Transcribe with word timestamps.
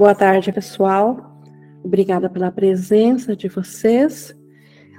Boa 0.00 0.14
tarde, 0.14 0.50
pessoal. 0.50 1.36
Obrigada 1.84 2.30
pela 2.30 2.50
presença 2.50 3.36
de 3.36 3.48
vocês. 3.48 4.34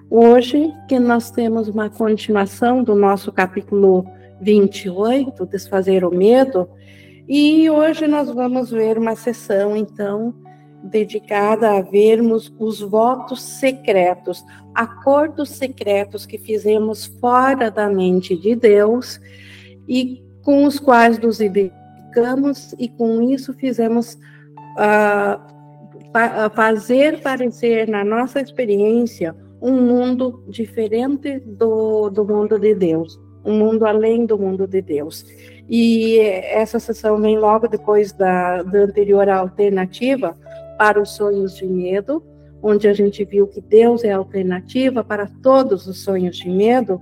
Hoje, 0.07 0.71
que 0.87 0.99
nós 0.99 1.31
temos 1.31 1.67
uma 1.67 1.89
continuação 1.89 2.83
do 2.83 2.93
nosso 2.93 3.31
capítulo 3.31 4.05
28, 4.39 5.43
Desfazer 5.47 6.05
o 6.05 6.11
Medo, 6.11 6.69
e 7.27 7.67
hoje 7.67 8.05
nós 8.05 8.29
vamos 8.29 8.69
ver 8.69 8.99
uma 8.99 9.15
sessão, 9.15 9.75
então, 9.75 10.35
dedicada 10.83 11.79
a 11.79 11.81
vermos 11.81 12.53
os 12.59 12.79
votos 12.79 13.41
secretos, 13.41 14.45
acordos 14.75 15.49
secretos 15.49 16.27
que 16.27 16.37
fizemos 16.37 17.07
fora 17.19 17.71
da 17.71 17.89
mente 17.89 18.37
de 18.37 18.55
Deus 18.55 19.19
e 19.87 20.23
com 20.43 20.63
os 20.63 20.79
quais 20.79 21.17
nos 21.17 21.41
identificamos 21.41 22.75
e 22.77 22.87
com 22.87 23.19
isso 23.23 23.51
fizemos 23.51 24.15
uh, 24.77 25.51
fazer 26.55 27.21
parecer 27.21 27.87
na 27.87 28.03
nossa 28.03 28.41
experiência 28.41 29.35
um 29.61 29.79
mundo 29.79 30.43
diferente 30.47 31.39
do, 31.39 32.09
do 32.09 32.25
mundo 32.25 32.57
de 32.57 32.73
Deus, 32.73 33.19
um 33.45 33.57
mundo 33.57 33.85
além 33.85 34.25
do 34.25 34.37
mundo 34.37 34.67
de 34.67 34.81
Deus. 34.81 35.25
E 35.69 36.19
essa 36.19 36.79
sessão 36.79 37.21
vem 37.21 37.37
logo 37.37 37.67
depois 37.67 38.11
da, 38.11 38.63
da 38.63 38.79
anterior 38.79 39.29
alternativa 39.29 40.35
para 40.77 41.01
os 41.01 41.11
sonhos 41.11 41.55
de 41.55 41.65
medo, 41.65 42.23
onde 42.61 42.87
a 42.87 42.93
gente 42.93 43.23
viu 43.23 43.47
que 43.47 43.61
Deus 43.61 44.03
é 44.03 44.11
a 44.11 44.17
alternativa 44.17 45.03
para 45.03 45.27
todos 45.41 45.87
os 45.87 46.03
sonhos 46.03 46.37
de 46.37 46.49
medo, 46.49 46.99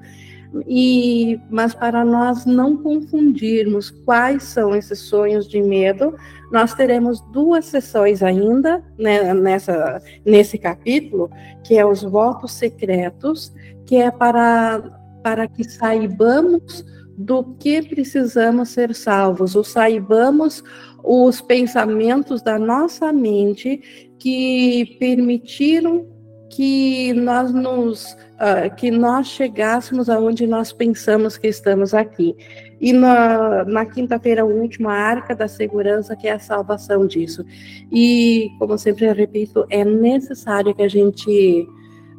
e, 0.67 1.39
mas 1.49 1.73
para 1.73 2.03
nós 2.03 2.45
não 2.45 2.75
confundirmos 2.77 3.89
quais 3.89 4.43
são 4.43 4.75
esses 4.75 4.99
sonhos 4.99 5.47
de 5.47 5.61
medo, 5.61 6.15
nós 6.51 6.73
teremos 6.73 7.21
duas 7.31 7.65
sessões 7.65 8.23
ainda 8.23 8.83
né, 8.97 9.33
nessa, 9.33 10.01
nesse 10.25 10.57
capítulo, 10.57 11.29
que 11.63 11.77
é 11.77 11.85
os 11.85 12.01
votos 12.01 12.53
secretos, 12.53 13.53
que 13.85 13.95
é 13.95 14.09
para, 14.09 14.81
para 15.23 15.47
que 15.47 15.63
saibamos 15.63 16.83
do 17.15 17.43
que 17.43 17.81
precisamos 17.81 18.69
ser 18.69 18.95
salvos, 18.95 19.55
ou 19.55 19.63
saibamos 19.63 20.63
os 21.03 21.41
pensamentos 21.41 22.41
da 22.41 22.57
nossa 22.57 23.11
mente 23.13 24.13
que 24.17 24.97
permitiram 24.99 26.07
que 26.49 27.13
nós 27.13 27.53
nos 27.53 28.17
uh, 28.39 28.73
que 28.75 28.89
nós 28.89 29.27
chegássemos 29.27 30.09
aonde 30.09 30.47
nós 30.47 30.71
pensamos 30.71 31.37
que 31.37 31.47
estamos 31.47 31.93
aqui. 31.93 32.35
E 32.79 32.93
na, 32.93 33.65
na 33.65 33.85
quinta-feira, 33.85 34.45
última, 34.45 34.93
a 34.93 34.97
arca 34.97 35.35
da 35.35 35.47
segurança, 35.47 36.15
que 36.15 36.27
é 36.27 36.31
a 36.31 36.39
salvação 36.39 37.05
disso. 37.05 37.45
E, 37.91 38.49
como 38.57 38.77
sempre 38.77 39.05
eu 39.05 39.13
repito, 39.13 39.65
é 39.69 39.83
necessário 39.83 40.73
que 40.73 40.81
a 40.81 40.87
gente 40.87 41.67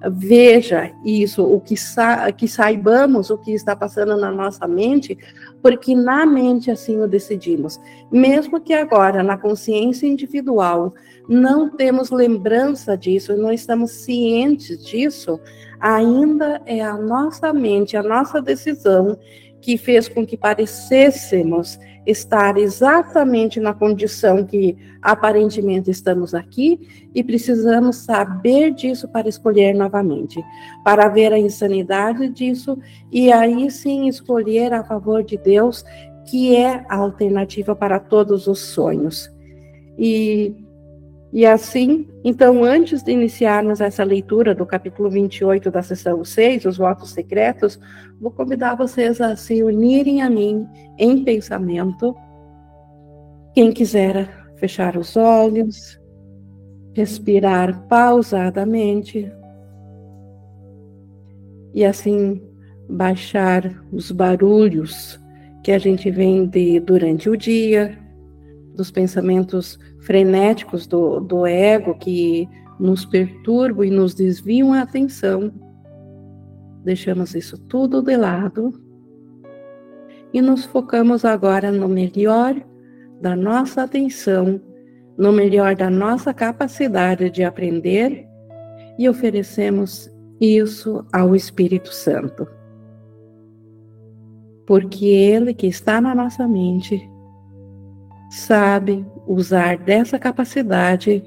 veja 0.08 0.90
isso, 1.04 1.44
o 1.44 1.60
que, 1.60 1.76
sa 1.76 2.32
que 2.32 2.48
saibamos 2.48 3.28
o 3.28 3.36
que 3.36 3.52
está 3.52 3.76
passando 3.76 4.16
na 4.16 4.30
nossa 4.30 4.66
mente, 4.66 5.18
porque 5.62 5.94
na 5.94 6.24
mente 6.24 6.70
assim 6.70 6.98
o 7.00 7.08
decidimos. 7.08 7.78
Mesmo 8.10 8.60
que 8.60 8.72
agora, 8.72 9.22
na 9.22 9.36
consciência 9.36 10.06
individual, 10.06 10.94
não 11.28 11.68
temos 11.68 12.10
lembrança 12.10 12.96
disso, 12.96 13.36
não 13.36 13.52
estamos 13.52 13.90
cientes 13.90 14.82
disso, 14.84 15.38
ainda 15.80 16.60
é 16.66 16.80
a 16.80 16.96
nossa 16.96 17.52
mente, 17.52 17.96
a 17.96 18.02
nossa 18.02 18.40
decisão 18.40 19.18
que 19.60 19.76
fez 19.76 20.08
com 20.08 20.26
que 20.26 20.36
parecêssemos 20.36 21.78
estar 22.06 22.56
exatamente 22.56 23.60
na 23.60 23.74
condição 23.74 24.44
que 24.44 24.76
aparentemente 25.02 25.90
estamos 25.90 26.34
aqui 26.34 26.80
e 27.14 27.22
precisamos 27.22 27.96
saber 27.96 28.72
disso 28.72 29.06
para 29.08 29.28
escolher 29.28 29.74
novamente, 29.74 30.42
para 30.82 31.08
ver 31.08 31.32
a 31.32 31.38
insanidade 31.38 32.28
disso 32.30 32.78
e 33.12 33.30
aí 33.30 33.70
sim 33.70 34.08
escolher 34.08 34.72
a 34.72 34.82
favor 34.82 35.22
de 35.22 35.36
Deus, 35.36 35.84
que 36.26 36.56
é 36.56 36.84
a 36.88 36.96
alternativa 36.96 37.76
para 37.76 37.98
todos 37.98 38.46
os 38.46 38.60
sonhos. 38.60 39.30
E 39.98 40.54
e 41.32 41.46
assim, 41.46 42.08
então, 42.24 42.64
antes 42.64 43.02
de 43.04 43.12
iniciarmos 43.12 43.80
essa 43.80 44.02
leitura 44.02 44.52
do 44.52 44.66
capítulo 44.66 45.08
28 45.08 45.70
da 45.70 45.80
sessão 45.80 46.24
6, 46.24 46.64
os 46.64 46.76
votos 46.76 47.10
secretos, 47.10 47.78
vou 48.20 48.32
convidar 48.32 48.74
vocês 48.74 49.20
a 49.20 49.36
se 49.36 49.62
unirem 49.62 50.22
a 50.22 50.28
mim 50.28 50.66
em 50.98 51.22
pensamento. 51.22 52.16
Quem 53.54 53.70
quiser 53.70 54.28
fechar 54.56 54.96
os 54.96 55.16
olhos, 55.16 56.00
respirar 56.94 57.86
pausadamente 57.86 59.30
e 61.72 61.84
assim 61.84 62.42
baixar 62.88 63.72
os 63.92 64.10
barulhos 64.10 65.20
que 65.62 65.70
a 65.70 65.78
gente 65.78 66.10
vende 66.10 66.80
durante 66.80 67.30
o 67.30 67.36
dia, 67.36 67.96
dos 68.80 68.90
pensamentos 68.90 69.78
frenéticos 70.00 70.86
do, 70.86 71.20
do 71.20 71.46
ego 71.46 71.98
que 71.98 72.48
nos 72.78 73.04
perturbam 73.04 73.84
e 73.84 73.90
nos 73.90 74.14
desviam 74.14 74.72
a 74.72 74.80
atenção. 74.80 75.52
Deixamos 76.82 77.34
isso 77.34 77.58
tudo 77.58 78.00
de 78.00 78.16
lado 78.16 78.72
e 80.32 80.40
nos 80.40 80.64
focamos 80.64 81.26
agora 81.26 81.70
no 81.70 81.88
melhor 81.88 82.56
da 83.20 83.36
nossa 83.36 83.82
atenção, 83.82 84.58
no 85.18 85.30
melhor 85.30 85.76
da 85.76 85.90
nossa 85.90 86.32
capacidade 86.32 87.28
de 87.28 87.44
aprender 87.44 88.26
e 88.98 89.10
oferecemos 89.10 90.10
isso 90.40 91.04
ao 91.12 91.36
Espírito 91.36 91.92
Santo. 91.92 92.48
Porque 94.66 95.04
Ele 95.04 95.52
que 95.52 95.66
está 95.66 96.00
na 96.00 96.14
nossa 96.14 96.48
mente 96.48 97.09
sabe 98.30 99.04
usar 99.26 99.76
dessa 99.76 100.18
capacidade 100.18 101.22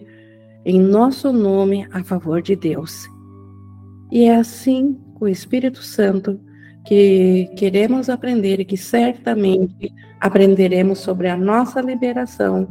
em 0.65 0.79
nosso 0.79 1.33
nome 1.33 1.85
a 1.91 2.03
favor 2.03 2.41
de 2.41 2.55
Deus. 2.55 3.07
E 4.09 4.23
é 4.25 4.35
assim, 4.37 4.97
com 5.15 5.25
o 5.25 5.27
Espírito 5.29 5.83
Santo, 5.83 6.39
que 6.85 7.49
queremos 7.57 8.09
aprender 8.09 8.59
e 8.59 8.65
que 8.65 8.77
certamente 8.77 9.93
aprenderemos 10.19 10.99
sobre 10.99 11.27
a 11.27 11.35
nossa 11.35 11.81
liberação, 11.81 12.67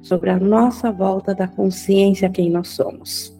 sobre 0.00 0.30
a 0.30 0.38
nossa 0.38 0.90
volta 0.90 1.34
da 1.34 1.46
consciência 1.46 2.28
a 2.28 2.30
quem 2.30 2.50
nós 2.50 2.68
somos. 2.68 3.34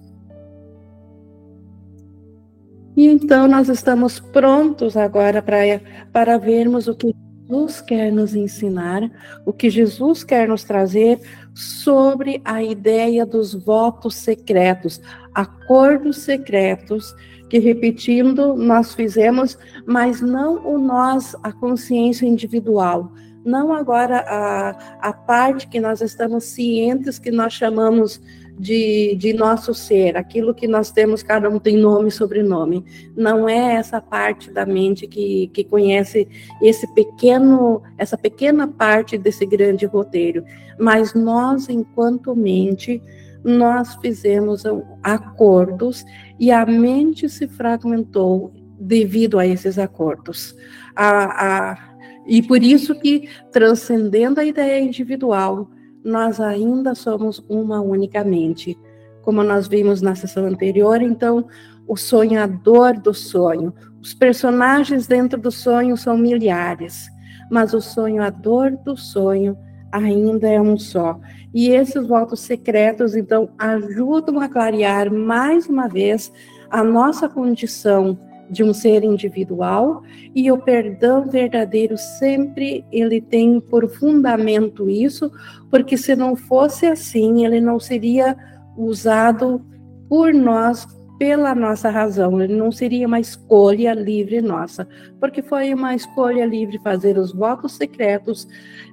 E 2.96 3.06
então 3.06 3.46
nós 3.46 3.68
estamos 3.68 4.18
prontos 4.18 4.96
agora 4.96 5.42
para, 5.42 5.80
para 6.12 6.38
vermos 6.38 6.88
o 6.88 6.94
que 6.94 7.14
Jesus 7.48 7.80
quer 7.80 8.10
nos 8.10 8.34
ensinar, 8.34 9.08
o 9.44 9.52
que 9.52 9.70
Jesus 9.70 10.24
quer 10.24 10.48
nos 10.48 10.64
trazer 10.64 11.20
sobre 11.54 12.42
a 12.44 12.62
ideia 12.62 13.24
dos 13.24 13.54
votos 13.54 14.16
secretos, 14.16 15.00
acordos 15.32 16.18
secretos, 16.18 17.14
que 17.48 17.60
repetindo 17.60 18.56
nós 18.56 18.94
fizemos, 18.94 19.56
mas 19.86 20.20
não 20.20 20.66
o 20.66 20.76
nós, 20.76 21.36
a 21.42 21.52
consciência 21.52 22.26
individual, 22.26 23.12
não 23.44 23.72
agora 23.72 24.24
a, 24.26 24.70
a 25.08 25.12
parte 25.12 25.68
que 25.68 25.78
nós 25.78 26.00
estamos 26.00 26.44
cientes 26.44 27.16
que 27.16 27.30
nós 27.30 27.52
chamamos 27.52 28.20
de, 28.58 29.14
de 29.16 29.32
nosso 29.32 29.74
ser, 29.74 30.16
aquilo 30.16 30.54
que 30.54 30.66
nós 30.66 30.90
temos, 30.90 31.22
cada 31.22 31.48
um 31.48 31.58
tem 31.58 31.76
nome 31.76 32.08
e 32.08 32.12
sobrenome. 32.12 32.84
Não 33.14 33.48
é 33.48 33.74
essa 33.74 34.00
parte 34.00 34.50
da 34.50 34.64
mente 34.64 35.06
que, 35.06 35.48
que 35.48 35.62
conhece 35.62 36.26
esse 36.62 36.86
pequeno, 36.94 37.82
essa 37.98 38.16
pequena 38.16 38.66
parte 38.66 39.18
desse 39.18 39.44
grande 39.44 39.84
roteiro. 39.84 40.44
Mas 40.78 41.12
nós, 41.14 41.68
enquanto 41.68 42.34
mente, 42.34 43.02
nós 43.44 43.94
fizemos 43.96 44.64
acordos 45.02 46.04
e 46.38 46.50
a 46.50 46.64
mente 46.64 47.28
se 47.28 47.46
fragmentou 47.46 48.52
devido 48.78 49.38
a 49.38 49.46
esses 49.46 49.78
acordos. 49.78 50.56
A, 50.94 51.70
a, 51.72 51.96
e 52.26 52.42
por 52.42 52.62
isso 52.62 52.98
que, 52.98 53.28
transcendendo 53.52 54.40
a 54.40 54.44
ideia 54.44 54.82
individual, 54.82 55.70
nós 56.06 56.40
ainda 56.40 56.94
somos 56.94 57.44
uma 57.48 57.80
unicamente. 57.80 58.78
Como 59.22 59.42
nós 59.42 59.66
vimos 59.66 60.00
na 60.00 60.14
sessão 60.14 60.46
anterior, 60.46 61.02
então, 61.02 61.48
o 61.86 61.96
sonhador 61.96 62.94
do 62.94 63.12
sonho. 63.12 63.74
Os 64.00 64.14
personagens 64.14 65.08
dentro 65.08 65.40
do 65.40 65.50
sonho 65.50 65.96
são 65.96 66.16
milhares, 66.16 67.08
mas 67.50 67.74
o 67.74 67.80
sonhador 67.80 68.76
do 68.84 68.96
sonho 68.96 69.58
ainda 69.90 70.48
é 70.48 70.60
um 70.60 70.78
só. 70.78 71.18
E 71.52 71.70
esses 71.70 72.06
votos 72.06 72.38
secretos, 72.38 73.16
então, 73.16 73.50
ajudam 73.58 74.38
a 74.38 74.48
clarear 74.48 75.12
mais 75.12 75.66
uma 75.66 75.88
vez 75.88 76.32
a 76.70 76.84
nossa 76.84 77.28
condição 77.28 78.16
de 78.50 78.62
um 78.62 78.72
ser 78.72 79.04
individual 79.04 80.02
e 80.34 80.50
o 80.50 80.58
perdão 80.58 81.28
verdadeiro 81.28 81.96
sempre 81.98 82.84
ele 82.92 83.20
tem 83.20 83.60
por 83.60 83.88
fundamento 83.88 84.88
isso, 84.88 85.30
porque 85.70 85.96
se 85.96 86.14
não 86.14 86.36
fosse 86.36 86.86
assim, 86.86 87.44
ele 87.44 87.60
não 87.60 87.80
seria 87.80 88.36
usado 88.76 89.64
por 90.08 90.32
nós 90.32 90.86
pela 91.18 91.54
nossa 91.54 91.88
razão, 91.88 92.42
ele 92.42 92.54
não 92.54 92.70
seria 92.70 93.06
uma 93.06 93.18
escolha 93.18 93.94
livre 93.94 94.42
nossa, 94.42 94.86
porque 95.18 95.42
foi 95.42 95.72
uma 95.72 95.94
escolha 95.94 96.44
livre 96.44 96.78
fazer 96.78 97.16
os 97.16 97.32
votos 97.32 97.72
secretos, 97.72 98.46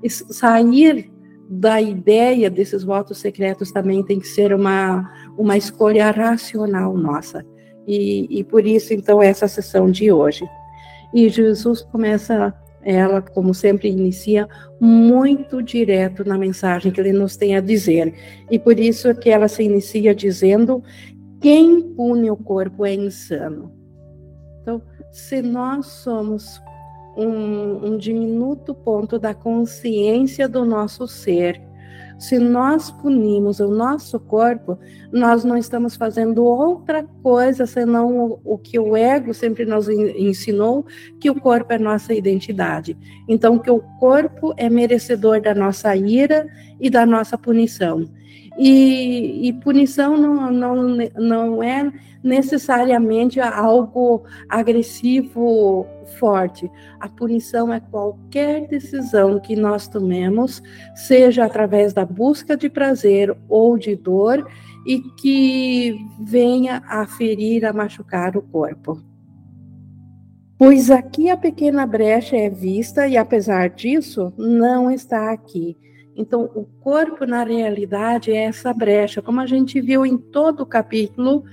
sair 0.08 1.12
da 1.50 1.82
ideia 1.82 2.50
desses 2.50 2.84
votos 2.84 3.18
secretos 3.18 3.72
também 3.72 4.04
tem 4.04 4.20
que 4.20 4.28
ser 4.28 4.54
uma, 4.54 5.12
uma 5.38 5.58
escolha 5.58 6.10
racional 6.12 6.96
nossa. 6.98 7.46
E, 7.88 8.40
e 8.40 8.44
por 8.44 8.66
isso, 8.66 8.94
então, 8.94 9.22
essa 9.22 9.48
sessão 9.48 9.90
de 9.90 10.12
hoje. 10.12 10.48
E 11.14 11.30
Jesus 11.30 11.82
começa, 11.82 12.54
ela, 12.82 13.22
como 13.22 13.54
sempre, 13.54 13.90
inicia 13.90 14.48
muito 14.80 15.62
direto 15.62 16.28
na 16.28 16.38
mensagem 16.38 16.92
que 16.92 17.00
ele 17.00 17.14
nos 17.14 17.36
tem 17.38 17.56
a 17.56 17.62
dizer. 17.62 18.14
E 18.50 18.58
por 18.58 18.80
isso 18.80 19.14
que 19.16 19.30
ela 19.30 19.48
se 19.48 19.64
inicia 19.64 20.16
dizendo: 20.16 20.84
quem 21.40 21.82
pune 21.82 22.32
o 22.32 22.38
corpo 22.38 22.86
é 22.86 22.94
insano. 22.94 23.72
Então, 24.62 24.82
se 25.12 25.42
nós 25.42 25.86
somos 25.88 26.62
um, 27.18 27.90
um 27.90 27.98
diminuto 27.98 28.74
ponto 28.74 29.20
da 29.20 29.34
consciência 29.34 30.48
do 30.48 30.66
nosso 30.66 31.08
ser, 31.08 31.62
se 32.18 32.40
nós 32.40 32.92
punimos 32.92 33.60
o 33.60 33.68
nosso 33.70 34.20
corpo, 34.20 34.78
nós 35.12 35.44
não 35.44 35.58
estamos 35.58 35.96
fazendo 35.96 36.44
outra 36.44 37.04
coisa 37.22 37.66
senão 37.66 38.40
o, 38.44 38.58
que 38.58 38.80
o 38.80 38.96
ego 38.96 39.34
sempre 39.34 39.66
nos 39.66 39.88
ensinou, 39.90 40.86
que 41.20 41.30
o 41.30 41.40
corpo 41.40 41.74
é 41.74 41.78
nossa 41.78 42.14
identidade. 42.14 42.98
Então, 43.28 43.60
que 43.60 43.70
o 43.70 43.80
corpo 44.00 44.54
é 44.58 44.70
merecedor 44.70 45.42
da 45.42 45.54
nossa 45.54 45.96
ira 45.96 46.48
e 46.80 46.90
da 46.90 47.06
nossa 47.06 47.38
punição. 47.38 48.10
E, 48.58 49.48
e 49.48 49.54
punição 49.54 50.16
não, 50.16 50.52
não, 50.52 50.98
não 51.18 51.64
é 51.64 51.92
necessariamente 52.24 53.40
algo 53.40 54.24
agressivo 54.48 55.86
forte. 56.18 56.70
A 57.00 57.08
punição 57.08 57.74
é 57.74 57.80
qualquer 57.80 58.68
decisão 58.68 59.40
que 59.40 59.56
nós 59.56 59.88
tomemos, 59.88 60.62
seja 60.96 61.46
através 61.46 61.94
da 61.94 62.06
busca 62.06 62.56
de 62.58 62.70
prazer 62.70 63.36
ou 63.48 63.78
de 63.78 63.96
dor, 63.96 64.48
e 64.86 65.00
que 65.00 65.98
venha 66.20 66.84
a 66.88 67.06
ferir, 67.06 67.66
a 67.66 67.74
machucar 67.74 68.36
o 68.36 68.42
corpo. 68.42 69.02
Pois 70.58 70.92
aqui 70.92 71.30
a 71.30 71.38
pequena 71.38 71.86
brecha 71.86 72.38
é 72.38 72.50
vista 72.50 73.08
e, 73.08 73.18
apesar 73.18 73.70
disso, 73.70 74.32
não 74.38 74.92
está 74.92 75.32
aqui. 75.32 75.78
Então, 76.16 76.44
o 76.56 76.64
corpo, 76.80 77.26
na 77.26 77.44
realidade, 77.44 78.32
é 78.32 78.46
essa 78.46 78.72
brecha, 78.72 79.22
como 79.22 79.42
a 79.42 79.48
gente 79.48 79.82
viu 79.82 80.06
em 80.06 80.18
todo 80.18 80.62
o 80.62 80.66
capítulo, 80.66 81.44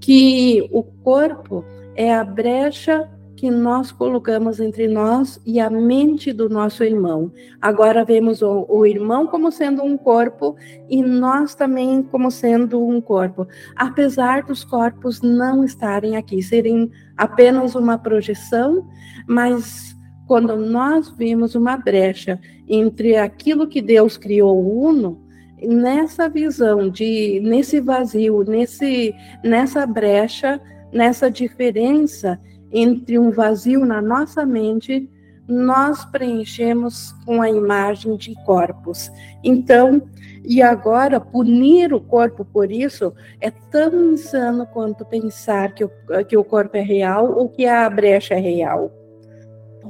que 0.00 0.68
o 0.72 0.82
corpo 0.82 1.64
é 1.94 2.12
a 2.12 2.24
brecha 2.24 3.08
que 3.38 3.52
nós 3.52 3.92
colocamos 3.92 4.58
entre 4.58 4.88
nós 4.88 5.40
e 5.46 5.60
a 5.60 5.70
mente 5.70 6.32
do 6.32 6.48
nosso 6.48 6.82
irmão. 6.82 7.30
Agora 7.62 8.04
vemos 8.04 8.42
o, 8.42 8.66
o, 8.68 8.84
irmão 8.84 9.28
como 9.28 9.52
sendo 9.52 9.84
um 9.84 9.96
corpo 9.96 10.56
e 10.90 11.00
nós 11.00 11.54
também 11.54 12.02
como 12.02 12.32
sendo 12.32 12.84
um 12.84 13.00
corpo, 13.00 13.46
apesar 13.76 14.42
dos 14.42 14.64
corpos 14.64 15.22
não 15.22 15.62
estarem 15.62 16.16
aqui, 16.16 16.42
serem 16.42 16.90
apenas 17.16 17.76
uma 17.76 17.96
projeção, 17.96 18.84
mas 19.24 19.96
quando 20.26 20.56
nós 20.56 21.08
vimos 21.08 21.54
uma 21.54 21.76
brecha 21.76 22.40
entre 22.68 23.16
aquilo 23.16 23.68
que 23.68 23.80
Deus 23.80 24.16
criou 24.16 24.84
uno, 24.84 25.24
nessa 25.62 26.28
visão 26.28 26.90
de 26.90 27.38
nesse 27.38 27.80
vazio, 27.80 28.42
nesse 28.42 29.14
nessa 29.44 29.86
brecha, 29.86 30.60
nessa 30.92 31.30
diferença 31.30 32.40
entre 32.72 33.18
um 33.18 33.30
vazio 33.30 33.84
na 33.84 34.00
nossa 34.02 34.44
mente, 34.44 35.08
nós 35.46 36.04
preenchemos 36.04 37.12
com 37.24 37.40
a 37.40 37.48
imagem 37.48 38.16
de 38.16 38.34
corpos. 38.44 39.10
Então, 39.42 40.02
e 40.44 40.60
agora 40.60 41.18
punir 41.18 41.92
o 41.94 42.00
corpo 42.00 42.44
por 42.44 42.70
isso 42.70 43.14
é 43.40 43.50
tão 43.50 44.12
insano 44.12 44.66
quanto 44.66 45.04
pensar 45.04 45.72
que 45.74 45.84
o, 45.84 45.90
que 46.28 46.36
o 46.36 46.44
corpo 46.44 46.76
é 46.76 46.82
real 46.82 47.38
ou 47.38 47.48
que 47.48 47.66
a 47.66 47.88
brecha 47.88 48.34
é 48.34 48.40
real 48.40 48.92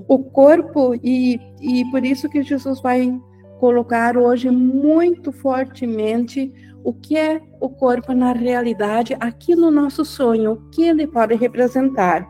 o 0.06 0.18
corpo, 0.18 0.94
e, 1.02 1.40
e 1.60 1.84
por 1.90 2.04
isso 2.04 2.28
que 2.28 2.42
Jesus 2.42 2.80
vai 2.80 3.12
colocar 3.58 4.16
hoje 4.16 4.50
muito 4.50 5.32
fortemente 5.32 6.52
o 6.84 6.92
que 6.92 7.16
é 7.16 7.40
o 7.60 7.68
corpo 7.68 8.12
na 8.14 8.32
realidade, 8.32 9.16
aqui 9.18 9.56
no 9.56 9.70
nosso 9.70 10.04
sonho, 10.04 10.52
o 10.52 10.70
que 10.70 10.84
ele 10.84 11.06
pode 11.06 11.34
representar. 11.34 12.26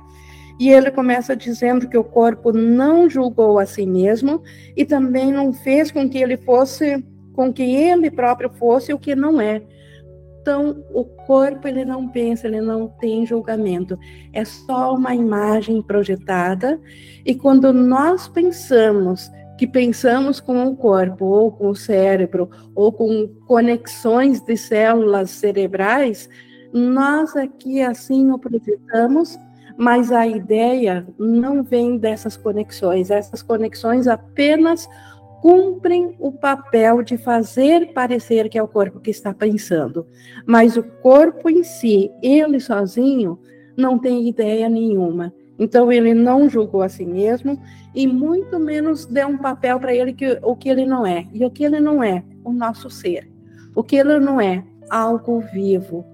E 0.58 0.70
ele 0.70 0.90
começa 0.90 1.36
dizendo 1.36 1.88
que 1.88 1.96
o 1.96 2.04
corpo 2.04 2.52
não 2.52 3.08
julgou 3.08 3.58
a 3.58 3.66
si 3.66 3.86
mesmo 3.86 4.42
e 4.76 4.84
também 4.84 5.32
não 5.32 5.52
fez 5.52 5.90
com 5.90 6.08
que 6.08 6.18
ele 6.18 6.36
fosse, 6.36 7.04
com 7.32 7.52
que 7.52 7.62
ele 7.62 8.10
próprio 8.10 8.50
fosse 8.50 8.92
o 8.92 8.98
que 8.98 9.14
não 9.14 9.40
é. 9.40 9.62
Então, 10.40 10.82
o 10.94 11.04
corpo 11.04 11.68
ele 11.68 11.84
não 11.84 12.08
pensa, 12.08 12.46
ele 12.46 12.60
não 12.60 12.88
tem 12.88 13.26
julgamento. 13.26 13.98
É 14.32 14.44
só 14.44 14.94
uma 14.94 15.14
imagem 15.14 15.82
projetada. 15.82 16.80
E 17.24 17.34
quando 17.34 17.72
nós 17.72 18.26
pensamos 18.28 19.30
que 19.58 19.66
pensamos 19.66 20.40
com 20.40 20.66
o 20.66 20.76
corpo, 20.76 21.26
ou 21.26 21.52
com 21.52 21.68
o 21.68 21.76
cérebro, 21.76 22.48
ou 22.74 22.90
com 22.92 23.28
conexões 23.46 24.40
de 24.40 24.56
células 24.56 25.30
cerebrais, 25.30 26.30
nós 26.72 27.36
aqui 27.36 27.82
assim 27.82 28.30
o 28.30 28.38
projetamos, 28.38 29.38
mas 29.78 30.10
a 30.10 30.26
ideia 30.26 31.06
não 31.16 31.62
vem 31.62 31.96
dessas 31.96 32.36
conexões. 32.36 33.12
Essas 33.12 33.42
conexões 33.42 34.08
apenas 34.08 34.88
cumprem 35.40 36.16
o 36.18 36.32
papel 36.32 37.00
de 37.00 37.16
fazer 37.16 37.92
parecer 37.92 38.48
que 38.48 38.58
é 38.58 38.62
o 38.62 38.66
corpo 38.66 38.98
que 38.98 39.12
está 39.12 39.32
pensando, 39.32 40.04
mas 40.44 40.76
o 40.76 40.82
corpo 40.82 41.48
em 41.48 41.62
si, 41.62 42.10
ele 42.20 42.58
sozinho, 42.58 43.38
não 43.76 44.00
tem 44.00 44.28
ideia 44.28 44.68
nenhuma. 44.68 45.32
Então 45.56 45.92
ele 45.92 46.12
não 46.12 46.48
julgou 46.48 46.82
a 46.82 46.88
si 46.88 47.04
mesmo 47.04 47.60
e 47.94 48.04
muito 48.04 48.58
menos 48.58 49.06
deu 49.06 49.28
um 49.28 49.38
papel 49.38 49.78
para 49.78 49.94
ele 49.94 50.12
que 50.12 50.40
o 50.42 50.56
que 50.56 50.68
ele 50.68 50.86
não 50.86 51.06
é. 51.06 51.24
E 51.32 51.44
o 51.44 51.50
que 51.52 51.62
ele 51.62 51.78
não 51.78 52.02
é, 52.02 52.24
o 52.44 52.52
nosso 52.52 52.90
ser. 52.90 53.30
O 53.76 53.84
que 53.84 53.94
ele 53.94 54.18
não 54.18 54.40
é, 54.40 54.64
algo 54.90 55.38
vivo. 55.52 56.04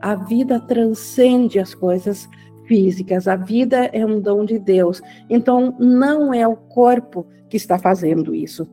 A 0.00 0.16
vida 0.16 0.58
transcende 0.58 1.60
as 1.60 1.72
coisas 1.72 2.28
físicas. 2.66 3.28
A 3.28 3.36
vida 3.36 3.86
é 3.92 4.04
um 4.04 4.20
dom 4.20 4.44
de 4.44 4.58
Deus. 4.58 5.00
Então, 5.28 5.76
não 5.78 6.32
é 6.32 6.46
o 6.46 6.56
corpo 6.56 7.26
que 7.48 7.56
está 7.56 7.78
fazendo 7.78 8.34
isso. 8.34 8.68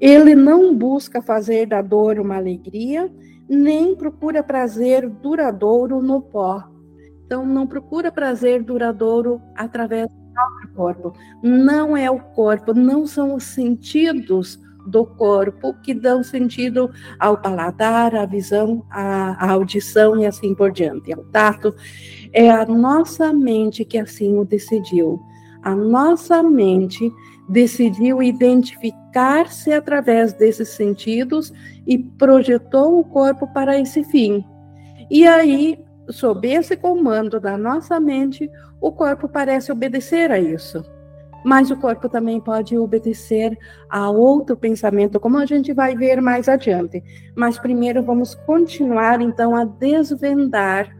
Ele 0.00 0.34
não 0.34 0.74
busca 0.74 1.20
fazer 1.20 1.66
da 1.66 1.82
dor 1.82 2.18
uma 2.18 2.36
alegria, 2.36 3.10
nem 3.48 3.96
procura 3.96 4.42
prazer 4.42 5.08
duradouro 5.08 6.00
no 6.00 6.20
pó. 6.20 6.62
Então, 7.24 7.44
não 7.44 7.66
procura 7.66 8.10
prazer 8.10 8.62
duradouro 8.62 9.40
através 9.54 10.08
do 10.08 10.32
próprio 10.32 10.68
corpo. 10.74 11.12
Não 11.42 11.96
é 11.96 12.10
o 12.10 12.20
corpo, 12.20 12.72
não 12.72 13.06
são 13.06 13.34
os 13.34 13.44
sentidos 13.44 14.58
do 14.88 15.04
corpo 15.04 15.74
que 15.82 15.92
dão 15.92 16.22
sentido 16.22 16.90
ao 17.18 17.36
paladar, 17.36 18.14
à 18.14 18.24
visão, 18.24 18.84
à, 18.90 19.50
audição 19.50 20.18
e 20.18 20.26
assim 20.26 20.54
por 20.54 20.72
diante, 20.72 21.12
ao 21.12 21.22
tato. 21.24 21.74
É 22.32 22.50
a 22.50 22.66
nossa 22.66 23.32
mente 23.32 23.84
que 23.84 23.98
assim 23.98 24.38
o 24.38 24.44
decidiu. 24.44 25.20
A 25.62 25.74
nossa 25.74 26.42
mente 26.42 27.12
decidiu 27.48 28.22
identificar-se 28.22 29.72
através 29.72 30.32
desses 30.32 30.68
sentidos 30.68 31.52
e 31.86 31.98
projetou 31.98 32.98
o 32.98 33.04
corpo 33.04 33.46
para 33.52 33.78
esse 33.78 34.04
fim. 34.04 34.44
E 35.10 35.26
aí, 35.26 35.78
sob 36.10 36.46
esse 36.46 36.76
comando 36.76 37.40
da 37.40 37.56
nossa 37.56 37.98
mente, 37.98 38.50
o 38.80 38.92
corpo 38.92 39.28
parece 39.28 39.72
obedecer 39.72 40.30
a 40.30 40.38
isso. 40.38 40.84
Mas 41.44 41.70
o 41.70 41.76
corpo 41.76 42.08
também 42.08 42.40
pode 42.40 42.76
obedecer 42.76 43.56
a 43.88 44.10
outro 44.10 44.56
pensamento, 44.56 45.20
como 45.20 45.38
a 45.38 45.46
gente 45.46 45.72
vai 45.72 45.96
ver 45.96 46.20
mais 46.20 46.48
adiante. 46.48 47.02
Mas 47.34 47.58
primeiro 47.58 48.02
vamos 48.02 48.34
continuar 48.34 49.20
então 49.20 49.54
a 49.54 49.64
desvendar 49.64 50.97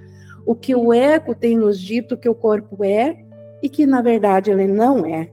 o 0.49 0.55
que 0.55 0.75
o 0.75 0.95
ego 0.95 1.35
tem 1.35 1.59
nos 1.59 1.79
dito 1.79 2.17
que 2.17 2.27
o 2.27 2.35
corpo 2.35 2.83
é 2.83 3.23
e 3.63 3.69
que 3.69 3.85
na 3.85 4.01
verdade 4.01 4.51
ele 4.51 4.67
não 4.67 5.05
é. 5.05 5.31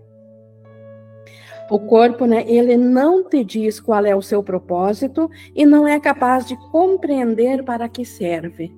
O 1.72 1.80
corpo, 1.80 2.26
né, 2.26 2.44
ele 2.46 2.76
não 2.76 3.24
te 3.24 3.42
diz 3.42 3.80
qual 3.80 4.06
é 4.06 4.14
o 4.14 4.22
seu 4.22 4.44
propósito 4.44 5.32
e 5.56 5.66
não 5.66 5.88
é 5.88 6.02
capaz 6.02 6.46
de 6.46 6.58
compreender 6.70 7.64
para 7.64 7.88
que 7.88 8.04
serve. 8.04 8.76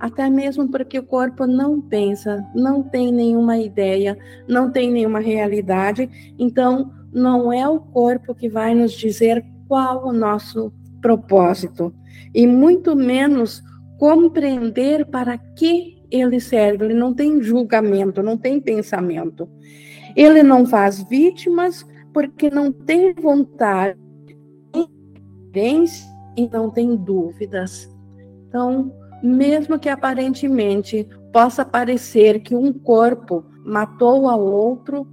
até 0.00 0.30
mesmo 0.30 0.68
porque 0.68 0.98
o 0.98 1.02
corpo 1.02 1.46
não 1.46 1.80
pensa, 1.80 2.42
não 2.54 2.82
tem 2.82 3.12
nenhuma 3.12 3.58
ideia, 3.58 4.16
não 4.48 4.70
tem 4.70 4.90
nenhuma 4.90 5.20
realidade, 5.20 6.08
então 6.38 6.90
não 7.12 7.52
é 7.52 7.68
o 7.68 7.78
corpo 7.78 8.34
que 8.34 8.48
vai 8.48 8.74
nos 8.74 8.92
dizer 8.92 9.44
qual 9.68 10.06
o 10.06 10.12
nosso 10.12 10.72
propósito, 11.02 11.92
e 12.34 12.46
muito 12.46 12.96
menos 12.96 13.62
compreender 14.00 15.04
para 15.04 15.36
que 15.36 16.02
ele 16.10 16.40
serve, 16.40 16.86
ele 16.86 16.94
não 16.94 17.12
tem 17.12 17.42
julgamento, 17.42 18.22
não 18.22 18.38
tem 18.38 18.58
pensamento. 18.58 19.46
Ele 20.16 20.42
não 20.42 20.64
faz 20.64 21.02
vítimas 21.02 21.86
porque 22.10 22.48
não 22.48 22.72
tem 22.72 23.12
vontade 23.12 24.00
e 26.34 26.48
não 26.50 26.70
tem 26.70 26.96
dúvidas. 26.96 27.94
Então, 28.48 28.90
mesmo 29.22 29.78
que 29.78 29.90
aparentemente 29.90 31.06
possa 31.30 31.62
parecer 31.62 32.40
que 32.40 32.54
um 32.54 32.72
corpo 32.72 33.44
matou 33.66 34.30
a 34.30 34.34
outro, 34.34 35.06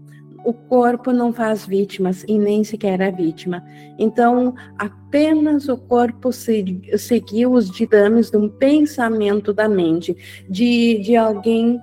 o 0.48 0.54
corpo 0.54 1.12
não 1.12 1.34
faz 1.34 1.66
vítimas 1.66 2.24
e 2.25 2.39
nem 2.39 2.63
sequer 2.63 3.01
é 3.01 3.12
vítima. 3.12 3.62
Então, 4.00 4.56
apenas 4.77 5.68
o 5.68 5.75
corpo 5.75 6.30
seguiu 6.32 7.51
os 7.51 7.70
ditames 7.70 8.32
de 8.32 8.38
um 8.38 8.48
pensamento 8.48 9.51
da 9.51 9.68
mente, 9.68 10.16
de, 10.50 11.00
de 11.00 11.18
alguém, 11.18 11.82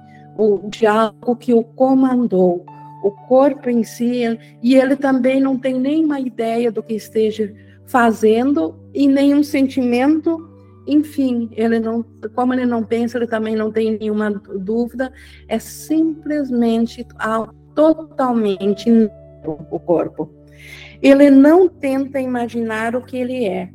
de 0.71 0.87
algo 0.87 1.37
que 1.37 1.53
o 1.53 1.63
comandou. 1.63 2.65
O 3.03 3.11
corpo 3.11 3.69
em 3.69 3.85
si, 3.85 4.23
e 4.63 4.75
ele 4.75 4.97
também 4.97 5.43
não 5.43 5.59
tem 5.59 5.79
nenhuma 5.79 6.19
ideia 6.19 6.73
do 6.73 6.83
que 6.83 6.95
esteja 6.95 7.55
fazendo 7.85 8.75
e 8.95 9.07
nenhum 9.07 9.43
sentimento 9.43 10.55
enfim, 10.87 11.49
ele 11.53 11.81
não, 11.81 12.05
como 12.35 12.53
ele 12.53 12.67
não 12.67 12.85
pensa, 12.85 13.17
ele 13.17 13.27
também 13.27 13.57
não 13.57 13.73
tem 13.73 13.97
nenhuma 13.99 14.31
dúvida, 14.31 15.11
é 15.49 15.59
simplesmente 15.59 17.07
totalmente 17.75 18.91
o 19.47 19.79
corpo. 19.81 20.31
Ele 21.03 21.31
não 21.31 21.69
tenta 21.69 22.21
imaginar 22.21 22.97
o 22.97 23.03
que 23.03 23.17
ele 23.17 23.45
é. 23.45 23.71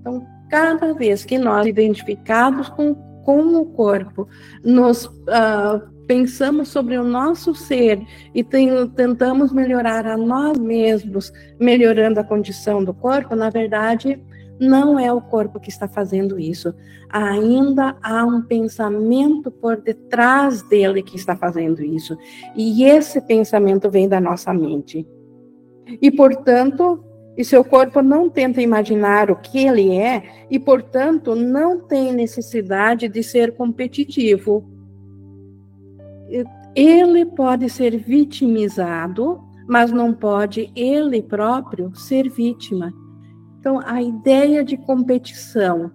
Então, 0.00 0.26
cada 0.50 0.92
vez 0.92 1.24
que 1.24 1.38
nós 1.38 1.66
identificados 1.66 2.68
com, 2.68 2.94
com 3.24 3.40
o 3.56 3.66
corpo, 3.66 4.28
nos 4.64 5.06
uh, 5.06 5.80
pensamos 6.06 6.68
sobre 6.68 6.96
o 6.96 7.04
nosso 7.04 7.54
ser 7.54 8.00
e 8.34 8.42
tem, 8.42 8.88
tentamos 8.88 9.52
melhorar 9.52 10.06
a 10.06 10.16
nós 10.16 10.58
mesmos, 10.58 11.32
melhorando 11.60 12.18
a 12.18 12.24
condição 12.24 12.82
do 12.82 12.94
corpo, 12.94 13.36
na 13.36 13.50
verdade, 13.50 14.20
não 14.60 14.98
é 14.98 15.12
o 15.12 15.20
corpo 15.20 15.60
que 15.60 15.68
está 15.68 15.86
fazendo 15.86 16.38
isso. 16.38 16.74
Ainda 17.10 17.96
há 18.02 18.24
um 18.24 18.42
pensamento 18.42 19.50
por 19.50 19.76
detrás 19.76 20.62
dele 20.62 21.02
que 21.02 21.16
está 21.16 21.36
fazendo 21.36 21.82
isso. 21.82 22.16
E 22.56 22.84
esse 22.84 23.20
pensamento 23.20 23.90
vem 23.90 24.08
da 24.08 24.20
nossa 24.20 24.52
mente. 24.52 25.06
E, 26.02 26.10
portanto, 26.10 27.04
e 27.36 27.44
seu 27.44 27.64
corpo 27.64 28.02
não 28.02 28.28
tenta 28.28 28.60
imaginar 28.60 29.30
o 29.30 29.36
que 29.36 29.58
ele 29.58 29.96
é, 29.96 30.46
e, 30.50 30.58
portanto, 30.58 31.36
não 31.36 31.78
tem 31.80 32.12
necessidade 32.12 33.08
de 33.08 33.22
ser 33.22 33.54
competitivo. 33.54 34.68
Ele 36.74 37.24
pode 37.24 37.70
ser 37.70 37.96
vitimizado, 37.96 39.40
mas 39.68 39.92
não 39.92 40.12
pode 40.12 40.72
ele 40.74 41.22
próprio 41.22 41.94
ser 41.94 42.28
vítima. 42.28 42.92
Então, 43.68 43.82
a 43.84 44.02
ideia 44.02 44.64
de 44.64 44.78
competição. 44.78 45.92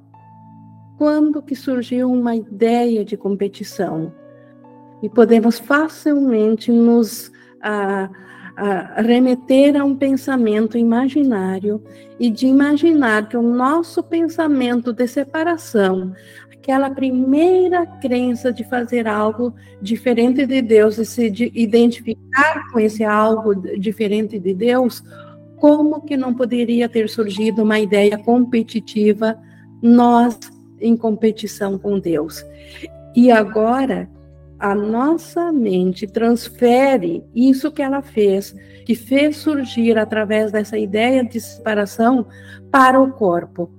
Quando 0.96 1.42
que 1.42 1.56
surgiu 1.56 2.12
uma 2.12 2.36
ideia 2.36 3.04
de 3.04 3.18
competição? 3.18 4.14
E 5.02 5.10
podemos 5.10 5.58
facilmente 5.58 6.72
nos 6.72 7.32
ah, 7.64 8.12
ah, 8.56 9.02
remeter 9.02 9.76
a 9.76 9.84
um 9.84 9.96
pensamento 9.96 10.78
imaginário 10.78 11.84
e 12.20 12.30
de 12.30 12.46
imaginar 12.46 13.28
que 13.28 13.36
o 13.36 13.42
nosso 13.42 14.04
pensamento 14.04 14.94
de 14.94 15.08
separação, 15.08 16.14
aquela 16.52 16.92
primeira 16.92 17.88
crença 17.88 18.54
de 18.54 18.64
fazer 18.64 19.08
algo 19.08 19.52
diferente 19.82 20.46
de 20.46 20.62
Deus 20.62 21.00
e 21.00 21.06
se 21.06 21.26
identificar 21.56 22.72
com 22.72 22.80
esse 22.80 23.04
algo 23.04 23.56
diferente 23.80 24.38
de 24.38 24.54
Deus, 24.54 25.04
como 25.64 26.02
que 26.02 26.18
não 26.18 26.34
poderia 26.34 26.90
ter 26.90 27.08
surgido 27.08 27.64
uma 27.64 27.80
ideia 27.80 28.18
competitiva, 28.18 29.40
nós 29.82 30.38
em 30.78 30.98
competição 30.98 31.80
com 31.80 31.98
Deus? 31.98 32.46
E 33.16 33.32
agora, 33.32 34.10
a 34.60 34.76
nossa 34.76 35.54
mente 35.54 36.06
transfere 36.06 37.24
isso 37.34 37.72
que 37.72 37.82
ela 37.82 38.02
fez, 38.02 38.54
que 38.86 38.94
fez 38.94 39.38
surgir 39.38 39.98
através 39.98 40.52
dessa 40.52 40.78
ideia 40.78 41.24
de 41.24 41.40
separação, 41.40 42.28
para 42.70 43.00
o 43.00 43.14
corpo. 43.14 43.72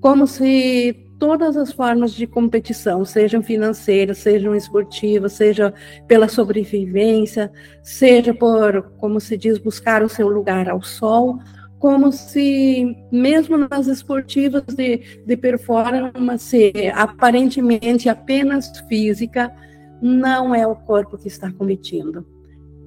Como 0.00 0.26
se 0.26 1.07
todas 1.18 1.56
as 1.56 1.72
formas 1.72 2.12
de 2.12 2.26
competição, 2.26 3.04
sejam 3.04 3.42
financeiras, 3.42 4.18
sejam 4.18 4.54
esportivas, 4.54 5.32
seja 5.32 5.74
pela 6.06 6.28
sobrevivência, 6.28 7.50
seja 7.82 8.32
por, 8.32 8.82
como 8.98 9.20
se 9.20 9.36
diz, 9.36 9.58
buscar 9.58 10.02
o 10.02 10.08
seu 10.08 10.28
lugar 10.28 10.68
ao 10.68 10.82
sol, 10.82 11.38
como 11.78 12.10
se, 12.10 12.96
mesmo 13.10 13.56
nas 13.56 13.86
esportivas 13.86 14.64
de, 14.74 14.98
de 15.24 15.36
performance, 15.36 16.72
aparentemente 16.94 18.08
apenas 18.08 18.70
física, 18.88 19.52
não 20.00 20.54
é 20.54 20.66
o 20.66 20.74
corpo 20.74 21.18
que 21.18 21.28
está 21.28 21.52
competindo. 21.52 22.26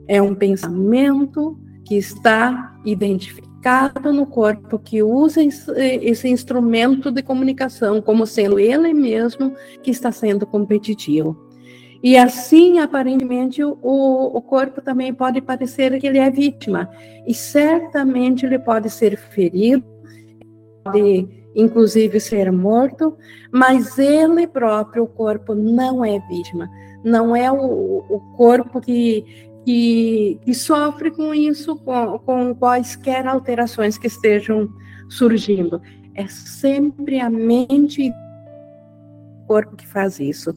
É 0.08 0.22
um 0.22 0.36
pensamento 0.36 1.60
que 1.86 1.96
está 1.96 2.76
identificado 2.86 3.51
no 4.12 4.26
corpo 4.26 4.80
que 4.80 5.04
usa 5.04 5.42
esse 5.44 6.28
instrumento 6.28 7.12
de 7.12 7.22
comunicação 7.22 8.02
como 8.02 8.26
sendo 8.26 8.60
ele 8.60 8.94
mesmo 8.94 9.56
que 9.84 9.92
está 9.92 10.12
sendo 10.12 10.46
competitivo. 10.46 11.50
E 12.04 12.18
assim, 12.18 12.80
aparentemente, 12.80 13.64
o, 13.64 13.78
o 13.82 14.42
corpo 14.42 14.82
também 14.82 15.14
pode 15.14 15.40
parecer 15.40 16.00
que 16.00 16.08
ele 16.08 16.18
é 16.18 16.32
vítima. 16.32 16.90
E 17.28 17.34
certamente 17.34 18.46
ele 18.46 18.58
pode 18.58 18.90
ser 18.90 19.16
ferido, 19.18 19.84
pode 20.84 21.28
inclusive 21.56 22.20
ser 22.20 22.52
morto, 22.52 23.16
mas 23.52 24.00
ele 24.00 24.48
próprio, 24.48 25.04
o 25.04 25.08
corpo, 25.08 25.54
não 25.54 26.04
é 26.04 26.20
vítima. 26.28 26.68
Não 27.04 27.36
é 27.36 27.52
o, 27.52 28.06
o 28.10 28.20
corpo 28.36 28.80
que, 28.80 29.51
que, 29.66 30.40
que 30.44 30.54
sofre 30.54 31.12
com 31.12 31.34
isso, 31.34 31.76
com, 31.78 32.20
com 32.20 32.56
quaisquer 32.56 33.28
alterações 33.28 33.98
que 33.98 34.08
estejam 34.08 34.70
surgindo. 35.10 35.82
É 36.16 36.28
sempre 36.28 37.20
a 37.20 37.30
mente 37.30 38.04
e 38.04 38.10
o 38.10 39.48
corpo 39.48 39.76
que 39.76 39.88
faz 39.88 40.20
isso. 40.20 40.56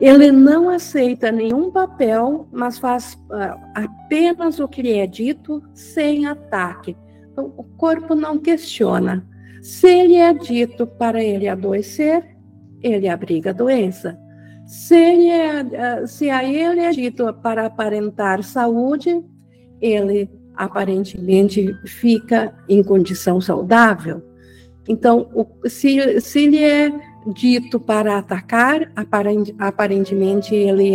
Ele 0.00 0.32
não 0.32 0.70
aceita 0.70 1.30
nenhum 1.30 1.70
papel, 1.70 2.48
mas 2.50 2.78
faz 2.78 3.14
uh, 3.30 3.60
apenas 3.74 4.58
o 4.58 4.66
que 4.66 4.80
lhe 4.80 4.98
é 4.98 5.06
dito 5.06 5.62
sem 5.74 6.26
ataque. 6.26 6.96
Então, 7.30 7.52
o 7.56 7.64
corpo 7.64 8.14
não 8.14 8.38
questiona. 8.38 9.26
Se 9.60 9.88
ele 9.88 10.14
é 10.16 10.32
dito 10.32 10.86
para 10.86 11.22
ele 11.22 11.48
adoecer, 11.48 12.34
ele 12.82 13.08
abriga 13.08 13.50
a 13.50 13.52
doença. 13.52 14.18
Se, 14.66 14.94
é, 15.30 16.06
se 16.06 16.30
a 16.30 16.42
ele 16.42 16.80
é 16.80 16.90
dito 16.90 17.32
para 17.34 17.66
aparentar 17.66 18.42
saúde, 18.42 19.22
ele 19.80 20.30
aparentemente 20.56 21.74
fica 21.86 22.54
em 22.68 22.82
condição 22.82 23.40
saudável. 23.40 24.22
Então, 24.88 25.28
se, 25.66 26.20
se 26.20 26.46
lhe 26.46 26.62
é 26.62 26.92
dito 27.32 27.80
para 27.80 28.18
atacar, 28.18 28.92
aparentemente 29.58 30.54
ele, 30.54 30.92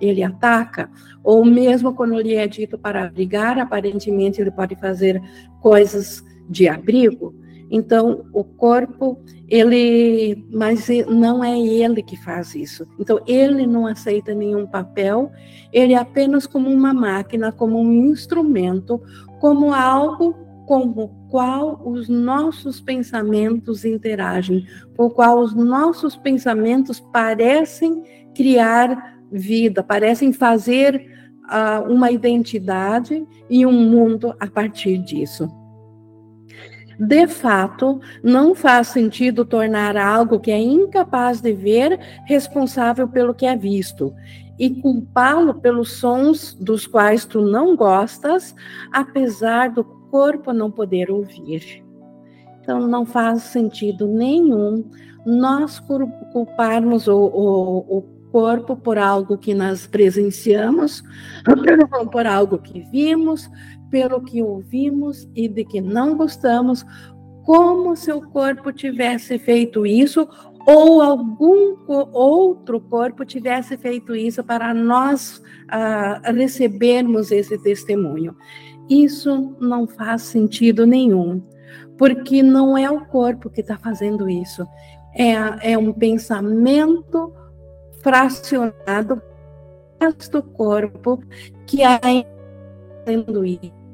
ele 0.00 0.22
ataca, 0.22 0.90
ou 1.22 1.44
mesmo 1.44 1.94
quando 1.94 2.18
lhe 2.18 2.34
é 2.34 2.46
dito 2.46 2.78
para 2.78 3.04
abrigar, 3.04 3.58
aparentemente 3.58 4.40
ele 4.40 4.50
pode 4.50 4.74
fazer 4.76 5.20
coisas 5.60 6.24
de 6.48 6.68
abrigo. 6.68 7.34
Então, 7.70 8.26
o 8.32 8.44
corpo, 8.44 9.18
ele, 9.48 10.46
mas 10.50 10.88
não 11.08 11.42
é 11.42 11.58
ele 11.58 12.02
que 12.02 12.16
faz 12.16 12.54
isso. 12.54 12.86
Então, 12.98 13.20
ele 13.26 13.66
não 13.66 13.86
aceita 13.86 14.34
nenhum 14.34 14.66
papel, 14.66 15.30
ele 15.72 15.92
é 15.92 15.98
apenas 15.98 16.46
como 16.46 16.70
uma 16.70 16.94
máquina, 16.94 17.50
como 17.50 17.80
um 17.80 17.92
instrumento, 17.92 19.00
como 19.40 19.72
algo 19.72 20.34
com 20.66 20.82
o 20.88 21.08
qual 21.28 21.80
os 21.84 22.08
nossos 22.08 22.80
pensamentos 22.80 23.84
interagem, 23.84 24.66
com 24.96 25.06
o 25.06 25.10
qual 25.10 25.38
os 25.38 25.54
nossos 25.54 26.16
pensamentos 26.16 26.98
parecem 26.98 28.02
criar 28.34 29.16
vida, 29.30 29.82
parecem 29.82 30.32
fazer 30.32 31.06
uh, 31.44 31.90
uma 31.90 32.10
identidade 32.10 33.24
e 33.48 33.64
um 33.64 33.72
mundo 33.72 34.34
a 34.40 34.46
partir 34.46 34.98
disso. 34.98 35.48
De 36.98 37.26
fato, 37.26 38.00
não 38.22 38.54
faz 38.54 38.88
sentido 38.88 39.44
tornar 39.44 39.96
algo 39.96 40.40
que 40.40 40.50
é 40.50 40.58
incapaz 40.58 41.40
de 41.40 41.52
ver 41.52 41.98
responsável 42.24 43.06
pelo 43.06 43.34
que 43.34 43.44
é 43.44 43.54
visto 43.54 44.14
e 44.58 44.70
culpá-lo 44.70 45.54
pelos 45.54 45.92
sons 45.92 46.54
dos 46.54 46.86
quais 46.86 47.26
tu 47.26 47.42
não 47.42 47.76
gostas, 47.76 48.54
apesar 48.90 49.70
do 49.70 49.84
corpo 49.84 50.52
não 50.52 50.70
poder 50.70 51.10
ouvir. 51.10 51.84
Então, 52.62 52.86
não 52.86 53.04
faz 53.04 53.42
sentido 53.42 54.08
nenhum 54.08 54.84
nós 55.26 55.82
culparmos 56.32 57.06
o, 57.06 57.16
o, 57.16 57.98
o 57.98 58.02
corpo 58.30 58.76
por 58.76 58.98
algo 58.98 59.36
que 59.36 59.54
nós 59.54 59.86
presenciamos, 59.86 61.02
por 62.10 62.26
algo 62.26 62.58
que 62.58 62.80
vimos, 62.80 63.50
pelo 63.90 64.20
que 64.20 64.42
ouvimos 64.42 65.28
e 65.34 65.48
de 65.48 65.64
que 65.64 65.80
não 65.80 66.16
gostamos, 66.16 66.84
como 67.44 67.94
se 67.94 68.12
o 68.12 68.20
corpo 68.20 68.72
tivesse 68.72 69.38
feito 69.38 69.86
isso 69.86 70.28
ou 70.66 71.00
algum 71.00 71.76
outro 72.12 72.80
corpo 72.80 73.24
tivesse 73.24 73.76
feito 73.76 74.16
isso 74.16 74.42
para 74.42 74.74
nós 74.74 75.40
uh, 75.66 76.32
recebermos 76.34 77.30
esse 77.30 77.56
testemunho. 77.56 78.36
Isso 78.90 79.56
não 79.60 79.86
faz 79.86 80.22
sentido 80.22 80.84
nenhum, 80.84 81.40
porque 81.96 82.42
não 82.42 82.76
é 82.76 82.90
o 82.90 83.06
corpo 83.06 83.48
que 83.48 83.60
está 83.60 83.78
fazendo 83.78 84.28
isso, 84.28 84.66
é, 85.14 85.72
é 85.72 85.78
um 85.78 85.92
pensamento 85.92 87.32
fracionado 88.02 89.22
do 90.30 90.42
corpo 90.42 91.22
que 91.66 91.82
ainda 91.82 92.35
fazendo 93.06 93.44
isso 93.44 93.86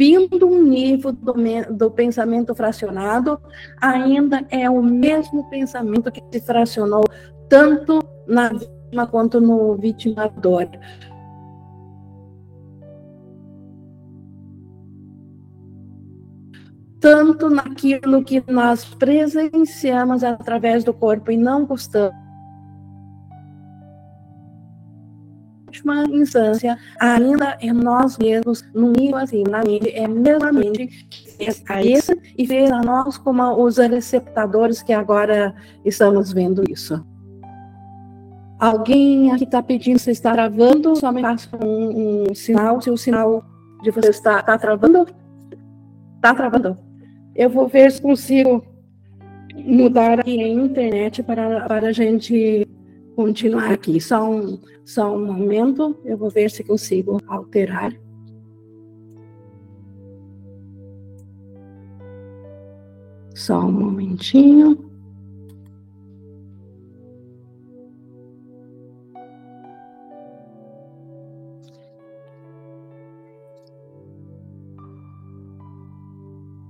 subindo 0.00 0.46
um 0.46 0.62
nível 0.62 1.12
do, 1.12 1.34
do, 1.76 1.90
pensamento 1.90 2.54
fracionado, 2.54 3.38
ainda 3.80 4.46
é 4.48 4.70
o 4.70 4.82
mesmo 4.82 5.50
pensamento 5.50 6.10
que 6.10 6.22
se 6.32 6.40
fracionou 6.40 7.04
tanto 7.50 8.00
na 8.26 8.48
vítima 8.48 9.06
quanto 9.06 9.40
no 9.40 9.74
vitimador. 9.74 10.68
Tanto 16.98 17.50
naquilo 17.50 18.24
que 18.24 18.42
nós 18.50 18.84
presenciamos 18.84 20.22
através 20.22 20.84
do 20.84 20.94
corpo 20.94 21.30
e 21.30 21.36
não 21.36 21.66
gostamos 21.66 22.29
última 25.70 26.04
instância, 26.04 26.76
ainda 26.98 27.56
é 27.60 27.72
nós 27.72 28.18
mesmos, 28.18 28.64
no 28.74 28.90
nível 28.90 29.18
assim, 29.18 29.44
na 29.44 29.62
mente, 29.62 29.88
é 29.90 30.08
mesma 30.08 30.52
mente 30.52 30.86
que 31.08 31.30
fez 31.30 31.62
a 31.68 31.80
e 31.80 32.46
fez 32.46 32.70
a 32.72 32.80
nós 32.80 33.16
como 33.16 33.64
os 33.64 33.76
receptadores 33.78 34.82
que 34.82 34.92
agora 34.92 35.54
estamos 35.84 36.32
vendo 36.32 36.64
isso. 36.68 37.04
Alguém 38.58 39.32
aqui 39.32 39.44
está 39.44 39.62
pedindo 39.62 39.98
se 39.98 40.10
está 40.10 40.32
travando, 40.32 40.94
só 40.96 41.10
me 41.12 41.22
faça 41.22 41.48
um, 41.64 42.30
um, 42.30 42.34
sinal, 42.34 42.80
se 42.82 42.90
o 42.90 42.96
sinal 42.96 43.42
de 43.82 43.90
você 43.90 44.10
está, 44.10 44.40
está 44.40 44.58
travando. 44.58 45.06
Está 46.16 46.34
travando. 46.34 46.76
Eu 47.34 47.48
vou 47.48 47.68
ver 47.68 47.90
se 47.90 48.02
consigo 48.02 48.62
mudar 49.54 50.20
aqui 50.20 50.42
a 50.42 50.48
internet 50.48 51.22
para, 51.22 51.66
para 51.66 51.88
a 51.88 51.92
gente 51.92 52.68
continuar 53.20 53.70
aqui. 53.72 54.00
Só 54.00 54.30
um, 54.30 54.58
só 54.84 55.14
um 55.14 55.26
momento, 55.26 55.94
eu 56.06 56.16
vou 56.16 56.30
ver 56.30 56.50
se 56.50 56.64
consigo 56.64 57.18
alterar. 57.26 57.92
Só 63.34 63.60
um 63.60 63.72
momentinho. 63.72 64.88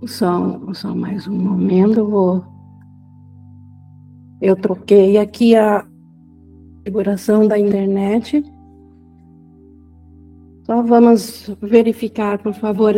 Só, 0.07 0.59
só 0.73 0.95
mais 0.95 1.28
um 1.28 1.38
momento, 1.38 1.99
eu 1.99 2.11
vou. 2.11 2.45
Eu 4.40 4.56
troquei 4.56 5.19
aqui 5.19 5.54
a, 5.54 5.86
configuração 6.80 7.47
da 7.47 7.58
internet. 7.58 8.43
Só 10.64 10.82
vamos 10.82 11.50
verificar, 11.60 12.38
por 12.38 12.54
favor. 12.54 12.95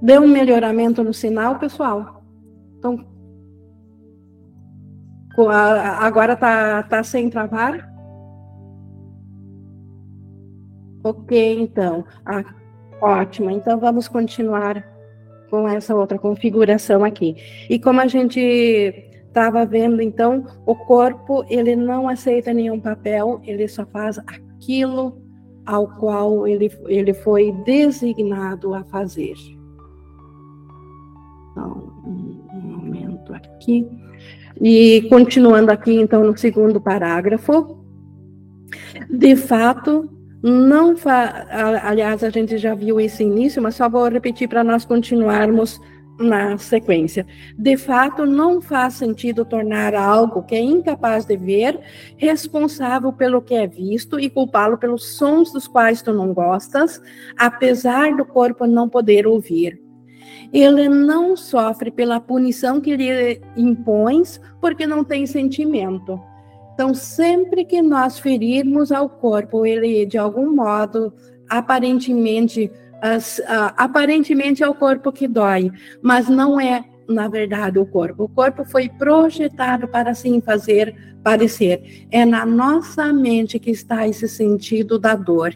Deu 0.00 0.22
um 0.22 0.28
melhoramento 0.28 1.02
no 1.02 1.12
sinal, 1.12 1.58
pessoal? 1.58 2.22
Então, 2.78 3.04
agora 6.00 6.34
está 6.34 6.82
tá 6.84 7.02
sem 7.02 7.28
travar? 7.28 7.90
Ok, 11.04 11.60
então. 11.60 12.04
Ah, 12.24 12.44
ótimo. 13.00 13.50
Então, 13.50 13.80
vamos 13.80 14.06
continuar 14.06 14.86
com 15.50 15.66
essa 15.66 15.94
outra 15.94 16.18
configuração 16.18 17.04
aqui. 17.04 17.36
E 17.68 17.78
como 17.78 18.00
a 18.00 18.06
gente 18.06 19.11
estava 19.32 19.64
vendo 19.64 20.02
então 20.02 20.44
o 20.66 20.74
corpo 20.74 21.42
ele 21.48 21.74
não 21.74 22.06
aceita 22.06 22.52
nenhum 22.52 22.78
papel 22.78 23.40
ele 23.44 23.66
só 23.66 23.86
faz 23.86 24.18
aquilo 24.18 25.16
ao 25.64 25.88
qual 25.88 26.46
ele, 26.46 26.70
ele 26.86 27.14
foi 27.14 27.52
designado 27.64 28.74
a 28.74 28.84
fazer. 28.84 29.34
Então 31.50 31.92
um 32.04 32.60
momento 32.60 33.32
aqui. 33.34 33.88
E 34.60 35.06
continuando 35.08 35.70
aqui 35.72 35.94
então 35.94 36.22
no 36.24 36.36
segundo 36.36 36.80
parágrafo 36.80 37.78
de 39.08 39.34
fato 39.34 40.10
não 40.42 40.96
fa... 40.96 41.46
aliás 41.84 42.22
a 42.22 42.30
gente 42.30 42.58
já 42.58 42.74
viu 42.74 43.00
esse 43.00 43.22
início 43.22 43.62
mas 43.62 43.76
só 43.76 43.88
vou 43.88 44.08
repetir 44.08 44.48
para 44.48 44.62
nós 44.62 44.84
continuarmos 44.84 45.80
na 46.22 46.56
sequência. 46.58 47.26
De 47.58 47.76
fato, 47.76 48.24
não 48.24 48.60
faz 48.60 48.94
sentido 48.94 49.44
tornar 49.44 49.94
algo 49.94 50.42
que 50.42 50.54
é 50.54 50.60
incapaz 50.60 51.24
de 51.24 51.36
ver 51.36 51.80
responsável 52.16 53.12
pelo 53.12 53.42
que 53.42 53.54
é 53.54 53.66
visto 53.66 54.18
e 54.18 54.30
culpá-lo 54.30 54.78
pelos 54.78 55.16
sons 55.16 55.52
dos 55.52 55.66
quais 55.66 56.02
tu 56.02 56.12
não 56.12 56.32
gostas, 56.32 57.00
apesar 57.36 58.16
do 58.16 58.24
corpo 58.24 58.66
não 58.66 58.88
poder 58.88 59.26
ouvir. 59.26 59.80
Ele 60.52 60.88
não 60.88 61.36
sofre 61.36 61.90
pela 61.90 62.20
punição 62.20 62.80
que 62.80 62.94
lhe 62.94 63.40
impões 63.56 64.40
porque 64.60 64.86
não 64.86 65.02
tem 65.02 65.26
sentimento. 65.26 66.20
Então, 66.74 66.94
sempre 66.94 67.64
que 67.64 67.82
nós 67.82 68.18
ferirmos 68.18 68.90
ao 68.92 69.08
corpo, 69.08 69.64
ele 69.64 70.06
de 70.06 70.18
algum 70.18 70.54
modo 70.54 71.12
aparentemente 71.48 72.70
aparentemente 73.76 74.62
é 74.62 74.68
o 74.68 74.74
corpo 74.74 75.10
que 75.10 75.26
dói, 75.26 75.72
mas 76.00 76.28
não 76.28 76.60
é, 76.60 76.84
na 77.08 77.28
verdade, 77.28 77.78
o 77.78 77.86
corpo. 77.86 78.24
O 78.24 78.28
corpo 78.28 78.64
foi 78.64 78.88
projetado 78.88 79.88
para 79.88 80.10
assim 80.10 80.40
fazer 80.40 80.94
parecer. 81.22 82.06
É 82.10 82.24
na 82.24 82.44
nossa 82.46 83.12
mente 83.12 83.58
que 83.58 83.70
está 83.70 84.06
esse 84.06 84.28
sentido 84.28 84.98
da 84.98 85.14
dor. 85.14 85.54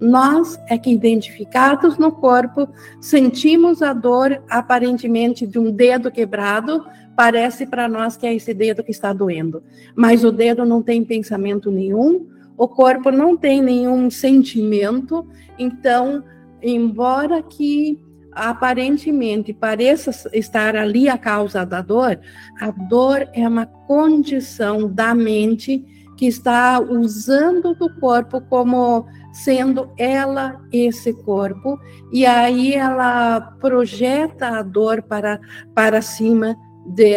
Nós 0.00 0.58
é 0.68 0.78
que, 0.78 0.90
identificados 0.90 1.98
no 1.98 2.12
corpo, 2.12 2.68
sentimos 3.00 3.82
a 3.82 3.92
dor 3.92 4.42
aparentemente 4.48 5.44
de 5.46 5.58
um 5.58 5.72
dedo 5.72 6.10
quebrado, 6.10 6.84
parece 7.16 7.66
para 7.66 7.88
nós 7.88 8.16
que 8.16 8.24
é 8.26 8.34
esse 8.34 8.54
dedo 8.54 8.84
que 8.84 8.92
está 8.92 9.12
doendo. 9.12 9.62
Mas 9.96 10.22
o 10.24 10.30
dedo 10.30 10.64
não 10.64 10.82
tem 10.82 11.04
pensamento 11.04 11.68
nenhum, 11.68 12.28
o 12.56 12.68
corpo 12.68 13.10
não 13.10 13.36
tem 13.36 13.60
nenhum 13.60 14.08
sentimento, 14.08 15.26
então 15.58 16.22
embora 16.62 17.42
que 17.42 17.98
aparentemente 18.32 19.52
pareça 19.52 20.30
estar 20.32 20.76
ali 20.76 21.08
a 21.08 21.18
causa 21.18 21.64
da 21.64 21.82
dor, 21.82 22.20
a 22.60 22.70
dor 22.70 23.28
é 23.32 23.46
uma 23.46 23.66
condição 23.66 24.88
da 24.88 25.14
mente 25.14 25.84
que 26.16 26.26
está 26.26 26.80
usando 26.80 27.74
do 27.74 27.92
corpo 28.00 28.40
como 28.42 29.06
sendo 29.32 29.90
ela 29.96 30.60
esse 30.72 31.12
corpo, 31.12 31.78
e 32.12 32.26
aí 32.26 32.74
ela 32.74 33.40
projeta 33.60 34.58
a 34.58 34.62
dor 34.62 35.02
para, 35.02 35.40
para 35.74 36.02
cima 36.02 36.56
de, 36.86 37.14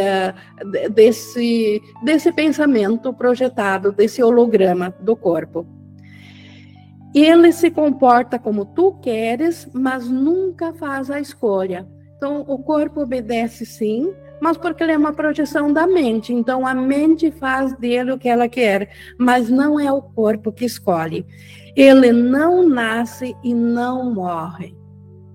de, 0.72 0.90
desse, 0.90 1.82
desse 2.04 2.32
pensamento 2.32 3.14
projetado, 3.14 3.92
desse 3.92 4.22
holograma 4.22 4.94
do 5.00 5.16
corpo. 5.16 5.66
Ele 7.14 7.52
se 7.52 7.70
comporta 7.70 8.40
como 8.40 8.66
tu 8.66 8.94
queres, 9.02 9.70
mas 9.74 10.08
nunca 10.08 10.74
faz 10.74 11.12
a 11.12 11.20
escolha. 11.20 11.88
Então, 12.16 12.46
o 12.48 12.60
corpo 12.60 13.02
obedece 13.02 13.66
sim, 13.66 14.14
mas 14.40 14.56
porque 14.58 14.84
ele 14.84 14.94
é 14.94 14.98
uma 14.98 15.14
projeção 15.14 15.74
da 15.74 15.86
mente. 15.86 16.34
Então, 16.34 16.66
a 16.66 16.74
mente 16.74 17.32
faz 17.32 17.76
dele 17.78 18.12
o 18.12 18.18
que 18.18 18.30
ela 18.30 18.48
quer, 18.48 18.90
mas 19.18 19.50
não 19.50 19.80
é 19.80 19.92
o 19.92 20.02
corpo 20.02 20.52
que 20.52 20.66
escolhe. 20.66 21.26
Ele 21.76 22.12
não 22.12 22.68
nasce 22.68 23.36
e 23.44 23.54
não 23.54 24.14
morre. 24.14 24.76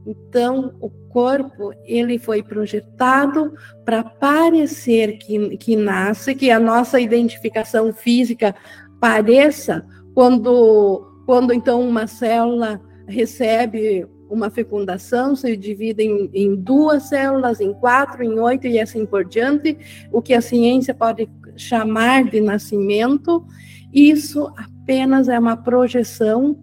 Então, 0.06 0.76
o 0.80 0.88
corpo, 0.88 1.72
ele 1.84 2.18
foi 2.18 2.42
projetado 2.42 3.52
para 3.84 4.04
parecer 4.04 5.18
que, 5.18 5.56
que 5.56 5.74
nasce, 5.74 6.34
que 6.34 6.50
a 6.50 6.60
nossa 6.60 7.00
identificação 7.00 7.92
física 7.92 8.54
pareça 9.00 9.84
quando, 10.14 11.04
quando 11.26 11.52
então 11.52 11.86
uma 11.86 12.06
célula 12.06 12.80
recebe 13.06 14.06
uma 14.30 14.50
fecundação, 14.50 15.36
se 15.36 15.56
divide 15.56 16.02
em, 16.02 16.30
em, 16.32 16.56
duas 16.56 17.04
células, 17.04 17.60
em 17.60 17.72
quatro, 17.72 18.24
em 18.24 18.38
oito 18.38 18.66
e 18.66 18.80
assim 18.80 19.04
por 19.04 19.24
diante, 19.24 19.76
o 20.12 20.22
que 20.22 20.34
a 20.34 20.40
ciência 20.40 20.94
pode 20.94 21.28
chamar 21.56 22.24
de 22.24 22.40
nascimento, 22.40 23.44
isso 23.92 24.52
apenas 24.56 25.28
é 25.28 25.38
uma 25.38 25.56
projeção 25.56 26.58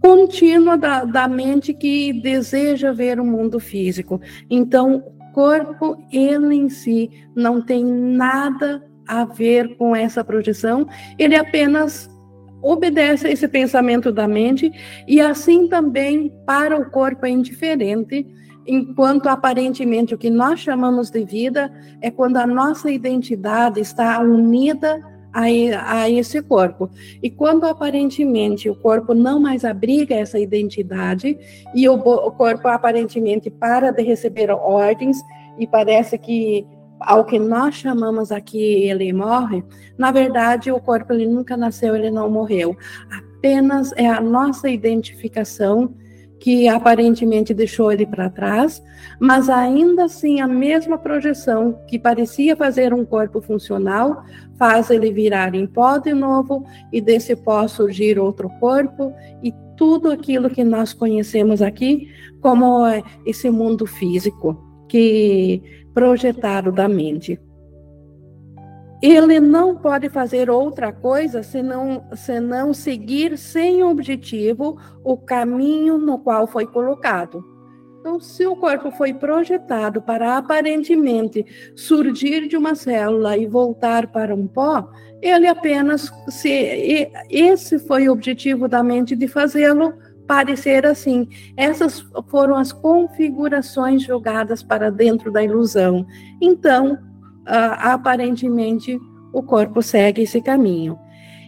contínua 0.00 0.76
da, 0.76 1.04
da 1.04 1.28
mente 1.28 1.72
que 1.72 2.12
deseja 2.12 2.92
ver 2.92 3.20
o 3.20 3.24
mundo 3.24 3.60
físico. 3.60 4.20
Então, 4.50 4.96
o 4.96 5.32
corpo, 5.32 5.96
ele 6.12 6.54
em 6.54 6.68
si, 6.68 7.08
não 7.34 7.62
tem 7.62 7.84
nada 7.84 8.82
a 9.06 9.24
ver 9.24 9.76
com 9.76 9.94
essa 9.94 10.24
projeção, 10.24 10.86
ele 11.18 11.36
apenas 11.36 12.11
obedece 12.62 13.26
a 13.26 13.30
esse 13.30 13.48
pensamento 13.48 14.12
da 14.12 14.28
mente 14.28 14.72
e 15.06 15.20
assim 15.20 15.66
também 15.66 16.32
para 16.46 16.78
o 16.78 16.90
corpo 16.90 17.26
é 17.26 17.30
indiferente, 17.30 18.26
enquanto 18.66 19.26
aparentemente 19.26 20.14
o 20.14 20.18
que 20.18 20.30
nós 20.30 20.60
chamamos 20.60 21.10
de 21.10 21.24
vida 21.24 21.72
é 22.00 22.10
quando 22.10 22.36
a 22.36 22.46
nossa 22.46 22.90
identidade 22.90 23.80
está 23.80 24.20
unida 24.20 25.00
a, 25.32 25.42
a 26.02 26.10
esse 26.10 26.42
corpo. 26.42 26.90
E 27.22 27.30
quando 27.30 27.64
aparentemente 27.64 28.68
o 28.68 28.76
corpo 28.76 29.14
não 29.14 29.40
mais 29.40 29.64
abriga 29.64 30.14
essa 30.14 30.38
identidade 30.38 31.36
e 31.74 31.88
o, 31.88 31.94
o 31.94 32.30
corpo 32.30 32.68
aparentemente 32.68 33.50
para 33.50 33.90
de 33.90 34.02
receber 34.02 34.50
ordens 34.50 35.16
e 35.58 35.66
parece 35.66 36.18
que 36.18 36.66
ao 37.04 37.24
que 37.24 37.38
nós 37.38 37.74
chamamos 37.74 38.32
aqui 38.32 38.58
ele 38.58 39.12
morre, 39.12 39.62
na 39.96 40.10
verdade 40.10 40.70
o 40.70 40.80
corpo 40.80 41.12
ele 41.12 41.26
nunca 41.26 41.56
nasceu, 41.56 41.94
ele 41.94 42.10
não 42.10 42.30
morreu. 42.30 42.76
Apenas 43.10 43.92
é 43.96 44.06
a 44.06 44.20
nossa 44.20 44.68
identificação 44.68 45.94
que 46.42 46.66
aparentemente 46.66 47.54
deixou 47.54 47.92
ele 47.92 48.04
para 48.04 48.28
trás, 48.28 48.82
mas 49.20 49.48
ainda 49.48 50.06
assim 50.06 50.40
a 50.40 50.48
mesma 50.48 50.98
projeção 50.98 51.78
que 51.86 51.96
parecia 52.00 52.56
fazer 52.56 52.92
um 52.92 53.04
corpo 53.04 53.40
funcional 53.40 54.24
faz 54.58 54.90
ele 54.90 55.12
virar 55.12 55.54
em 55.54 55.68
pó 55.68 55.98
de 55.98 56.12
novo 56.12 56.64
e 56.92 57.00
desse 57.00 57.36
pó 57.36 57.68
surgir 57.68 58.18
outro 58.18 58.50
corpo 58.58 59.14
e 59.40 59.54
tudo 59.76 60.10
aquilo 60.10 60.50
que 60.50 60.64
nós 60.64 60.92
conhecemos 60.92 61.62
aqui 61.62 62.08
como 62.40 62.82
esse 63.24 63.48
mundo 63.48 63.86
físico 63.86 64.72
que 64.88 65.62
projetado 65.94 66.72
da 66.72 66.88
mente 66.88 67.40
ele 69.02 69.40
não 69.40 69.74
pode 69.74 70.08
fazer 70.08 70.48
outra 70.48 70.92
coisa 70.92 71.42
senão, 71.42 72.04
senão 72.14 72.72
seguir 72.72 73.36
sem 73.36 73.82
objetivo 73.82 74.78
o 75.02 75.16
caminho 75.16 75.98
no 75.98 76.20
qual 76.20 76.46
foi 76.46 76.64
colocado. 76.66 77.44
Então, 77.98 78.20
se 78.20 78.46
o 78.46 78.54
corpo 78.54 78.92
foi 78.92 79.12
projetado 79.12 80.00
para 80.00 80.36
aparentemente 80.36 81.44
surgir 81.74 82.46
de 82.46 82.56
uma 82.56 82.76
célula 82.76 83.36
e 83.36 83.46
voltar 83.46 84.06
para 84.06 84.34
um 84.34 84.46
pó, 84.46 84.88
ele 85.20 85.48
apenas 85.48 86.12
se 86.28 87.10
esse 87.28 87.80
foi 87.80 88.08
o 88.08 88.12
objetivo 88.12 88.68
da 88.68 88.84
mente 88.84 89.16
de 89.16 89.26
fazê-lo 89.26 89.94
parecer 90.26 90.86
assim. 90.86 91.28
Essas 91.56 92.00
foram 92.28 92.56
as 92.56 92.72
configurações 92.72 94.02
jogadas 94.02 94.62
para 94.62 94.90
dentro 94.90 95.30
da 95.30 95.42
ilusão. 95.42 96.06
Então, 96.40 96.94
uh, 96.94 97.74
aparentemente 97.78 98.98
o 99.32 99.42
corpo 99.42 99.82
segue 99.82 100.22
esse 100.22 100.40
caminho. 100.40 100.98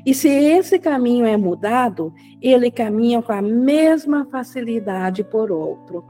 E 0.07 0.13
se 0.13 0.29
esse 0.29 0.79
caminho 0.79 1.25
é 1.25 1.37
mudado, 1.37 2.13
ele 2.41 2.71
caminha 2.71 3.23
com 3.23 3.33
a 3.33 3.41
mesma 3.41 4.27
facilidade 4.31 5.25
por 5.25 5.51
outro. 5.51 6.05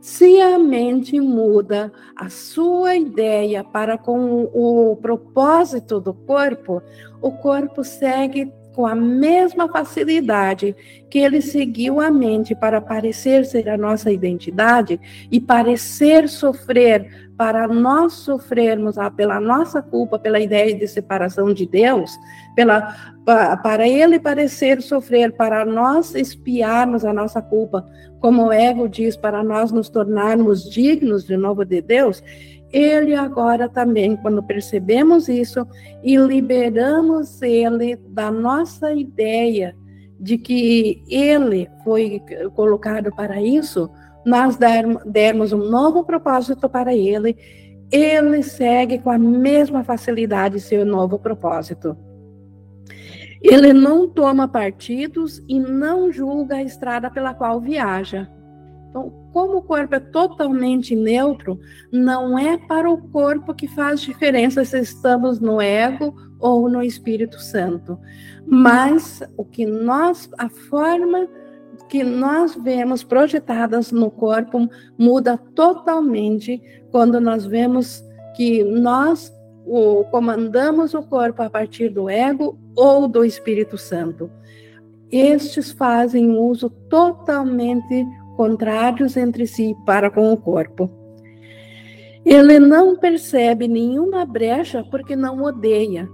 Se 0.00 0.40
a 0.40 0.58
mente 0.58 1.20
muda 1.20 1.92
a 2.16 2.30
sua 2.30 2.96
ideia 2.96 3.62
para 3.62 3.98
com 3.98 4.44
o 4.54 4.96
propósito 4.96 6.00
do 6.00 6.14
corpo, 6.14 6.80
o 7.20 7.32
corpo 7.32 7.84
segue 7.84 8.50
com 8.74 8.86
a 8.86 8.94
mesma 8.94 9.68
facilidade 9.68 10.74
que 11.08 11.18
ele 11.18 11.40
seguiu 11.40 12.00
a 12.00 12.10
mente 12.10 12.54
para 12.54 12.80
parecer 12.80 13.44
ser 13.44 13.68
a 13.68 13.76
nossa 13.76 14.12
identidade 14.12 15.00
e 15.30 15.40
parecer 15.40 16.28
sofrer 16.28 17.30
para 17.40 17.66
nós 17.66 18.12
sofrermos 18.12 18.96
pela 19.16 19.40
nossa 19.40 19.80
culpa, 19.80 20.18
pela 20.18 20.38
ideia 20.38 20.74
de 20.74 20.86
separação 20.86 21.54
de 21.54 21.66
Deus, 21.66 22.10
pela, 22.54 22.94
para 23.62 23.88
ele 23.88 24.20
parecer 24.20 24.82
sofrer, 24.82 25.32
para 25.32 25.64
nós 25.64 26.14
espiarmos 26.14 27.02
a 27.02 27.14
nossa 27.14 27.40
culpa, 27.40 27.88
como 28.20 28.48
o 28.48 28.52
ego 28.52 28.86
diz, 28.86 29.16
para 29.16 29.42
nós 29.42 29.72
nos 29.72 29.88
tornarmos 29.88 30.70
dignos 30.70 31.24
de 31.24 31.34
novo 31.34 31.64
de 31.64 31.80
Deus, 31.80 32.22
ele 32.72 33.14
agora 33.14 33.68
também, 33.68 34.16
quando 34.16 34.42
percebemos 34.42 35.28
isso 35.28 35.66
e 36.02 36.16
liberamos 36.16 37.42
ele 37.42 37.96
da 37.96 38.30
nossa 38.30 38.92
ideia 38.92 39.76
de 40.18 40.38
que 40.38 41.02
ele 41.08 41.68
foi 41.82 42.22
colocado 42.54 43.10
para 43.14 43.42
isso, 43.42 43.90
nós 44.24 44.58
dermos 45.06 45.52
um 45.52 45.70
novo 45.70 46.04
propósito 46.04 46.68
para 46.68 46.94
ele, 46.94 47.36
ele 47.90 48.42
segue 48.42 48.98
com 48.98 49.10
a 49.10 49.18
mesma 49.18 49.82
facilidade 49.82 50.60
seu 50.60 50.84
novo 50.84 51.18
propósito. 51.18 51.96
Ele 53.42 53.72
não 53.72 54.06
toma 54.06 54.46
partidos 54.46 55.42
e 55.48 55.58
não 55.58 56.12
julga 56.12 56.56
a 56.56 56.62
estrada 56.62 57.10
pela 57.10 57.32
qual 57.32 57.60
viaja. 57.60 58.30
Então, 58.90 59.12
como 59.32 59.58
o 59.58 59.62
corpo 59.62 59.94
é 59.94 60.00
totalmente 60.00 60.94
neutro, 60.94 61.58
não 61.92 62.38
é 62.38 62.58
para 62.58 62.90
o 62.90 62.98
corpo 63.08 63.54
que 63.54 63.68
faz 63.68 64.00
diferença 64.00 64.64
se 64.64 64.78
estamos 64.78 65.40
no 65.40 65.60
ego 65.60 66.14
ou 66.38 66.68
no 66.68 66.82
Espírito 66.82 67.38
Santo, 67.40 67.98
mas 68.46 69.22
o 69.36 69.44
que 69.44 69.66
nós, 69.66 70.28
a 70.38 70.48
forma 70.48 71.28
que 71.88 72.04
nós 72.04 72.54
vemos 72.54 73.02
projetadas 73.02 73.90
no 73.90 74.10
corpo 74.10 74.68
muda 74.96 75.36
totalmente 75.36 76.62
quando 76.90 77.20
nós 77.20 77.44
vemos 77.44 78.02
que 78.36 78.62
nós 78.62 79.32
o, 79.66 80.04
comandamos 80.04 80.94
o 80.94 81.02
corpo 81.02 81.42
a 81.42 81.50
partir 81.50 81.88
do 81.88 82.08
ego 82.08 82.58
ou 82.76 83.08
do 83.08 83.24
Espírito 83.24 83.76
Santo. 83.76 84.30
Estes 85.10 85.72
fazem 85.72 86.38
uso 86.38 86.70
totalmente 86.88 88.06
contrários 88.40 89.18
entre 89.18 89.46
si 89.46 89.76
para 89.84 90.10
com 90.10 90.32
o 90.32 90.36
corpo. 90.38 90.90
Ele 92.24 92.58
não 92.58 92.96
percebe 92.96 93.68
nenhuma 93.68 94.24
brecha 94.24 94.82
porque 94.90 95.14
não 95.14 95.42
odeia. 95.42 96.08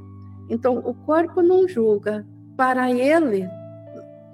Então, 0.51 0.77
o 0.79 0.93
corpo 0.93 1.41
não 1.41 1.69
julga. 1.69 2.27
Para 2.57 2.91
ele, 2.91 3.49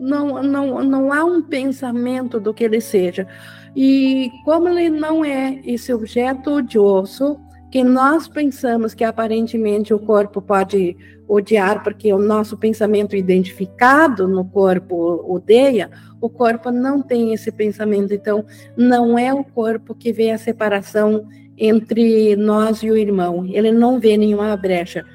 não, 0.01 0.43
não, 0.43 0.83
não 0.83 1.13
há 1.13 1.23
um 1.23 1.43
pensamento 1.43 2.41
do 2.41 2.55
que 2.55 2.65
ele 2.65 2.81
seja. 2.81 3.29
E 3.77 4.31
como 4.43 4.71
ele 4.71 4.89
não 4.89 5.23
é 5.23 5.61
esse 5.63 5.93
objeto 5.93 6.51
odioso, 6.51 7.39
que 7.73 7.83
nós 7.83 8.29
pensamos 8.29 8.93
que 8.93 9.03
aparentemente 9.03 9.95
o 9.95 9.99
corpo 9.99 10.43
pode 10.43 10.95
odiar 11.27 11.83
porque 11.83 12.13
o 12.13 12.19
nosso 12.19 12.55
pensamento 12.59 13.17
identificado 13.17 14.29
no 14.29 14.45
corpo 14.45 15.25
odeia, 15.27 15.91
o 16.21 16.29
corpo 16.29 16.71
não 16.71 17.01
tem 17.01 17.33
esse 17.33 17.51
pensamento. 17.51 18.13
Então, 18.13 18.45
não 18.77 19.19
é 19.19 19.33
o 19.33 19.43
corpo 19.43 19.95
que 19.95 20.13
vê 20.13 20.33
a 20.33 20.37
separação 20.37 21.27
entre 21.57 22.37
nós 22.37 22.83
e 22.83 22.91
o 22.91 22.97
irmão. 22.97 23.47
Ele 23.47 23.73
não 23.73 23.99
vê 23.99 24.19
nenhuma 24.19 24.55
brecha. 24.55 25.07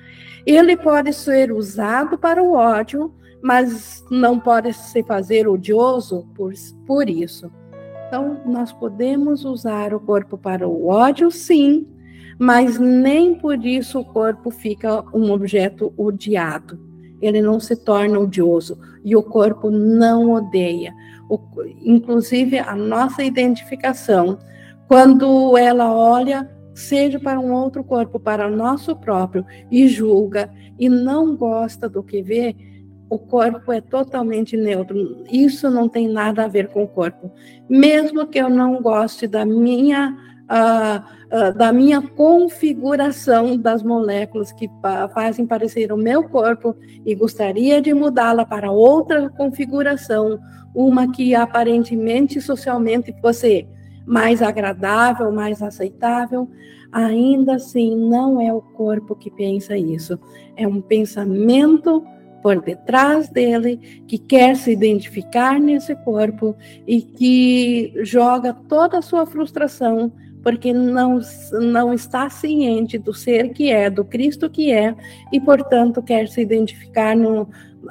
Ele 0.44 0.76
pode 0.76 1.14
ser 1.14 1.52
usado 1.52 2.18
para 2.18 2.42
o 2.42 2.54
ódio, 2.54 3.14
mas 3.40 4.04
não 4.10 4.40
pode 4.40 4.74
se 4.74 5.04
fazer 5.04 5.48
odioso 5.48 6.28
por, 6.34 6.54
por 6.88 7.08
isso. 7.08 7.52
Então, 8.08 8.42
nós 8.48 8.74
podemos 8.74 9.46
usar 9.46 9.94
o 9.94 10.00
corpo 10.00 10.40
para 10.40 10.68
o 10.68 10.88
ódio, 10.88 11.30
sim, 11.30 11.86
mas 12.40 12.78
nem 12.78 13.36
por 13.36 13.66
isso 13.66 14.00
o 14.00 14.06
corpo 14.06 14.52
fica 14.52 15.04
um 15.14 15.32
objeto 15.32 15.94
odiado. 15.98 16.80
Ele 17.22 17.42
não 17.42 17.60
se 17.60 17.76
torna 17.76 18.20
odioso 18.20 18.78
e 19.04 19.16
o 19.16 19.24
corpo 19.24 19.72
não 19.72 20.32
odeia. 20.32 20.94
O, 21.30 21.40
inclusive, 21.82 22.60
a 22.60 22.76
nossa 22.76 23.24
identificação, 23.24 24.38
quando 24.88 25.58
ela 25.58 25.92
olha, 25.92 26.50
seja 26.74 27.20
para 27.20 27.40
um 27.40 27.52
outro 27.52 27.84
corpo, 27.84 28.20
para 28.20 28.48
o 28.48 28.56
nosso 28.56 28.96
próprio, 28.96 29.46
e 29.72 29.88
julga 29.88 30.50
e 30.78 30.88
não 30.88 31.36
gosta 31.36 31.90
do 31.90 32.04
que 32.04 32.22
vê, 32.22 32.56
o 33.10 33.18
corpo 33.18 33.72
é 33.72 33.82
totalmente 33.82 34.56
neutro. 34.56 35.24
Isso 35.32 35.72
não 35.72 35.90
tem 35.90 36.08
nada 36.08 36.46
a 36.46 36.48
ver 36.48 36.68
com 36.68 36.84
o 36.84 36.88
corpo. 36.88 37.32
Mesmo 37.70 38.28
que 38.28 38.38
eu 38.38 38.50
não 38.50 38.82
goste 38.82 39.26
da 39.28 39.46
minha 39.46 40.16
uh, 40.50 41.54
da 41.58 41.74
minha 41.74 42.02
configuração 42.02 43.58
das 43.58 43.84
moléculas 43.84 44.52
que 44.52 44.70
fazem 45.14 45.46
parecer 45.46 45.92
o 45.92 45.98
meu 45.98 46.24
corpo 46.30 46.76
e 47.06 47.14
gostaria 47.14 47.82
de 47.82 47.94
mudá-la 47.94 48.46
para 48.46 48.72
outra 48.72 49.30
configuração, 49.30 50.40
uma 50.74 51.12
que 51.12 51.36
aparentemente 51.36 52.40
socialmente 52.40 53.14
fosse 53.22 53.68
mais 54.06 54.42
agradável, 54.42 55.32
mais 55.32 55.62
aceitável, 55.62 56.50
ainda 56.92 57.56
assim 57.56 57.96
não 57.96 58.40
é 58.40 58.54
o 58.54 58.62
corpo 58.62 59.16
que 59.16 59.30
pensa 59.30 59.78
isso. 59.78 60.18
É 60.56 60.66
um 60.66 60.80
pensamento 60.80 62.06
por 62.42 62.62
detrás 62.62 63.28
dele, 63.28 64.04
que 64.08 64.18
quer 64.18 64.56
se 64.56 64.72
identificar 64.72 65.60
nesse 65.60 65.94
corpo 65.96 66.56
e 66.88 67.02
que 67.02 67.94
joga 68.04 68.54
toda 68.54 69.00
a 69.00 69.02
sua 69.02 69.26
frustração 69.26 70.14
porque 70.48 70.72
não, 70.72 71.20
não 71.52 71.94
está 71.94 72.30
ciente 72.30 72.98
do 72.98 73.14
ser 73.14 73.50
que 73.50 73.70
é, 73.70 73.90
do 73.90 74.06
Cristo 74.06 74.50
que 74.50 74.72
é, 74.72 74.96
e, 75.30 75.42
portanto, 75.42 76.02
quer 76.02 76.30
se 76.30 76.40
identificar 76.40 77.18
no, 77.18 77.50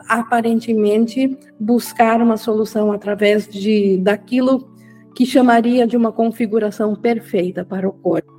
aparentemente 0.08 1.36
buscar 1.60 2.22
uma 2.22 2.38
solução 2.38 2.90
através 2.90 3.46
de 3.46 3.98
daquilo 3.98 4.70
que 5.14 5.26
chamaria 5.26 5.86
de 5.86 5.98
uma 5.98 6.10
configuração 6.10 6.96
perfeita 6.96 7.62
para 7.62 7.86
o 7.86 7.92
corpo. 7.92 8.32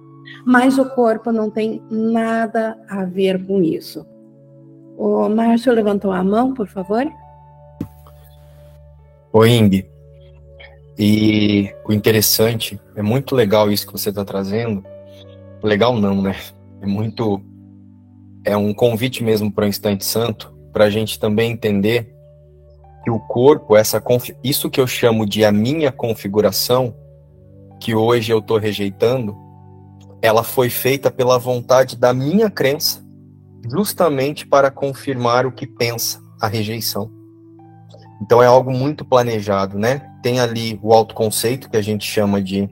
Mas 0.44 0.80
o 0.80 0.90
corpo 0.90 1.32
não 1.32 1.52
tem 1.52 1.80
nada 1.88 2.76
a 2.90 3.06
ver 3.06 3.46
com 3.46 3.62
isso. 3.62 4.04
O 4.98 5.30
Márcio 5.30 5.72
levantou 5.74 6.12
a 6.12 6.24
mão, 6.24 6.56
por 6.56 6.68
favor. 6.68 7.06
Oi, 9.32 9.52
Ing. 9.52 9.97
E 10.98 11.72
o 11.86 11.94
interessante, 11.94 12.80
é 12.96 13.02
muito 13.02 13.36
legal 13.36 13.72
isso 13.72 13.86
que 13.86 13.94
você 13.94 14.10
está 14.10 14.26
trazendo. 14.26 14.84
Legal 15.64 15.96
não, 15.96 16.22
né? 16.22 16.36
É 16.82 16.86
muito. 16.86 17.42
É 18.44 18.56
um 18.56 18.74
convite 18.74 19.24
mesmo 19.24 19.52
para 19.52 19.66
o 19.66 19.68
instante 19.68 20.06
santo, 20.06 20.56
para 20.72 20.86
a 20.86 20.90
gente 20.90 21.20
também 21.20 21.52
entender 21.52 22.14
que 23.04 23.12
o 23.12 23.20
corpo, 23.20 23.76
essa 23.76 24.02
isso 24.44 24.70
que 24.70 24.80
eu 24.80 24.88
chamo 24.88 25.26
de 25.26 25.46
a 25.46 25.52
minha 25.52 25.92
configuração, 25.92 26.96
que 27.80 27.94
hoje 27.94 28.32
eu 28.32 28.40
estou 28.40 28.58
rejeitando, 28.58 29.36
ela 30.22 30.44
foi 30.44 30.70
feita 30.70 31.12
pela 31.12 31.38
vontade 31.38 31.96
da 31.96 32.14
minha 32.14 32.50
crença 32.50 33.06
justamente 33.70 34.46
para 34.48 34.72
confirmar 34.72 35.46
o 35.46 35.52
que 35.52 35.68
pensa 35.68 36.22
a 36.42 36.48
rejeição. 36.48 37.12
Então 38.22 38.42
é 38.42 38.48
algo 38.48 38.72
muito 38.72 39.06
planejado, 39.06 39.78
né? 39.78 40.02
Tem 40.28 40.42
ali 40.42 40.78
o 40.84 40.92
autoconceito 40.92 41.70
que 41.70 41.78
a 41.78 41.82
gente 41.82 42.06
chama 42.06 42.42
de 42.42 42.70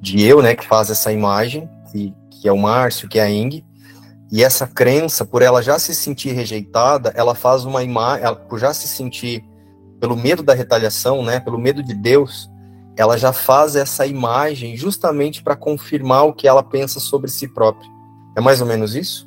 de 0.00 0.22
eu, 0.22 0.40
né, 0.40 0.54
que 0.54 0.64
faz 0.64 0.88
essa 0.88 1.10
imagem, 1.10 1.68
que, 1.90 2.14
que 2.30 2.46
é 2.46 2.52
o 2.52 2.56
Márcio, 2.56 3.08
que 3.08 3.18
é 3.18 3.22
a 3.22 3.28
Ing, 3.28 3.64
e 4.30 4.44
essa 4.44 4.64
crença, 4.64 5.24
por 5.24 5.42
ela 5.42 5.60
já 5.60 5.80
se 5.80 5.92
sentir 5.92 6.30
rejeitada, 6.30 7.12
ela 7.16 7.34
faz 7.34 7.64
uma 7.64 7.82
imagem, 7.82 8.24
por 8.48 8.60
já 8.60 8.72
se 8.72 8.86
sentir 8.86 9.44
pelo 9.98 10.16
medo 10.16 10.44
da 10.44 10.54
retaliação, 10.54 11.24
né, 11.24 11.40
pelo 11.40 11.58
medo 11.58 11.82
de 11.82 11.92
Deus, 11.92 12.48
ela 12.96 13.18
já 13.18 13.32
faz 13.32 13.74
essa 13.74 14.06
imagem 14.06 14.76
justamente 14.76 15.42
para 15.42 15.56
confirmar 15.56 16.26
o 16.26 16.32
que 16.32 16.46
ela 16.46 16.62
pensa 16.62 17.00
sobre 17.00 17.32
si 17.32 17.48
própria. 17.48 17.90
É 18.36 18.40
mais 18.40 18.60
ou 18.60 18.66
menos 18.68 18.94
isso? 18.94 19.26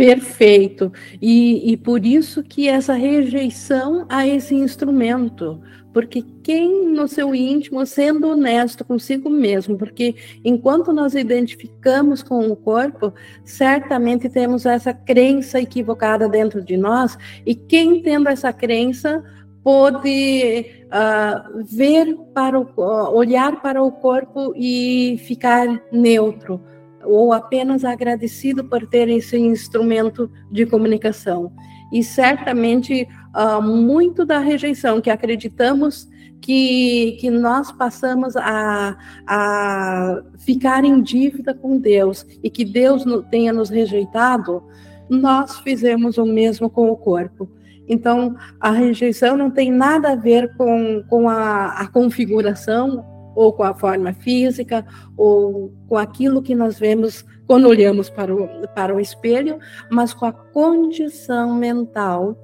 Perfeito. 0.00 0.90
E, 1.20 1.72
e 1.72 1.76
por 1.76 2.06
isso 2.06 2.42
que 2.42 2.66
essa 2.66 2.94
rejeição 2.94 4.06
a 4.08 4.26
esse 4.26 4.54
instrumento, 4.54 5.60
porque 5.92 6.24
quem 6.42 6.86
no 6.88 7.06
seu 7.06 7.34
íntimo, 7.34 7.84
sendo 7.84 8.28
honesto 8.28 8.82
consigo 8.82 9.28
mesmo, 9.28 9.76
porque 9.76 10.14
enquanto 10.42 10.90
nós 10.90 11.14
identificamos 11.14 12.22
com 12.22 12.50
o 12.50 12.56
corpo, 12.56 13.12
certamente 13.44 14.26
temos 14.30 14.64
essa 14.64 14.94
crença 14.94 15.60
equivocada 15.60 16.30
dentro 16.30 16.62
de 16.62 16.78
nós, 16.78 17.18
e 17.44 17.54
quem 17.54 18.00
tendo 18.00 18.30
essa 18.30 18.54
crença 18.54 19.22
pode 19.62 20.64
uh, 20.86 21.62
ver 21.62 22.16
para 22.32 22.58
o, 22.58 22.66
olhar 23.14 23.60
para 23.60 23.82
o 23.82 23.92
corpo 23.92 24.54
e 24.56 25.20
ficar 25.26 25.66
neutro 25.92 26.69
ou 27.04 27.32
apenas 27.32 27.84
agradecido 27.84 28.64
por 28.64 28.86
ter 28.86 29.08
esse 29.08 29.38
instrumento 29.38 30.30
de 30.50 30.66
comunicação. 30.66 31.52
E 31.92 32.04
certamente 32.04 33.08
uh, 33.34 33.62
muito 33.62 34.24
da 34.24 34.38
rejeição 34.38 35.00
que 35.00 35.10
acreditamos 35.10 36.08
que, 36.40 37.16
que 37.20 37.30
nós 37.30 37.70
passamos 37.72 38.36
a, 38.36 38.96
a 39.26 40.22
ficar 40.38 40.84
em 40.84 41.02
dívida 41.02 41.52
com 41.52 41.78
Deus 41.78 42.26
e 42.42 42.48
que 42.48 42.64
Deus 42.64 43.04
tenha 43.30 43.52
nos 43.52 43.68
rejeitado, 43.68 44.62
nós 45.08 45.58
fizemos 45.58 46.16
o 46.16 46.24
mesmo 46.24 46.70
com 46.70 46.90
o 46.90 46.96
corpo. 46.96 47.50
Então, 47.88 48.36
a 48.60 48.70
rejeição 48.70 49.36
não 49.36 49.50
tem 49.50 49.70
nada 49.70 50.12
a 50.12 50.16
ver 50.16 50.54
com, 50.56 51.02
com 51.08 51.28
a, 51.28 51.80
a 51.80 51.88
configuração 51.88 53.04
ou 53.34 53.52
com 53.52 53.62
a 53.62 53.74
forma 53.74 54.12
física, 54.12 54.84
ou 55.16 55.72
com 55.88 55.96
aquilo 55.96 56.42
que 56.42 56.54
nós 56.54 56.78
vemos 56.78 57.24
quando 57.46 57.68
olhamos 57.68 58.08
para 58.08 58.34
o, 58.34 58.48
para 58.74 58.94
o 58.94 59.00
espelho, 59.00 59.58
mas 59.90 60.14
com 60.14 60.26
a 60.26 60.32
condição 60.32 61.54
mental 61.54 62.36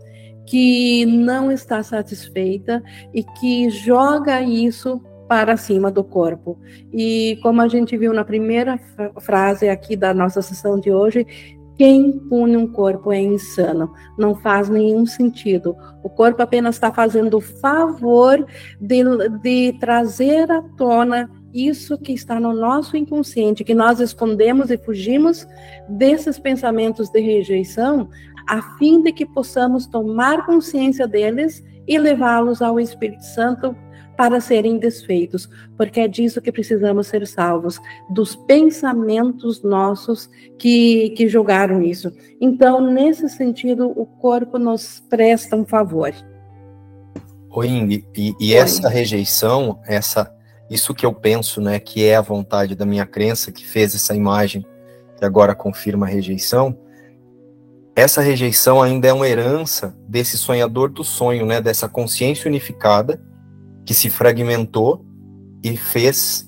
que 0.46 1.04
não 1.06 1.50
está 1.50 1.82
satisfeita 1.82 2.82
e 3.12 3.22
que 3.22 3.68
joga 3.70 4.40
isso 4.42 5.00
para 5.28 5.56
cima 5.56 5.90
do 5.90 6.04
corpo. 6.04 6.58
E 6.92 7.38
como 7.42 7.60
a 7.60 7.68
gente 7.68 7.96
viu 7.96 8.12
na 8.12 8.24
primeira 8.24 8.78
frase 9.20 9.68
aqui 9.68 9.96
da 9.96 10.14
nossa 10.14 10.40
sessão 10.40 10.78
de 10.78 10.90
hoje, 10.90 11.26
quem 11.78 12.18
pune 12.18 12.56
um 12.56 12.66
corpo 12.66 13.12
é 13.12 13.20
insano, 13.20 13.92
não 14.18 14.34
faz 14.34 14.68
nenhum 14.68 15.04
sentido. 15.04 15.76
O 16.02 16.08
corpo 16.08 16.42
apenas 16.42 16.76
está 16.76 16.92
fazendo 16.92 17.36
o 17.36 17.40
favor 17.40 18.46
de, 18.80 19.02
de 19.42 19.76
trazer 19.78 20.50
à 20.50 20.62
tona 20.76 21.30
isso 21.52 21.98
que 21.98 22.12
está 22.12 22.40
no 22.40 22.52
nosso 22.52 22.96
inconsciente, 22.96 23.64
que 23.64 23.74
nós 23.74 24.00
escondemos 24.00 24.70
e 24.70 24.78
fugimos 24.78 25.46
desses 25.88 26.38
pensamentos 26.38 27.08
de 27.10 27.20
rejeição, 27.20 28.08
a 28.48 28.62
fim 28.78 29.02
de 29.02 29.12
que 29.12 29.26
possamos 29.26 29.86
tomar 29.86 30.46
consciência 30.46 31.06
deles 31.06 31.62
e 31.86 31.98
levá-los 31.98 32.60
ao 32.62 32.80
Espírito 32.80 33.24
Santo 33.24 33.76
para 34.16 34.40
serem 34.40 34.78
desfeitos, 34.78 35.48
porque 35.76 36.00
é 36.00 36.08
disso 36.08 36.40
que 36.40 36.50
precisamos 36.50 37.06
ser 37.06 37.26
salvos, 37.26 37.78
dos 38.10 38.34
pensamentos 38.34 39.62
nossos 39.62 40.28
que, 40.58 41.10
que 41.10 41.28
julgaram 41.28 41.82
isso. 41.82 42.12
Então, 42.40 42.80
nesse 42.80 43.28
sentido, 43.28 43.92
o 43.94 44.06
corpo 44.06 44.58
nos 44.58 45.00
presta 45.08 45.54
um 45.56 45.64
favor. 45.64 46.12
Oi, 47.50 47.68
Ing, 47.68 48.04
e, 48.16 48.34
e 48.40 48.54
essa 48.54 48.88
rejeição, 48.88 49.80
essa, 49.86 50.34
isso 50.68 50.94
que 50.94 51.06
eu 51.06 51.12
penso, 51.12 51.60
né, 51.60 51.78
que 51.78 52.04
é 52.04 52.16
a 52.16 52.20
vontade 52.20 52.74
da 52.74 52.84
minha 52.84 53.06
crença, 53.06 53.52
que 53.52 53.66
fez 53.66 53.94
essa 53.94 54.14
imagem, 54.14 54.64
que 55.18 55.24
agora 55.24 55.54
confirma 55.54 56.06
a 56.06 56.08
rejeição, 56.08 56.78
essa 57.96 58.20
rejeição 58.20 58.82
ainda 58.82 59.08
é 59.08 59.12
uma 59.12 59.26
herança 59.26 59.96
desse 60.06 60.36
sonhador 60.36 60.90
do 60.90 61.02
sonho, 61.02 61.46
né, 61.46 61.62
dessa 61.62 61.88
consciência 61.88 62.46
unificada, 62.46 63.18
que 63.86 63.94
se 63.94 64.10
fragmentou 64.10 65.06
e 65.62 65.76
fez 65.76 66.46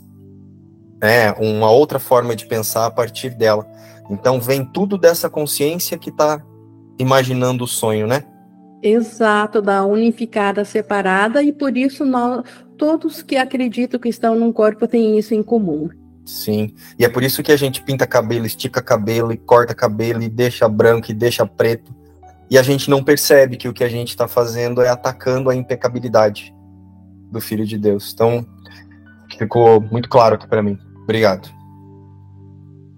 é, 1.00 1.30
uma 1.38 1.70
outra 1.70 2.00
forma 2.00 2.34
de 2.34 2.46
pensar 2.46 2.86
a 2.86 2.90
partir 2.90 3.30
dela. 3.30 3.64
Então 4.10 4.40
vem 4.40 4.64
tudo 4.64 4.98
dessa 4.98 5.30
consciência 5.30 5.96
que 5.96 6.10
está 6.10 6.42
imaginando 6.98 7.64
o 7.64 7.68
sonho, 7.68 8.06
né? 8.06 8.24
Exato, 8.82 9.62
da 9.62 9.84
unificada 9.84 10.64
separada, 10.64 11.42
e 11.42 11.52
por 11.52 11.76
isso 11.76 12.04
nós, 12.04 12.44
todos 12.76 13.22
que 13.22 13.36
acreditam 13.36 13.98
que 13.98 14.08
estão 14.08 14.36
num 14.36 14.52
corpo 14.52 14.86
têm 14.86 15.18
isso 15.18 15.34
em 15.34 15.42
comum. 15.42 15.88
Sim, 16.24 16.74
e 16.98 17.04
é 17.04 17.08
por 17.08 17.22
isso 17.22 17.42
que 17.42 17.50
a 17.50 17.56
gente 17.56 17.82
pinta 17.82 18.06
cabelo, 18.06 18.46
estica 18.46 18.82
cabelo 18.82 19.32
e 19.32 19.36
corta 19.36 19.74
cabelo 19.74 20.22
e 20.22 20.28
deixa 20.28 20.68
branco 20.68 21.10
e 21.10 21.14
deixa 21.14 21.46
preto, 21.46 21.92
e 22.50 22.56
a 22.56 22.62
gente 22.62 22.88
não 22.88 23.02
percebe 23.02 23.56
que 23.56 23.68
o 23.68 23.72
que 23.72 23.82
a 23.82 23.88
gente 23.88 24.10
está 24.10 24.28
fazendo 24.28 24.80
é 24.80 24.88
atacando 24.88 25.50
a 25.50 25.56
impecabilidade 25.56 26.54
do 27.30 27.40
Filho 27.40 27.66
de 27.66 27.78
Deus. 27.78 28.12
Então, 28.12 28.46
ficou 29.38 29.80
muito 29.80 30.08
claro 30.08 30.34
aqui 30.34 30.46
para 30.46 30.62
mim. 30.62 30.78
Obrigado. 31.02 31.58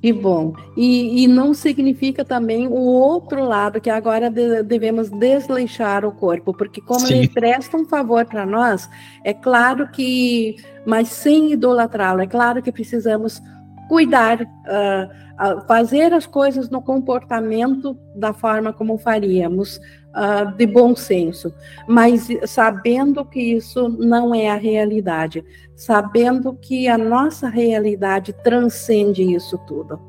Que 0.01 0.15
bom. 0.15 0.55
E, 0.79 1.25
e, 1.25 1.29
não 1.29 1.53
significa 1.53 2.25
também 2.25 2.67
o 2.67 2.73
outro 2.73 3.45
lado, 3.45 3.83
que 3.83 3.91
agora 3.91 4.31
de, 4.31 4.63
devemos 4.63 5.11
desleixar 5.11 6.07
o 6.07 6.13
corpo, 6.13 6.55
porque 6.55 6.81
como 6.81 7.07
Sim. 7.07 7.19
ele 7.19 7.29
presta 7.29 7.77
um 7.77 7.85
favor 7.85 8.25
para 8.25 8.47
nós, 8.47 8.89
é 9.23 9.35
claro 9.35 9.87
que, 9.89 10.57
mas 10.87 11.09
sem 11.09 11.53
idolatrá-lo, 11.53 12.23
é 12.23 12.27
claro 12.27 12.63
que 12.63 12.73
precisamos 12.73 13.43
cuidar, 13.91 14.41
uh, 14.41 15.67
fazer 15.67 16.15
as 16.15 16.25
coisas 16.25 16.71
no 16.71 16.81
comportamento 16.81 17.95
da 18.17 18.33
forma 18.33 18.73
como 18.73 18.97
faríamos, 18.97 19.79
uh, 20.15 20.57
de 20.57 20.67
bom 20.67 20.95
senso, 20.95 21.53
mas 21.89 22.29
sabendo 22.47 23.25
que 23.25 23.41
isso 23.41 23.89
não 23.89 24.35
é 24.35 24.49
a 24.49 24.57
realidade, 24.57 25.45
sabendo 25.77 26.55
que 26.55 26.89
a 26.89 26.99
nossa 26.99 27.49
realidade 27.49 28.33
transcende 28.33 29.23
isso 29.23 29.59
tudo. 29.67 30.01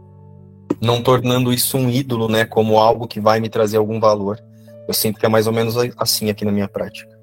Não 0.82 1.02
tornando 1.02 1.54
isso 1.54 1.78
um 1.78 1.90
ídolo, 1.90 2.28
né, 2.28 2.46
como 2.46 2.78
algo 2.78 3.08
que 3.08 3.20
vai 3.20 3.40
me 3.40 3.50
trazer 3.50 3.78
algum 3.78 4.00
valor. 4.00 4.40
Eu 4.88 4.94
sinto 4.94 5.20
que 5.20 5.26
é 5.26 5.30
mais 5.30 5.46
ou 5.48 5.54
menos 5.54 5.76
assim 5.98 6.30
aqui 6.30 6.44
na 6.44 6.52
minha 6.52 6.68
prática. 6.68 7.18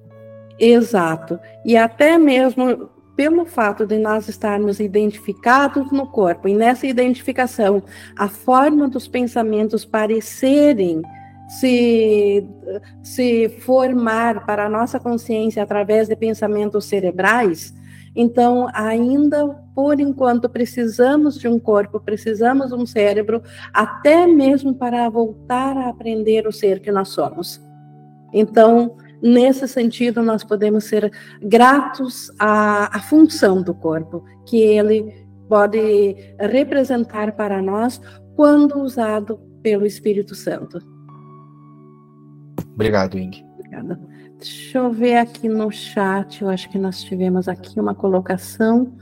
Exato. 0.58 1.38
E 1.64 1.76
até 1.76 2.18
mesmo 2.18 2.88
pelo 3.18 3.44
fato 3.44 3.84
de 3.84 3.98
nós 3.98 4.28
estarmos 4.28 4.78
identificados 4.78 5.90
no 5.90 6.06
corpo, 6.06 6.46
e 6.46 6.54
nessa 6.54 6.86
identificação, 6.86 7.82
a 8.16 8.28
forma 8.28 8.88
dos 8.88 9.08
pensamentos 9.08 9.84
parecerem 9.84 11.02
se, 11.48 12.46
se 13.02 13.48
formar 13.60 14.44
para 14.46 14.66
a 14.66 14.68
nossa 14.68 15.00
consciência 15.00 15.62
através 15.62 16.08
de 16.08 16.14
pensamentos 16.14 16.84
cerebrais, 16.84 17.74
então, 18.14 18.68
ainda 18.72 19.46
por 19.74 20.00
enquanto, 20.00 20.48
precisamos 20.48 21.38
de 21.38 21.46
um 21.46 21.58
corpo, 21.58 22.00
precisamos 22.00 22.68
de 22.68 22.74
um 22.74 22.84
cérebro, 22.84 23.42
até 23.72 24.26
mesmo 24.26 24.74
para 24.74 25.08
voltar 25.08 25.76
a 25.76 25.88
aprender 25.88 26.46
o 26.46 26.52
ser 26.52 26.80
que 26.80 26.90
nós 26.90 27.08
somos. 27.08 27.60
Então, 28.32 28.96
Nesse 29.20 29.66
sentido, 29.66 30.22
nós 30.22 30.44
podemos 30.44 30.84
ser 30.84 31.10
gratos 31.42 32.30
à, 32.38 32.96
à 32.96 33.00
função 33.00 33.60
do 33.60 33.74
corpo, 33.74 34.24
que 34.46 34.60
ele 34.62 35.26
pode 35.48 36.14
representar 36.38 37.32
para 37.32 37.60
nós 37.60 38.00
quando 38.36 38.78
usado 38.80 39.40
pelo 39.60 39.84
Espírito 39.84 40.36
Santo. 40.36 40.78
Obrigado, 42.74 43.18
Ing. 43.18 43.44
Obrigada. 43.54 44.00
Deixa 44.38 44.78
eu 44.78 44.92
ver 44.92 45.16
aqui 45.16 45.48
no 45.48 45.70
chat, 45.70 46.42
eu 46.42 46.48
acho 46.48 46.68
que 46.70 46.78
nós 46.78 47.02
tivemos 47.02 47.48
aqui 47.48 47.78
uma 47.80 47.94
colocação 47.94 48.92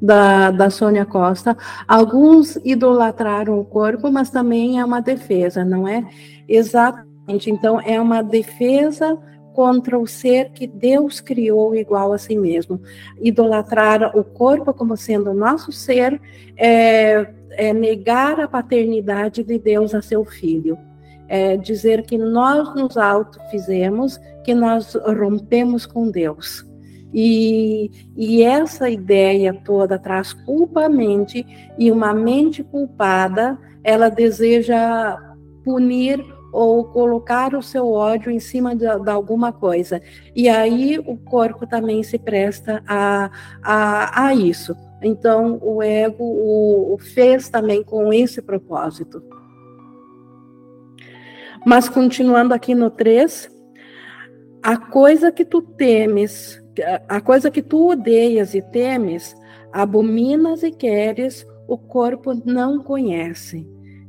da, 0.00 0.50
da 0.50 0.70
Sônia 0.70 1.04
Costa. 1.04 1.56
Alguns 1.86 2.56
idolatraram 2.64 3.58
o 3.58 3.64
corpo, 3.64 4.10
mas 4.10 4.30
também 4.30 4.78
é 4.78 4.84
uma 4.84 5.00
defesa, 5.00 5.64
não 5.64 5.86
é? 5.86 6.06
Exatamente. 6.48 7.50
Então, 7.50 7.80
é 7.80 8.00
uma 8.00 8.22
defesa 8.22 9.18
contra 9.52 9.98
o 9.98 10.06
ser 10.06 10.50
que 10.50 10.66
Deus 10.66 11.18
criou 11.20 11.74
igual 11.74 12.12
a 12.12 12.18
si 12.18 12.36
mesmo. 12.36 12.80
Idolatrar 13.20 14.16
o 14.16 14.22
corpo 14.22 14.72
como 14.74 14.96
sendo 14.96 15.30
o 15.30 15.34
nosso 15.34 15.72
ser 15.72 16.20
é, 16.56 17.26
é 17.52 17.72
negar 17.72 18.38
a 18.38 18.46
paternidade 18.46 19.42
de 19.42 19.58
Deus 19.58 19.94
a 19.94 20.02
seu 20.02 20.24
filho. 20.24 20.78
É 21.28 21.56
dizer 21.56 22.02
que 22.02 22.16
nós 22.16 22.74
nos 22.74 22.96
autofizemos, 22.96 24.18
que 24.44 24.54
nós 24.54 24.94
rompemos 24.94 25.84
com 25.86 26.10
Deus. 26.10 26.64
E, 27.12 27.90
e, 28.16 28.42
essa 28.42 28.90
ideia 28.90 29.54
toda 29.54 29.98
traz 29.98 30.32
culpa 30.32 30.84
à 30.84 30.88
mente, 30.88 31.46
e 31.78 31.90
uma 31.90 32.12
mente 32.12 32.62
culpada, 32.62 33.58
ela 33.82 34.08
deseja 34.08 35.16
punir 35.64 36.22
ou 36.52 36.84
colocar 36.84 37.54
o 37.54 37.62
seu 37.62 37.90
ódio 37.90 38.30
em 38.30 38.40
cima 38.40 38.74
de, 38.74 38.86
de, 38.86 39.10
alguma 39.10 39.52
coisa. 39.52 40.00
E 40.34 40.48
aí 40.48 40.98
o 40.98 41.16
corpo 41.16 41.66
também 41.66 42.02
se 42.02 42.18
presta 42.18 42.82
a, 42.86 43.30
a, 43.62 44.26
a 44.26 44.34
isso. 44.34 44.74
Então 45.02 45.58
o 45.62 45.82
ego 45.82 46.24
o, 46.24 46.94
o 46.94 46.98
fez 46.98 47.48
também 47.48 47.82
com 47.82 48.12
esse 48.12 48.40
propósito. 48.40 49.22
Mas 51.66 51.88
continuando 51.88 52.54
aqui 52.54 52.76
no 52.76 52.88
3, 52.90 53.50
a 54.62 54.76
coisa 54.76 55.32
que 55.32 55.44
tu 55.44 55.60
temes, 55.60 56.62
a 57.08 57.20
coisa 57.20 57.50
que 57.50 57.60
tu 57.60 57.90
odeias 57.90 58.54
e 58.54 58.62
temes, 58.62 59.34
abominas 59.72 60.62
e 60.62 60.70
queres, 60.70 61.44
o 61.66 61.76
corpo 61.76 62.40
não 62.44 62.78
conhece. 62.84 63.66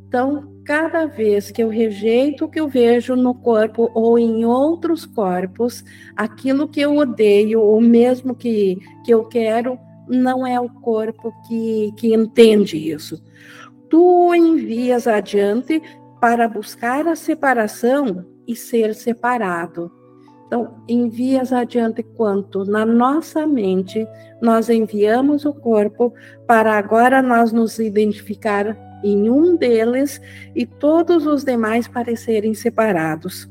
Então, 0.08 0.54
cada 0.64 1.08
vez 1.08 1.50
que 1.50 1.64
eu 1.64 1.70
rejeito 1.70 2.46
o 2.46 2.48
que 2.48 2.60
eu 2.60 2.68
vejo 2.68 3.16
no 3.16 3.34
corpo 3.34 3.90
ou 3.96 4.20
em 4.20 4.46
outros 4.46 5.08
corpos, 5.08 5.84
aquilo 6.16 6.68
que 6.68 6.82
eu 6.82 6.96
odeio, 6.96 7.60
ou 7.60 7.82
mesmo 7.82 8.36
que, 8.36 8.78
que 9.04 9.12
eu 9.12 9.26
quero, 9.26 9.80
não 10.08 10.46
é 10.46 10.60
o 10.60 10.70
corpo 10.70 11.34
que, 11.48 11.92
que 11.98 12.14
entende 12.14 12.78
isso. 12.78 13.20
Tu 13.90 14.36
envias 14.36 15.08
adiante 15.08 15.82
para 16.20 16.48
buscar 16.48 17.08
a 17.08 17.16
separação 17.16 18.26
e 18.48 18.56
ser 18.56 18.94
separado. 18.96 19.92
Então, 20.48 20.76
envias 20.88 21.52
adiante 21.52 22.02
quanto 22.02 22.64
na 22.64 22.86
nossa 22.86 23.46
mente 23.46 24.08
nós 24.42 24.70
enviamos 24.70 25.44
o 25.46 25.54
corpo 25.54 26.14
para 26.48 26.78
agora 26.78 27.22
nós 27.22 27.52
nos 27.52 27.80
identificar 27.80 28.78
em 29.04 29.30
um 29.30 29.58
deles 29.58 30.22
e 30.56 30.66
todos 30.66 31.28
os 31.28 31.44
demais 31.44 31.88
parecerem 31.88 32.54
separados. 32.54 33.50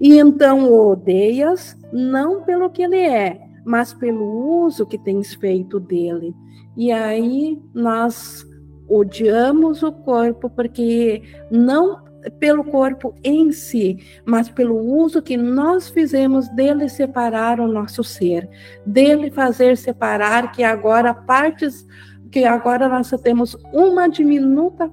E 0.00 0.18
então 0.18 0.70
o 0.70 0.92
odeias, 0.92 1.76
não 1.92 2.42
pelo 2.42 2.70
que 2.70 2.82
ele 2.82 3.00
é, 3.00 3.40
mas 3.64 3.92
pelo 3.92 4.64
uso 4.64 4.86
que 4.86 4.96
tens 4.96 5.34
feito 5.34 5.80
dele. 5.80 6.34
E 6.76 6.90
aí 6.92 7.60
nós 7.74 8.46
odiamos 8.88 9.82
o 9.82 9.92
corpo 9.92 10.50
porque 10.50 11.22
não 11.50 12.02
pelo 12.38 12.64
corpo 12.64 13.14
em 13.22 13.52
si, 13.52 13.98
mas 14.24 14.48
pelo 14.48 14.78
uso 14.78 15.20
que 15.20 15.36
nós 15.36 15.88
fizemos 15.88 16.48
dele 16.48 16.88
separar 16.88 17.60
o 17.60 17.68
nosso 17.68 18.02
ser, 18.02 18.48
dele 18.86 19.30
fazer 19.30 19.76
separar 19.76 20.52
que 20.52 20.62
agora 20.62 21.12
partes 21.12 21.86
que 22.30 22.44
agora 22.44 22.88
nós 22.88 23.10
temos 23.22 23.56
uma 23.72 24.08
diminuta 24.08 24.90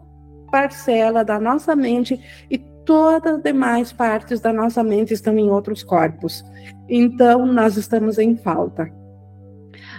parcela 0.51 1.23
da 1.23 1.39
nossa 1.39 1.75
mente 1.75 2.19
e 2.51 2.57
todas 2.85 3.35
as 3.35 3.41
demais 3.41 3.91
partes 3.91 4.39
da 4.39 4.51
nossa 4.53 4.83
mente 4.83 5.13
estão 5.13 5.37
em 5.39 5.49
outros 5.49 5.83
corpos. 5.83 6.43
Então, 6.87 7.45
nós 7.45 7.77
estamos 7.77 8.19
em 8.19 8.35
falta. 8.35 9.00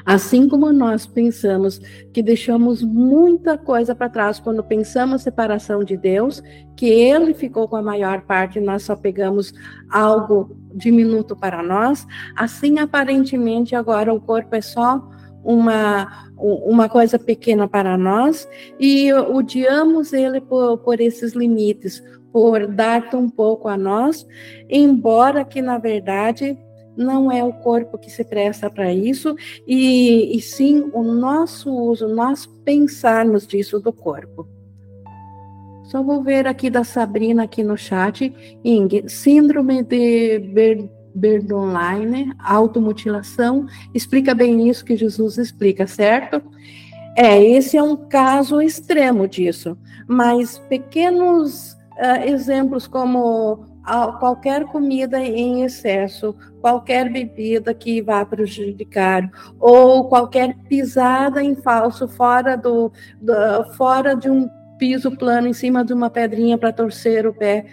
Assim 0.05 0.49
como 0.49 0.73
nós 0.73 1.07
pensamos 1.07 1.79
que 2.13 2.23
deixamos 2.23 2.83
muita 2.83 3.57
coisa 3.57 3.95
para 3.95 4.09
trás 4.09 4.41
quando 4.41 4.63
pensamos 4.63 5.23
separação 5.23 5.85
de 5.85 5.97
Deus, 5.97 6.43
que 6.77 6.87
Ele 6.87 7.35
ficou 7.35 7.69
com 7.69 7.77
a 7.77 7.83
maior 7.83 8.23
parte 8.23 8.61
nós 8.61 8.83
só 8.83 8.97
pegamos 8.97 9.53
algo 9.91 10.57
diminuto 10.75 11.37
para 11.37 11.63
nós, 11.63 12.07
assim 12.37 12.79
aparentemente 12.79 13.75
agora 13.75 14.13
o 14.13 14.21
corpo 14.21 14.55
é 14.55 14.61
só 14.61 15.03
uma, 15.45 16.31
uma 16.37 16.89
coisa 16.89 17.19
pequena 17.19 17.69
para 17.69 17.97
nós 17.99 18.49
e 18.79 19.13
odiamos 19.13 20.13
ele 20.13 20.41
por, 20.41 20.79
por 20.79 21.01
esses 21.01 21.33
limites, 21.33 22.03
por 22.33 22.67
dar 22.67 23.11
tão 23.11 23.29
pouco 23.29 23.69
a 23.69 23.77
nós, 23.77 24.27
embora 24.69 25.45
que 25.45 25.61
na 25.61 25.79
verdade 25.79 26.57
não 26.97 27.31
é 27.31 27.43
o 27.43 27.53
corpo 27.53 27.99
que 27.99 28.11
se 28.11 28.25
presta 28.25 28.71
para 28.71 28.93
isso, 28.93 29.35
e, 29.67 30.37
e 30.37 30.41
sim 30.41 30.91
o 30.93 31.03
nosso 31.03 31.71
uso, 31.71 32.09
nós 32.09 32.47
pensarmos 32.65 33.47
disso 33.47 33.81
do 33.81 33.93
corpo. 33.93 34.47
Só 35.85 36.03
vou 36.03 36.23
ver 36.23 36.47
aqui 36.47 36.71
da 36.71 36.85
Sabrina 36.85 37.45
aqui 37.45 37.63
no 37.63 37.77
chat, 37.77 38.33
Ing, 38.65 39.09
síndrome 39.09 39.83
de 39.83 40.39
Ber 40.39 40.89
Berdonline, 41.15 42.33
automutilação, 42.39 43.67
explica 43.95 44.35
bem 44.35 44.71
isso 44.71 44.83
que 44.83 44.97
Jesus 44.97 45.37
explica, 45.37 45.87
certo? 45.87 46.43
É, 47.15 47.43
esse 47.43 47.77
é 47.77 47.83
um 47.83 47.95
caso 47.95 48.63
extremo 48.63 49.29
disso, 49.29 49.77
mas 50.09 50.59
pequenos 50.71 51.73
uh, 51.99 52.27
exemplos 52.27 52.87
como 52.87 53.67
qualquer 54.19 54.65
comida 54.67 55.21
em 55.21 55.65
excesso, 55.65 56.35
qualquer 56.61 57.11
bebida 57.11 57.75
que 57.75 58.01
vá 58.01 58.25
prejudicar, 58.25 59.29
ou 59.59 60.09
qualquer 60.09 60.57
pisada 60.69 61.43
em 61.43 61.55
falso 61.57 62.07
fora 62.07 62.57
do, 62.57 62.93
do 63.21 63.65
fora 63.75 64.15
de 64.15 64.31
um 64.31 64.49
piso 64.79 65.11
plano 65.17 65.49
em 65.49 65.53
cima 65.53 65.85
de 65.85 65.93
uma 65.93 66.11
pedrinha 66.11 66.57
para 66.57 66.73
torcer 66.73 67.27
o 67.27 67.33
pé, 67.33 67.67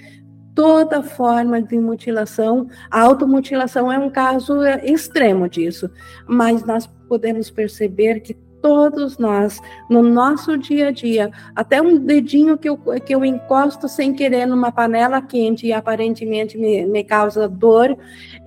toda 0.56 1.02
forma 1.02 1.62
de 1.62 1.80
mutilação. 1.80 2.68
A 2.92 3.02
automutilação 3.02 3.92
é 3.92 3.98
um 3.98 4.10
caso 4.10 4.64
extremo 4.84 5.48
disso, 5.48 5.90
mas 6.28 6.64
nós 6.66 6.88
podemos 7.08 7.50
perceber 7.50 8.20
que 8.20 8.36
todos 8.62 9.18
nós, 9.18 9.60
no 9.90 10.02
nosso 10.02 10.58
dia 10.58 10.90
a 10.90 10.92
dia, 10.92 11.32
até 11.56 11.82
um 11.82 11.98
dedinho 11.98 12.58
que 12.58 12.70
eu, 12.70 12.78
que 12.78 13.14
eu 13.14 13.24
encosto 13.26 13.88
sem 13.88 14.14
querer 14.14 14.46
numa 14.46 14.72
panela 14.72 15.22
quente 15.22 15.68
e 15.68 15.74
aparentemente 15.74 16.58
me, 16.58 16.86
me 16.86 17.04
causa 17.04 17.48
dor, 17.48 17.98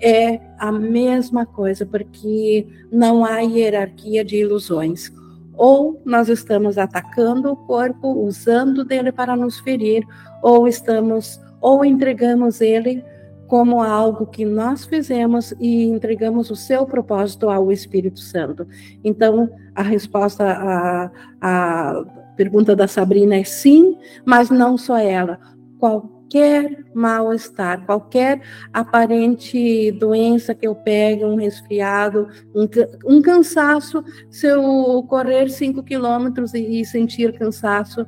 é 0.00 0.40
a 0.58 0.70
mesma 0.70 1.44
coisa, 1.44 1.84
porque 1.84 2.66
não 2.90 3.24
há 3.24 3.40
hierarquia 3.40 4.24
de 4.24 4.36
ilusões. 4.36 5.12
Ou 5.54 6.00
nós 6.04 6.28
estamos 6.28 6.78
atacando 6.78 7.50
o 7.52 7.56
corpo, 7.56 8.08
usando 8.24 8.84
dele 8.84 9.12
para 9.12 9.36
nos 9.36 9.58
ferir, 9.60 10.04
ou 10.42 10.66
estamos 10.66 11.40
ou 11.60 11.84
entregamos 11.84 12.60
ele 12.60 13.04
como 13.52 13.82
algo 13.82 14.24
que 14.24 14.46
nós 14.46 14.86
fizemos 14.86 15.52
e 15.60 15.84
entregamos 15.84 16.50
o 16.50 16.56
seu 16.56 16.86
propósito 16.86 17.50
ao 17.50 17.70
Espírito 17.70 18.18
Santo. 18.18 18.66
Então, 19.04 19.50
a 19.74 19.82
resposta 19.82 20.42
à, 20.42 21.10
à 21.38 22.04
pergunta 22.34 22.74
da 22.74 22.88
Sabrina 22.88 23.36
é 23.36 23.44
sim, 23.44 23.98
mas 24.24 24.48
não 24.48 24.78
só 24.78 24.96
ela. 24.96 25.38
Qualquer 25.78 26.82
mal-estar, 26.94 27.84
qualquer 27.84 28.40
aparente 28.72 29.92
doença 29.92 30.54
que 30.54 30.66
eu 30.66 30.74
pegue, 30.74 31.22
um 31.22 31.36
resfriado, 31.36 32.28
um, 32.54 32.66
um 33.04 33.20
cansaço, 33.20 34.02
se 34.30 34.46
eu 34.46 35.04
correr 35.10 35.50
cinco 35.50 35.82
quilômetros 35.82 36.54
e, 36.54 36.80
e 36.80 36.86
sentir 36.86 37.38
cansaço, 37.38 38.06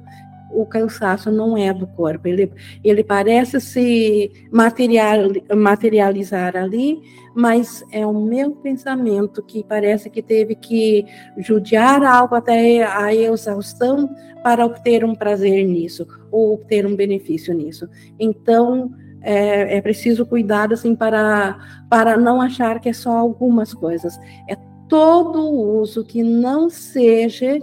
o 0.53 0.65
cansaço 0.65 1.31
não 1.31 1.57
é 1.57 1.73
do 1.73 1.87
corpo, 1.87 2.29
ele, 2.29 2.53
ele 2.83 3.03
parece 3.03 3.61
se 3.61 4.31
material, 4.53 5.31
materializar 5.55 6.57
ali, 6.57 7.03
mas 7.35 7.85
é 7.91 8.07
o 8.07 8.13
meu 8.13 8.53
pensamento 8.53 9.43
que 9.43 9.65
parece 9.65 10.09
que 10.09 10.23
teve 10.23 10.55
que 10.55 11.05
judiar 11.39 12.05
algo 12.05 12.35
até 12.37 12.85
a 12.85 13.13
exaustão 13.15 14.09
para 14.43 14.65
obter 14.65 15.05
um 15.05 15.15
prazer 15.15 15.65
nisso, 15.65 16.07
ou 16.31 16.55
obter 16.55 16.87
um 16.87 16.95
benefício 16.95 17.53
nisso. 17.53 17.89
Então, 18.19 18.93
é, 19.23 19.79
é 19.79 19.81
preciso 19.81 20.27
cuidar 20.27 20.73
assim 20.73 20.95
para, 20.95 21.59
para 21.89 22.17
não 22.17 22.41
achar 22.41 22.79
que 22.79 22.91
é 22.91 22.93
só 22.93 23.17
algumas 23.17 23.73
coisas. 23.73 24.17
É 24.49 24.57
todo 24.89 25.51
uso 25.51 26.05
que 26.05 26.23
não 26.23 26.69
seja 26.69 27.59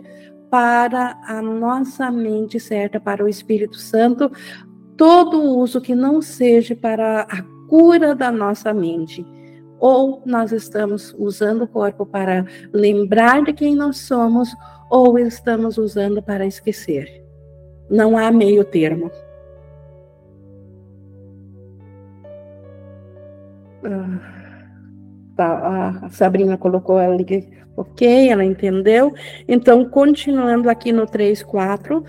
para 0.52 1.18
a 1.26 1.42
nossa 1.42 2.12
mente 2.12 2.60
certa, 2.60 3.00
para 3.00 3.24
o 3.24 3.28
Espírito 3.30 3.78
Santo, 3.78 4.30
todo 4.98 5.42
uso 5.42 5.80
que 5.80 5.96
não 5.96 6.22
seja 6.22 6.76
para 6.76 7.22
a 7.22 7.42
cura 7.70 8.14
da 8.14 8.30
nossa 8.30 8.74
mente. 8.74 9.26
Ou 9.80 10.22
nós 10.26 10.52
estamos 10.52 11.16
usando 11.18 11.64
o 11.64 11.68
corpo 11.68 12.06
para 12.06 12.46
lembrar 12.74 13.42
de 13.44 13.54
quem 13.54 13.76
nós 13.76 14.00
somos, 14.00 14.54
ou 14.90 15.18
estamos 15.18 15.78
usando 15.78 16.22
para 16.22 16.46
esquecer. 16.46 17.26
Não 17.90 18.18
há 18.18 18.30
meio 18.30 18.66
termo. 18.66 19.10
Ah, 23.86 24.20
tá, 25.38 26.00
a 26.04 26.10
Sabrina 26.10 26.58
colocou 26.58 26.98
ali 26.98 27.61
Ok, 27.76 28.30
ela 28.30 28.44
entendeu. 28.44 29.14
Então, 29.48 29.86
continuando 29.86 30.70
aqui 30.70 30.92
no 30.92 31.06
3, 31.06 31.42
4, 31.44 32.04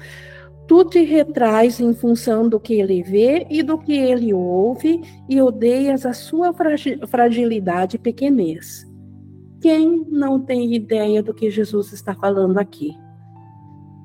tu 0.66 0.84
te 0.84 1.02
retrais 1.02 1.80
em 1.80 1.94
função 1.94 2.48
do 2.48 2.58
que 2.58 2.74
ele 2.74 3.02
vê 3.02 3.46
e 3.48 3.62
do 3.62 3.78
que 3.78 3.92
ele 3.92 4.32
ouve 4.34 5.00
e 5.28 5.40
odeias 5.40 6.04
a 6.04 6.12
sua 6.12 6.52
fragilidade 7.06 7.96
e 7.96 7.98
pequenez. 7.98 8.86
Quem 9.60 10.04
não 10.08 10.40
tem 10.40 10.74
ideia 10.74 11.22
do 11.22 11.32
que 11.32 11.48
Jesus 11.48 11.92
está 11.92 12.14
falando 12.14 12.58
aqui? 12.58 12.96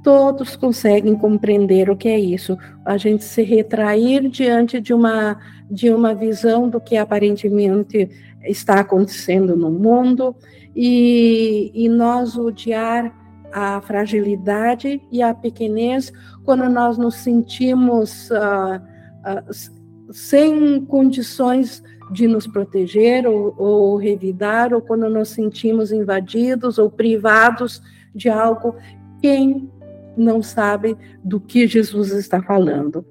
Todos 0.03 0.55
conseguem 0.55 1.15
compreender 1.15 1.89
o 1.89 1.97
que 1.97 2.07
é 2.07 2.19
isso. 2.19 2.55
A 2.85 2.95
gente 2.95 3.23
se 3.23 3.41
retrair 3.41 4.29
diante 4.29 4.79
de 4.79 4.93
uma 4.93 5.37
de 5.69 5.89
uma 5.89 6.15
visão 6.15 6.69
do 6.69 6.79
que 6.79 6.95
aparentemente 6.95 8.09
está 8.43 8.79
acontecendo 8.79 9.55
no 9.55 9.71
mundo 9.71 10.35
e, 10.75 11.71
e 11.73 11.89
nós 11.89 12.37
odiar 12.37 13.13
a 13.51 13.81
fragilidade 13.81 15.01
e 15.11 15.21
a 15.21 15.33
pequenez 15.33 16.11
quando 16.43 16.69
nós 16.69 16.97
nos 16.97 17.15
sentimos 17.15 18.29
uh, 18.29 18.77
uh, 18.77 20.13
sem 20.13 20.85
condições 20.85 21.83
de 22.11 22.27
nos 22.27 22.47
proteger 22.47 23.27
ou, 23.27 23.53
ou 23.57 23.97
revidar, 23.97 24.73
ou 24.73 24.81
quando 24.81 25.09
nos 25.09 25.29
sentimos 25.29 25.91
invadidos 25.91 26.77
ou 26.77 26.89
privados 26.89 27.81
de 28.15 28.29
algo, 28.29 28.75
quem 29.21 29.69
não 30.15 30.41
sabe 30.41 30.97
do 31.23 31.39
que 31.39 31.67
Jesus 31.67 32.11
está 32.11 32.41
falando? 32.41 33.05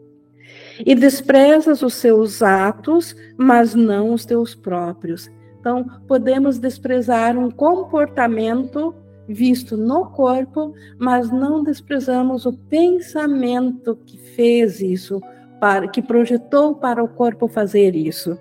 E 0.85 0.95
desprezas 0.95 1.83
os 1.83 1.95
seus 1.95 2.43
atos, 2.43 3.17
mas 3.37 3.75
não 3.75 4.13
os 4.13 4.25
teus 4.25 4.55
próprios. 4.55 5.31
Então, 5.61 5.85
podemos 6.07 6.59
desprezar 6.59 7.37
um 7.37 7.51
comportamento 7.51 8.95
visto 9.29 9.77
no 9.77 10.07
corpo, 10.07 10.73
mas 10.99 11.31
não 11.31 11.63
desprezamos 11.63 12.47
o 12.47 12.53
pensamento 12.53 13.97
que 14.07 14.17
fez 14.17 14.81
isso, 14.81 15.21
para 15.61 15.89
que 15.89 16.03
projetou 16.03 16.75
para 16.75 17.03
o 17.03 17.09
corpo 17.09 17.49
fazer 17.49 17.97
isso. 17.97 18.39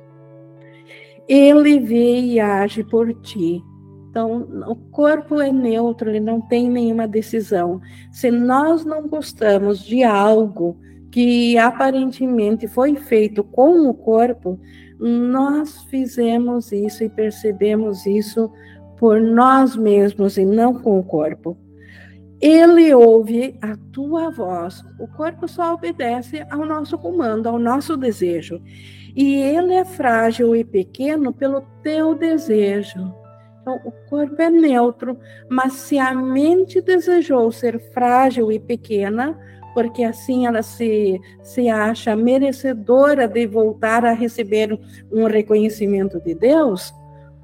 Ele 1.28 1.80
vê 1.80 2.20
e 2.20 2.40
age 2.40 2.84
por 2.84 3.12
ti. 3.22 3.64
Então, 4.10 4.48
o 4.68 4.76
corpo 4.76 5.42
é 5.42 5.52
neutro, 5.52 6.10
ele 6.10 6.20
não 6.20 6.40
tem 6.40 6.70
nenhuma 6.70 7.08
decisão. 7.08 7.82
Se 8.12 8.30
nós 8.30 8.86
não 8.86 9.08
gostamos 9.08 9.80
de 9.80 10.04
algo 10.04 10.78
que 11.16 11.57
aparentemente 11.57 12.68
foi 12.68 12.93
feito 12.97 13.41
com 13.41 13.88
o 13.88 13.93
corpo, 13.93 14.59
nós 14.99 15.82
fizemos 15.86 16.74
isso 16.74 17.05
e 17.05 17.09
percebemos 17.09 18.05
isso 18.05 18.51
por 18.97 19.22
nós 19.22 19.78
mesmos 19.78 20.38
e 20.38 20.45
não 20.45 20.74
com 20.74 20.99
o 20.99 21.03
corpo. 21.05 21.57
Ele 22.41 22.93
ouve 22.93 23.57
a 23.61 23.78
tua 23.93 24.30
voz. 24.30 24.84
O 24.99 25.07
corpo 25.07 25.47
só 25.47 25.74
obedece 25.76 26.45
ao 26.51 26.66
nosso 26.66 26.97
comando, 26.97 27.47
ao 27.47 27.57
nosso 27.57 27.95
desejo. 27.95 28.61
E 29.16 29.36
ele 29.36 29.74
é 29.74 29.86
frágil 29.86 30.53
e 30.53 30.66
pequeno 30.66 31.32
pelo 31.32 31.61
teu 31.82 32.13
desejo. 32.13 33.16
Então, 33.61 33.80
o 33.86 33.91
corpo 34.09 34.41
é 34.41 34.49
neutro, 34.49 35.18
mas 35.49 35.72
se 35.76 35.97
a 35.97 36.13
mente 36.13 36.82
desejou 36.82 37.53
ser 37.53 37.80
frágil 37.93 38.51
e 38.51 38.59
pequena, 38.59 39.39
porque 39.76 40.06
assim 40.06 40.48
ela 40.48 40.64
se, 40.64 41.20
se 41.44 41.68
acha 41.68 42.16
merecedora 42.16 43.28
de 43.28 43.46
voltar 43.46 44.06
a 44.06 44.14
receber 44.14 44.80
um 45.12 45.26
reconhecimento 45.26 46.18
de 46.22 46.34
Deus, 46.34 46.94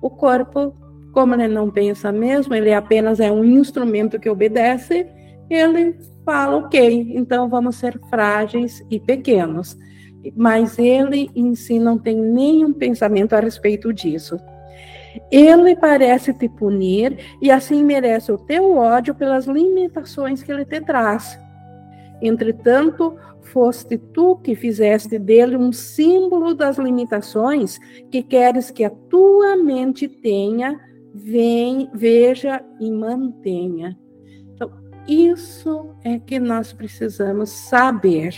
o 0.01 0.09
corpo, 0.09 0.73
como 1.11 1.35
ele 1.35 1.49
não 1.49 1.69
pensa 1.69 2.09
mesmo, 2.09 2.55
ele 2.55 2.73
apenas 2.73 3.19
é 3.19 3.29
um 3.29 3.43
instrumento 3.43 4.17
que 4.17 4.29
obedece, 4.29 5.05
ele 5.49 5.97
fala, 6.25 6.55
ok, 6.55 7.11
então 7.13 7.49
vamos 7.49 7.75
ser 7.75 7.99
frágeis 8.09 8.81
e 8.89 8.97
pequenos. 8.97 9.77
Mas 10.33 10.79
ele 10.79 11.29
em 11.35 11.53
si 11.53 11.79
não 11.79 11.97
tem 11.97 12.15
nenhum 12.15 12.71
pensamento 12.71 13.33
a 13.33 13.41
respeito 13.41 13.91
disso. 13.91 14.39
Ele 15.29 15.75
parece 15.75 16.33
te 16.33 16.47
punir 16.47 17.17
e 17.41 17.51
assim 17.51 17.83
merece 17.83 18.31
o 18.31 18.37
teu 18.37 18.77
ódio 18.77 19.13
pelas 19.13 19.45
limitações 19.47 20.41
que 20.41 20.49
ele 20.49 20.63
te 20.63 20.79
traz. 20.79 21.37
Entretanto, 22.21 23.17
foste 23.41 23.97
tu 23.97 24.37
que 24.37 24.55
fizeste 24.55 25.17
dele 25.17 25.57
um 25.57 25.71
símbolo 25.71 26.53
das 26.53 26.77
limitações 26.77 27.79
que 28.09 28.21
queres 28.21 28.69
que 28.69 28.83
a 28.83 28.89
tua 28.89 29.57
mente 29.57 30.07
tenha, 30.07 30.79
vem, 31.13 31.89
veja 31.93 32.63
e 32.79 32.91
mantenha. 32.91 33.97
Então, 34.53 34.71
isso 35.07 35.95
é 36.03 36.19
que 36.19 36.39
nós 36.39 36.71
precisamos 36.71 37.49
saber. 37.49 38.35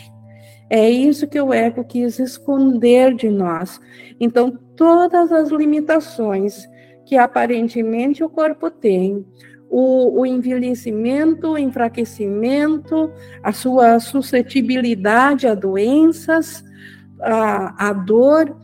É 0.69 0.89
isso 0.89 1.27
que 1.27 1.39
o 1.39 1.53
ego 1.53 1.84
quis 1.84 2.17
esconder 2.17 3.13
de 3.13 3.29
nós. 3.29 3.79
Então, 4.19 4.57
todas 4.75 5.31
as 5.31 5.49
limitações 5.49 6.67
que 7.05 7.17
aparentemente 7.17 8.23
o 8.23 8.29
corpo 8.29 8.71
tem, 8.71 9.25
o, 9.76 10.19
o 10.19 10.24
envelhecimento, 10.24 11.53
o 11.53 11.57
enfraquecimento, 11.57 13.11
a 13.41 13.51
sua 13.51 13.99
suscetibilidade 13.99 15.47
a 15.47 15.55
doenças, 15.55 16.63
a, 17.19 17.89
a 17.89 17.91
dor, 17.91 18.55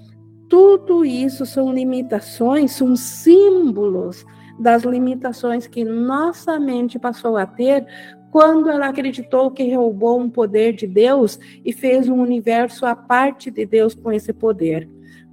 tudo 0.48 1.04
isso 1.04 1.48
são 1.48 1.74
limitações, 1.74 2.74
são 2.74 2.96
símbolos 2.96 4.24
das 4.60 4.84
limitações 4.84 5.66
que 5.66 5.84
nossa 5.84 6.60
mente 6.60 7.00
passou 7.00 7.38
a 7.38 7.46
ter 7.48 7.88
quando 8.30 8.70
ela 8.70 8.90
acreditou 8.90 9.50
que 9.50 9.74
roubou 9.74 10.20
um 10.20 10.30
poder 10.30 10.74
de 10.74 10.86
Deus 10.86 11.40
e 11.66 11.74
fez 11.74 12.08
um 12.08 12.22
universo 12.22 12.86
à 12.86 12.96
parte 12.96 13.50
de 13.50 13.66
Deus 13.66 13.96
com 13.96 14.12
esse 14.12 14.32
poder 14.32 14.88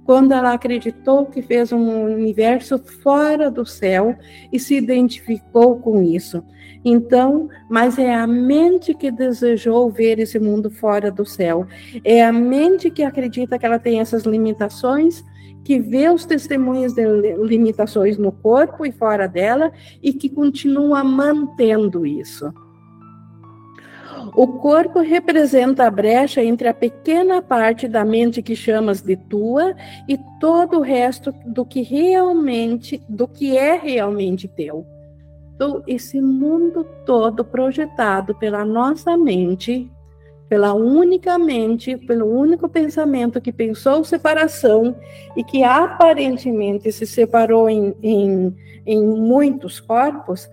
quando 0.07 0.31
ela 0.31 0.53
acreditou 0.53 1.25
que 1.25 1.41
fez 1.41 1.73
um 1.73 2.05
universo 2.05 2.79
fora 2.79 3.51
do 3.51 3.65
céu 3.65 4.15
e 4.53 4.57
se 4.57 4.73
identificou 4.73 5.79
com 5.79 6.01
isso. 6.01 6.41
Então, 6.85 7.49
mas 7.69 7.99
é 7.99 8.15
a 8.15 8.25
mente 8.25 8.93
que 8.93 9.11
desejou 9.11 9.91
ver 9.91 10.17
esse 10.17 10.39
mundo 10.39 10.71
fora 10.71 11.11
do 11.11 11.25
céu. 11.25 11.67
É 12.05 12.23
a 12.23 12.31
mente 12.31 12.89
que 12.89 13.03
acredita 13.03 13.59
que 13.59 13.65
ela 13.65 13.77
tem 13.77 13.99
essas 13.99 14.23
limitações 14.23 15.21
que 15.65 15.77
vê 15.77 16.09
os 16.09 16.23
testemunhos 16.23 16.93
de 16.93 17.03
limitações 17.43 18.17
no 18.17 18.31
corpo 18.31 18.85
e 18.85 18.93
fora 18.93 19.27
dela 19.27 19.73
e 20.01 20.13
que 20.13 20.29
continua 20.29 21.03
mantendo 21.03 22.05
isso. 22.05 22.53
O 24.35 24.47
corpo 24.59 24.99
representa 24.99 25.85
a 25.85 25.91
brecha 25.91 26.43
entre 26.43 26.67
a 26.67 26.73
pequena 26.73 27.41
parte 27.41 27.87
da 27.87 28.03
mente 28.03 28.41
que 28.41 28.55
chamas 28.55 29.01
de 29.01 29.15
tua 29.15 29.75
e 30.07 30.17
todo 30.39 30.77
o 30.77 30.81
resto 30.81 31.33
do 31.45 31.65
que 31.65 31.81
realmente, 31.81 33.01
do 33.07 33.27
que 33.27 33.57
é 33.57 33.77
realmente 33.77 34.47
teu. 34.47 34.85
Então, 35.55 35.83
esse 35.87 36.21
mundo 36.21 36.85
todo 37.05 37.43
projetado 37.43 38.35
pela 38.35 38.63
nossa 38.63 39.17
mente 39.17 39.89
pela 40.49 40.73
única 40.73 41.37
mente, 41.37 41.97
pelo 41.97 42.25
único 42.25 42.69
pensamento 42.69 43.41
que 43.41 43.51
pensou 43.51 44.03
separação 44.03 44.95
e 45.35 45.43
que 45.43 45.63
aparentemente 45.63 46.91
se 46.91 47.05
separou 47.05 47.69
em, 47.69 47.93
em, 48.01 48.55
em 48.85 49.05
muitos 49.05 49.79
corpos, 49.79 50.49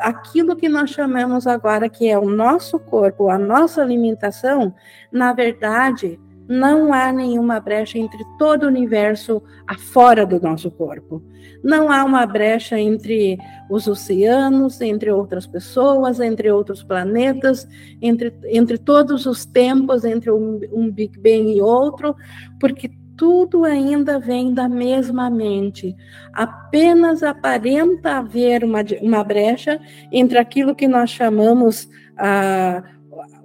aquilo 0.00 0.56
que 0.56 0.68
nós 0.68 0.90
chamamos 0.90 1.46
agora 1.46 1.88
que 1.88 2.08
é 2.08 2.18
o 2.18 2.28
nosso 2.28 2.78
corpo, 2.78 3.28
a 3.28 3.38
nossa 3.38 3.82
alimentação, 3.82 4.74
na 5.12 5.32
verdade, 5.32 6.18
não 6.48 6.94
há 6.94 7.12
nenhuma 7.12 7.60
brecha 7.60 7.98
entre 7.98 8.24
todo 8.38 8.62
o 8.64 8.68
universo 8.68 9.42
afora 9.66 10.24
do 10.24 10.40
nosso 10.40 10.70
corpo. 10.70 11.22
Não 11.62 11.92
há 11.92 12.02
uma 12.04 12.24
brecha 12.24 12.80
entre 12.80 13.36
os 13.68 13.86
oceanos, 13.86 14.80
entre 14.80 15.10
outras 15.10 15.46
pessoas, 15.46 16.20
entre 16.20 16.50
outros 16.50 16.82
planetas, 16.82 17.68
entre, 18.00 18.32
entre 18.46 18.78
todos 18.78 19.26
os 19.26 19.44
tempos, 19.44 20.04
entre 20.04 20.30
um, 20.30 20.58
um 20.72 20.90
Big 20.90 21.18
Bang 21.18 21.54
e 21.54 21.60
outro, 21.60 22.16
porque 22.58 22.90
tudo 23.18 23.64
ainda 23.64 24.18
vem 24.18 24.54
da 24.54 24.68
mesma 24.68 25.28
mente. 25.28 25.94
Apenas 26.32 27.22
aparenta 27.22 28.12
haver 28.12 28.62
uma, 28.62 28.78
uma 29.02 29.24
brecha 29.24 29.80
entre 30.10 30.38
aquilo 30.38 30.74
que 30.74 30.86
nós 30.86 31.10
chamamos 31.10 31.90
ah, 32.16 32.82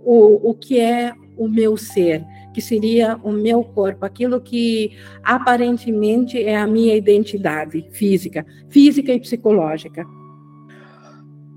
o, 0.05 0.51
o 0.51 0.53
que 0.53 0.79
é 0.79 1.11
o 1.35 1.49
meu 1.49 1.75
ser 1.75 2.23
que 2.53 2.61
seria 2.61 3.19
o 3.23 3.31
meu 3.31 3.63
corpo, 3.63 4.05
aquilo 4.05 4.39
que 4.39 4.91
aparentemente 5.23 6.41
é 6.41 6.55
a 6.55 6.67
minha 6.67 6.95
identidade 6.95 7.83
física, 7.91 8.45
física 8.69 9.11
e 9.11 9.19
psicológica. 9.19 10.05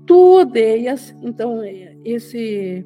Tu 0.07 0.39
odeias, 0.39 1.15
então, 1.21 1.61
esse 2.03 2.83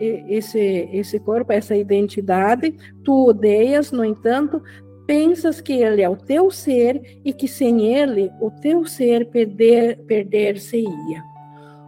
esse 0.00 0.88
esse 0.92 1.18
corpo, 1.18 1.52
essa 1.52 1.74
identidade, 1.74 2.74
tu 3.04 3.28
odeias, 3.28 3.92
no 3.92 4.04
entanto, 4.04 4.62
pensas 5.06 5.60
que 5.60 5.72
ele 5.72 6.02
é 6.02 6.08
o 6.08 6.16
teu 6.16 6.50
ser 6.50 7.20
e 7.24 7.32
que 7.32 7.46
sem 7.46 7.94
ele 7.94 8.30
o 8.40 8.50
teu 8.50 8.84
ser 8.84 9.26
perder 9.30 9.98
perder-se-ia. 10.06 11.22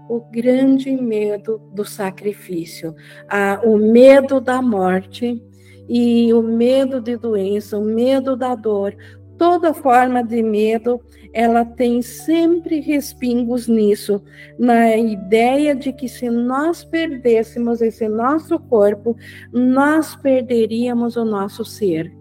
O 0.09 0.21
grande 0.31 0.91
medo 0.93 1.61
do 1.75 1.85
sacrifício, 1.85 2.95
a, 3.29 3.61
o 3.63 3.77
medo 3.77 4.41
da 4.41 4.63
morte 4.63 5.43
e 5.89 6.33
o 6.33 6.43
medo 6.43 7.01
de 7.01 7.17
doença, 7.17 7.79
o 7.79 7.85
medo 7.85 8.37
da 8.37 8.55
dor, 8.55 8.95
toda 9.39 9.73
forma 9.73 10.23
de 10.23 10.43
medo, 10.43 11.01
ela 11.33 11.65
tem 11.65 12.03
sempre 12.03 12.81
respingos 12.81 13.69
nisso, 13.69 14.23
na 14.59 14.97
ideia 14.97 15.75
de 15.75 15.93
que 15.93 16.09
se 16.09 16.29
nós 16.29 16.85
perdêssemos 16.85 17.81
esse 17.81 18.09
nosso 18.09 18.59
corpo, 18.59 19.17
nós 19.53 20.17
perderíamos 20.17 21.17
o 21.17 21.25
nosso 21.25 21.65
ser. 21.65 22.13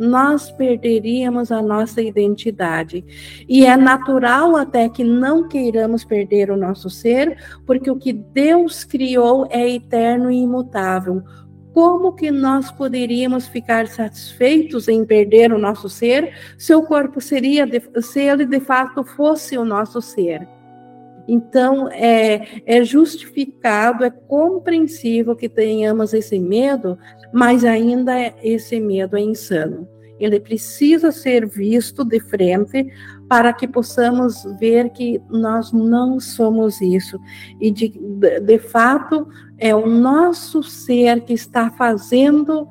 Nós 0.00 0.50
perderíamos 0.50 1.52
a 1.52 1.60
nossa 1.60 2.00
identidade. 2.00 3.04
E 3.48 3.66
é 3.66 3.76
natural 3.76 4.56
até 4.56 4.88
que 4.88 5.04
não 5.04 5.46
queiramos 5.46 6.04
perder 6.04 6.50
o 6.50 6.56
nosso 6.56 6.88
ser, 6.88 7.36
porque 7.66 7.90
o 7.90 7.98
que 7.98 8.12
Deus 8.12 8.84
criou 8.84 9.46
é 9.50 9.68
eterno 9.68 10.30
e 10.30 10.38
imutável 10.38 11.22
como 11.72 12.12
que 12.12 12.30
nós 12.30 12.70
poderíamos 12.70 13.46
ficar 13.46 13.86
satisfeitos 13.86 14.88
em 14.88 15.04
perder 15.04 15.52
o 15.52 15.58
nosso 15.58 15.88
ser 15.88 16.34
se 16.58 16.74
o 16.74 16.82
corpo 16.82 17.20
seria, 17.20 17.66
se 18.00 18.20
ele 18.20 18.44
de 18.44 18.60
fato 18.60 19.04
fosse 19.04 19.56
o 19.56 19.64
nosso 19.64 20.00
ser? 20.00 20.46
Então, 21.26 21.88
é, 21.88 22.62
é 22.66 22.84
justificado, 22.84 24.04
é 24.04 24.10
compreensível 24.10 25.36
que 25.36 25.48
tenhamos 25.48 26.12
esse 26.12 26.38
medo, 26.38 26.98
mas 27.32 27.64
ainda 27.64 28.12
esse 28.42 28.80
medo 28.80 29.16
é 29.16 29.20
insano. 29.20 29.88
Ele 30.24 30.38
precisa 30.38 31.10
ser 31.10 31.46
visto 31.46 32.04
de 32.04 32.20
frente 32.20 32.86
para 33.28 33.52
que 33.52 33.66
possamos 33.66 34.44
ver 34.58 34.90
que 34.90 35.20
nós 35.28 35.72
não 35.72 36.20
somos 36.20 36.80
isso. 36.80 37.18
E, 37.60 37.70
de, 37.70 37.88
de 37.88 38.58
fato, 38.58 39.26
é 39.58 39.74
o 39.74 39.86
nosso 39.86 40.62
ser 40.62 41.22
que 41.22 41.32
está 41.32 41.70
fazendo 41.70 42.68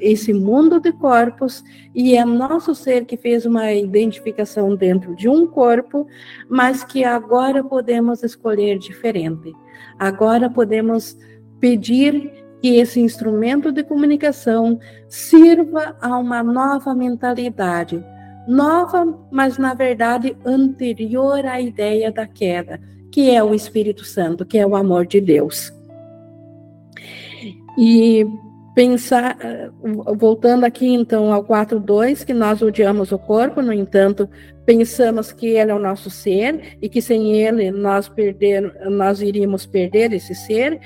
esse 0.00 0.34
mundo 0.34 0.80
de 0.80 0.92
corpos 0.92 1.64
e 1.94 2.16
é 2.16 2.24
nosso 2.24 2.74
ser 2.74 3.06
que 3.06 3.16
fez 3.16 3.46
uma 3.46 3.72
identificação 3.72 4.74
dentro 4.76 5.14
de 5.14 5.28
um 5.28 5.46
corpo, 5.46 6.06
mas 6.48 6.84
que 6.84 7.04
agora 7.04 7.64
podemos 7.64 8.22
escolher 8.22 8.78
diferente. 8.78 9.52
Agora 9.98 10.50
podemos 10.50 11.16
pedir 11.58 12.32
que 12.60 12.76
esse 12.76 13.00
instrumento 13.00 13.70
de 13.70 13.82
comunicação 13.84 14.78
sirva 15.08 15.96
a 16.00 16.18
uma 16.18 16.42
nova 16.42 16.94
mentalidade, 16.94 18.04
nova, 18.46 19.18
mas 19.30 19.58
na 19.58 19.74
verdade 19.74 20.36
anterior 20.44 21.44
à 21.46 21.60
ideia 21.60 22.10
da 22.10 22.26
queda, 22.26 22.80
que 23.12 23.30
é 23.30 23.42
o 23.42 23.54
Espírito 23.54 24.04
Santo, 24.04 24.44
que 24.44 24.58
é 24.58 24.66
o 24.66 24.74
amor 24.74 25.06
de 25.06 25.20
Deus. 25.20 25.72
E 27.78 28.26
pensar, 28.74 29.36
voltando 30.16 30.64
aqui 30.64 30.86
então 30.86 31.32
ao 31.32 31.44
4.2, 31.44 32.24
que 32.24 32.32
nós 32.32 32.62
odiamos 32.62 33.12
o 33.12 33.18
corpo, 33.18 33.60
no 33.60 33.72
entanto, 33.72 34.28
pensamos 34.64 35.32
que 35.32 35.46
ele 35.46 35.70
é 35.70 35.74
o 35.74 35.78
nosso 35.78 36.10
ser 36.10 36.76
e 36.80 36.88
que 36.88 37.02
sem 37.02 37.32
ele 37.32 37.70
nós 37.70 38.08
perder, 38.08 38.72
nós 38.88 39.20
iríamos 39.20 39.66
perder 39.66 40.12
esse 40.12 40.34
ser. 40.34 40.80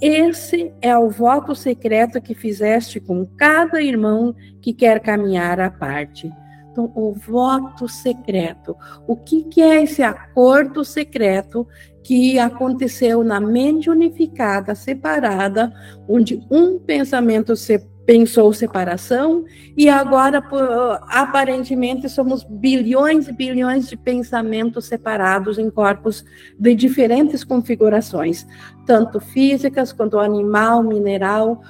Esse 0.00 0.72
é 0.80 0.96
o 0.96 1.10
voto 1.10 1.54
secreto 1.54 2.20
que 2.22 2.34
fizeste 2.34 2.98
com 2.98 3.26
cada 3.36 3.82
irmão 3.82 4.34
que 4.60 4.72
quer 4.72 5.00
caminhar 5.00 5.60
à 5.60 5.70
parte. 5.70 6.32
Então, 6.70 6.90
o 6.94 7.12
voto 7.12 7.88
secreto. 7.88 8.76
O 9.06 9.16
que, 9.16 9.42
que 9.44 9.60
é 9.60 9.82
esse 9.82 10.02
acordo 10.02 10.84
secreto 10.84 11.66
que 12.02 12.38
aconteceu 12.38 13.22
na 13.22 13.40
mente 13.40 13.90
unificada, 13.90 14.74
separada, 14.74 15.72
onde 16.08 16.40
um 16.50 16.78
pensamento 16.78 17.54
se 17.54 17.78
pensou 18.06 18.52
separação 18.52 19.44
e 19.76 19.88
agora 19.88 20.42
aparentemente 21.08 22.08
somos 22.08 22.42
bilhões 22.42 23.28
e 23.28 23.32
bilhões 23.32 23.88
de 23.88 23.96
pensamentos 23.96 24.86
separados 24.86 25.58
em 25.58 25.70
corpos 25.70 26.24
de 26.58 26.74
diferentes 26.74 27.44
configurações, 27.44 28.46
tanto 28.86 29.20
físicas 29.20 29.92
quanto 29.92 30.18
animal, 30.18 30.82
mineral, 30.82 31.62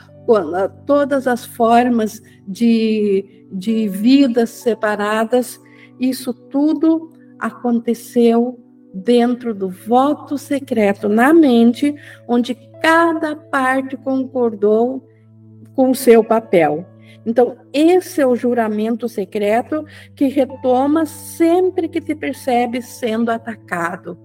todas 0.86 1.26
as 1.26 1.44
formas 1.44 2.22
de, 2.46 3.46
de 3.52 3.88
vidas 3.88 4.50
separadas, 4.50 5.60
isso 5.98 6.32
tudo 6.32 7.10
aconteceu 7.38 8.58
dentro 8.92 9.54
do 9.54 9.68
voto 9.68 10.36
secreto 10.36 11.08
na 11.08 11.32
mente, 11.32 11.94
onde 12.26 12.54
cada 12.82 13.36
parte 13.36 13.96
concordou 13.96 15.09
com 15.80 15.92
o 15.92 15.94
seu 15.94 16.22
papel. 16.22 16.84
Então, 17.24 17.56
esse 17.72 18.20
é 18.20 18.26
o 18.26 18.36
juramento 18.36 19.08
secreto 19.08 19.82
que 20.14 20.26
retoma 20.26 21.06
sempre 21.06 21.88
que 21.88 22.02
te 22.02 22.14
percebe 22.14 22.82
sendo 22.82 23.30
atacado. 23.30 24.18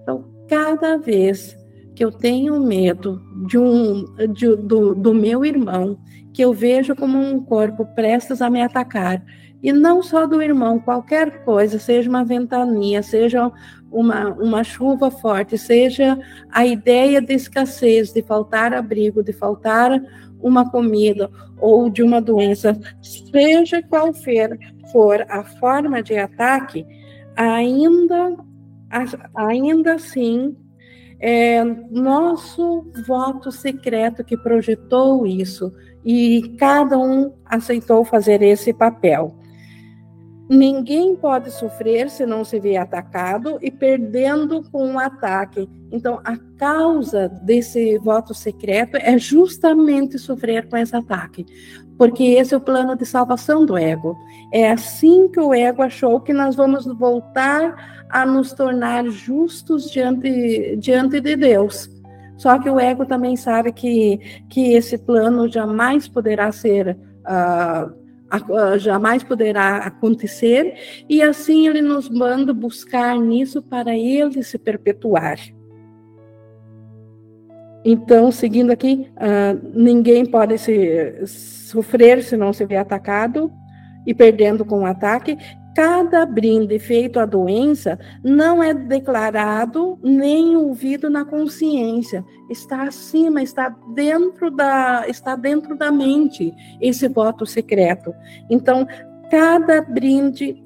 Então, 0.00 0.24
cada 0.48 0.96
vez 0.96 1.54
que 1.94 2.02
eu 2.02 2.10
tenho 2.10 2.58
medo 2.58 3.20
de 3.46 3.58
um, 3.58 4.06
de, 4.32 4.56
do, 4.56 4.94
do 4.94 5.12
meu 5.12 5.44
irmão, 5.44 5.98
que 6.32 6.40
eu 6.40 6.54
vejo 6.54 6.96
como 6.96 7.18
um 7.18 7.44
corpo 7.44 7.84
prestes 7.94 8.40
a 8.40 8.48
me 8.48 8.62
atacar, 8.62 9.22
e 9.62 9.72
não 9.72 10.02
só 10.02 10.26
do 10.26 10.40
irmão, 10.40 10.78
qualquer 10.78 11.44
coisa, 11.44 11.78
seja 11.78 12.08
uma 12.08 12.24
ventania, 12.24 13.02
seja 13.02 13.52
uma, 13.90 14.28
uma 14.30 14.64
chuva 14.64 15.10
forte, 15.10 15.58
seja 15.58 16.18
a 16.50 16.64
ideia 16.64 17.20
de 17.20 17.34
escassez, 17.34 18.12
de 18.12 18.22
faltar 18.22 18.72
abrigo, 18.72 19.22
de 19.22 19.32
faltar 19.32 20.00
uma 20.40 20.70
comida 20.70 21.30
ou 21.58 21.88
de 21.90 22.02
uma 22.02 22.20
doença, 22.20 22.78
seja 23.02 23.82
qual 23.82 24.12
for, 24.92 25.26
a 25.28 25.44
forma 25.44 26.02
de 26.02 26.16
ataque, 26.16 26.86
ainda, 27.34 28.36
ainda 29.34 29.94
assim, 29.94 30.56
é 31.18 31.64
nosso 31.64 32.86
voto 33.06 33.50
secreto 33.50 34.22
que 34.22 34.36
projetou 34.36 35.26
isso 35.26 35.72
e 36.04 36.54
cada 36.58 36.98
um 36.98 37.32
aceitou 37.44 38.04
fazer 38.04 38.42
esse 38.42 38.72
papel. 38.72 39.34
Ninguém 40.48 41.16
pode 41.16 41.50
sofrer 41.50 42.08
se 42.08 42.24
não 42.24 42.44
se 42.44 42.60
vê 42.60 42.76
atacado 42.76 43.58
e 43.60 43.68
perdendo 43.68 44.62
com 44.70 44.94
o 44.94 44.98
ataque. 44.98 45.68
Então, 45.90 46.20
a 46.24 46.36
causa 46.56 47.28
desse 47.42 47.98
voto 47.98 48.32
secreto 48.32 48.96
é 48.96 49.18
justamente 49.18 50.18
sofrer 50.18 50.68
com 50.68 50.76
esse 50.76 50.94
ataque, 50.94 51.44
porque 51.98 52.22
esse 52.22 52.54
é 52.54 52.56
o 52.56 52.60
plano 52.60 52.96
de 52.96 53.04
salvação 53.04 53.66
do 53.66 53.76
ego. 53.76 54.16
É 54.52 54.70
assim 54.70 55.28
que 55.28 55.40
o 55.40 55.52
ego 55.52 55.82
achou 55.82 56.20
que 56.20 56.32
nós 56.32 56.54
vamos 56.54 56.86
voltar 56.86 58.06
a 58.08 58.24
nos 58.24 58.52
tornar 58.52 59.04
justos 59.06 59.90
diante, 59.90 60.76
diante 60.76 61.20
de 61.20 61.34
Deus. 61.34 61.90
Só 62.36 62.56
que 62.58 62.70
o 62.70 62.78
ego 62.78 63.04
também 63.04 63.34
sabe 63.34 63.72
que, 63.72 64.18
que 64.48 64.74
esse 64.74 64.96
plano 64.96 65.48
jamais 65.48 66.06
poderá 66.06 66.52
ser. 66.52 66.96
Uh, 67.26 68.05
jamais 68.78 69.22
poderá 69.22 69.78
acontecer, 69.78 71.04
e 71.08 71.22
assim 71.22 71.68
ele 71.68 71.80
nos 71.80 72.08
manda 72.08 72.52
buscar 72.52 73.18
nisso 73.18 73.62
para 73.62 73.96
ele 73.96 74.42
se 74.42 74.58
perpetuar. 74.58 75.38
Então, 77.88 78.32
seguindo 78.32 78.72
aqui, 78.72 79.08
uh, 79.12 79.70
ninguém 79.72 80.26
pode 80.26 80.58
se, 80.58 81.24
sofrer 81.24 82.20
se 82.24 82.36
não 82.36 82.52
se 82.52 82.66
vê 82.66 82.76
atacado 82.76 83.48
e 84.04 84.12
perdendo 84.12 84.64
com 84.64 84.80
o 84.80 84.86
ataque, 84.86 85.38
cada 85.76 86.24
brinde 86.24 86.78
feito 86.78 87.20
à 87.20 87.26
doença 87.26 87.98
não 88.24 88.62
é 88.62 88.72
declarado 88.72 89.98
nem 90.02 90.56
ouvido 90.56 91.10
na 91.10 91.22
consciência, 91.22 92.24
está 92.48 92.84
acima, 92.84 93.42
está 93.42 93.68
dentro 93.94 94.50
da, 94.50 95.04
está 95.06 95.36
dentro 95.36 95.76
da 95.76 95.92
mente 95.92 96.50
esse 96.80 97.06
voto 97.08 97.44
secreto. 97.44 98.14
Então, 98.48 98.86
cada 99.30 99.82
brinde, 99.82 100.64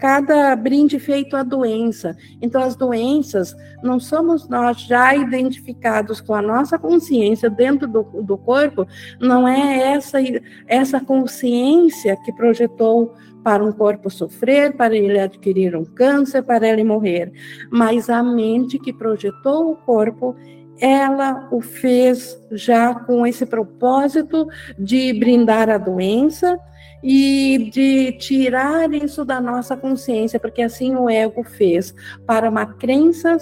cada 0.00 0.56
brinde 0.56 0.98
feito 0.98 1.36
à 1.36 1.42
doença. 1.42 2.16
Então, 2.40 2.62
as 2.62 2.74
doenças 2.74 3.54
não 3.82 4.00
somos 4.00 4.48
nós 4.48 4.80
já 4.80 5.14
identificados 5.14 6.22
com 6.22 6.34
a 6.34 6.40
nossa 6.40 6.78
consciência 6.78 7.50
dentro 7.50 7.86
do, 7.86 8.02
do 8.22 8.38
corpo, 8.38 8.86
não 9.20 9.46
é 9.46 9.92
essa, 9.92 10.18
essa 10.66 11.00
consciência 11.00 12.16
que 12.24 12.32
projetou 12.32 13.14
para 13.42 13.64
um 13.64 13.72
corpo 13.72 14.08
sofrer, 14.08 14.72
para 14.76 14.96
ele 14.96 15.18
adquirir 15.18 15.76
um 15.76 15.84
câncer, 15.84 16.42
para 16.42 16.68
ele 16.68 16.84
morrer. 16.84 17.32
Mas 17.70 18.08
a 18.08 18.22
mente 18.22 18.78
que 18.78 18.92
projetou 18.92 19.72
o 19.72 19.76
corpo, 19.76 20.36
ela 20.80 21.48
o 21.50 21.60
fez 21.60 22.40
já 22.50 22.94
com 22.94 23.26
esse 23.26 23.46
propósito 23.46 24.46
de 24.78 25.12
brindar 25.12 25.68
a 25.68 25.78
doença 25.78 26.58
e 27.02 27.70
de 27.72 28.12
tirar 28.12 28.92
isso 28.92 29.24
da 29.24 29.40
nossa 29.40 29.76
consciência, 29.76 30.38
porque 30.38 30.62
assim 30.62 30.94
o 30.94 31.10
ego 31.10 31.42
fez. 31.42 31.94
Para 32.26 32.48
uma 32.48 32.66
crença 32.66 33.36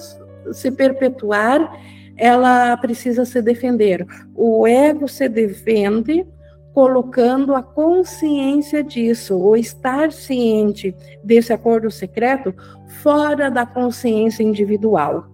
se 0.53 0.71
perpetuar, 0.71 1.79
ela 2.17 2.77
precisa 2.79 3.25
se 3.25 3.41
defender. 3.43 4.07
O 4.35 4.67
ego 4.67 5.07
se 5.09 5.29
defende 5.29 6.27
colocando 6.73 7.55
a 7.55 7.63
consciência 7.63 8.83
disso, 8.83 9.39
ou 9.39 9.57
estar 9.57 10.13
ciente 10.13 10.95
desse 11.23 11.53
acordo 11.53 11.91
secreto 11.91 12.55
fora 13.03 13.51
da 13.51 13.67
consciência 13.67 14.43
individual. 14.43 15.27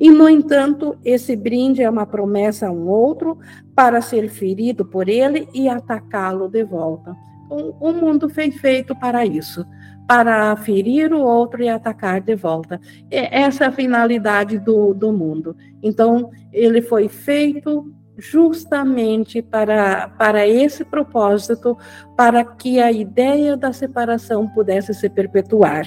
E, 0.00 0.10
no 0.10 0.28
entanto, 0.28 0.96
esse 1.04 1.34
brinde 1.34 1.82
é 1.82 1.90
uma 1.90 2.06
promessa 2.06 2.68
a 2.68 2.72
um 2.72 2.88
outro 2.88 3.38
para 3.74 4.00
ser 4.00 4.28
ferido 4.28 4.84
por 4.84 5.08
ele 5.08 5.48
e 5.54 5.68
atacá-lo 5.68 6.48
de 6.48 6.64
volta. 6.64 7.16
Então, 7.46 7.74
o 7.80 7.92
mundo 7.92 8.28
foi 8.28 8.50
feito 8.50 8.94
para 8.94 9.24
isso, 9.24 9.64
para 10.06 10.54
ferir 10.56 11.12
o 11.12 11.20
outro 11.20 11.62
e 11.62 11.68
atacar 11.68 12.20
de 12.20 12.34
volta. 12.34 12.80
Essa 13.10 13.64
é 13.64 13.66
a 13.68 13.72
finalidade 13.72 14.58
do, 14.58 14.92
do 14.92 15.12
mundo. 15.12 15.56
Então, 15.82 16.30
ele 16.52 16.82
foi 16.82 17.08
feito 17.08 17.90
justamente 18.18 19.40
para, 19.40 20.08
para 20.08 20.46
esse 20.46 20.84
propósito, 20.84 21.78
para 22.16 22.44
que 22.44 22.80
a 22.80 22.90
ideia 22.90 23.56
da 23.56 23.72
separação 23.72 24.48
pudesse 24.48 24.92
se 24.92 25.08
perpetuar. 25.08 25.86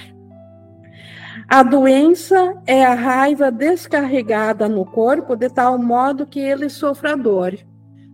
A 1.48 1.64
doença 1.64 2.56
é 2.66 2.86
a 2.86 2.94
raiva 2.94 3.52
descarregada 3.52 4.70
no 4.70 4.86
corpo 4.86 5.36
de 5.36 5.50
tal 5.50 5.78
modo 5.78 6.26
que 6.26 6.40
ele 6.40 6.70
sofra 6.70 7.18
dor. 7.18 7.58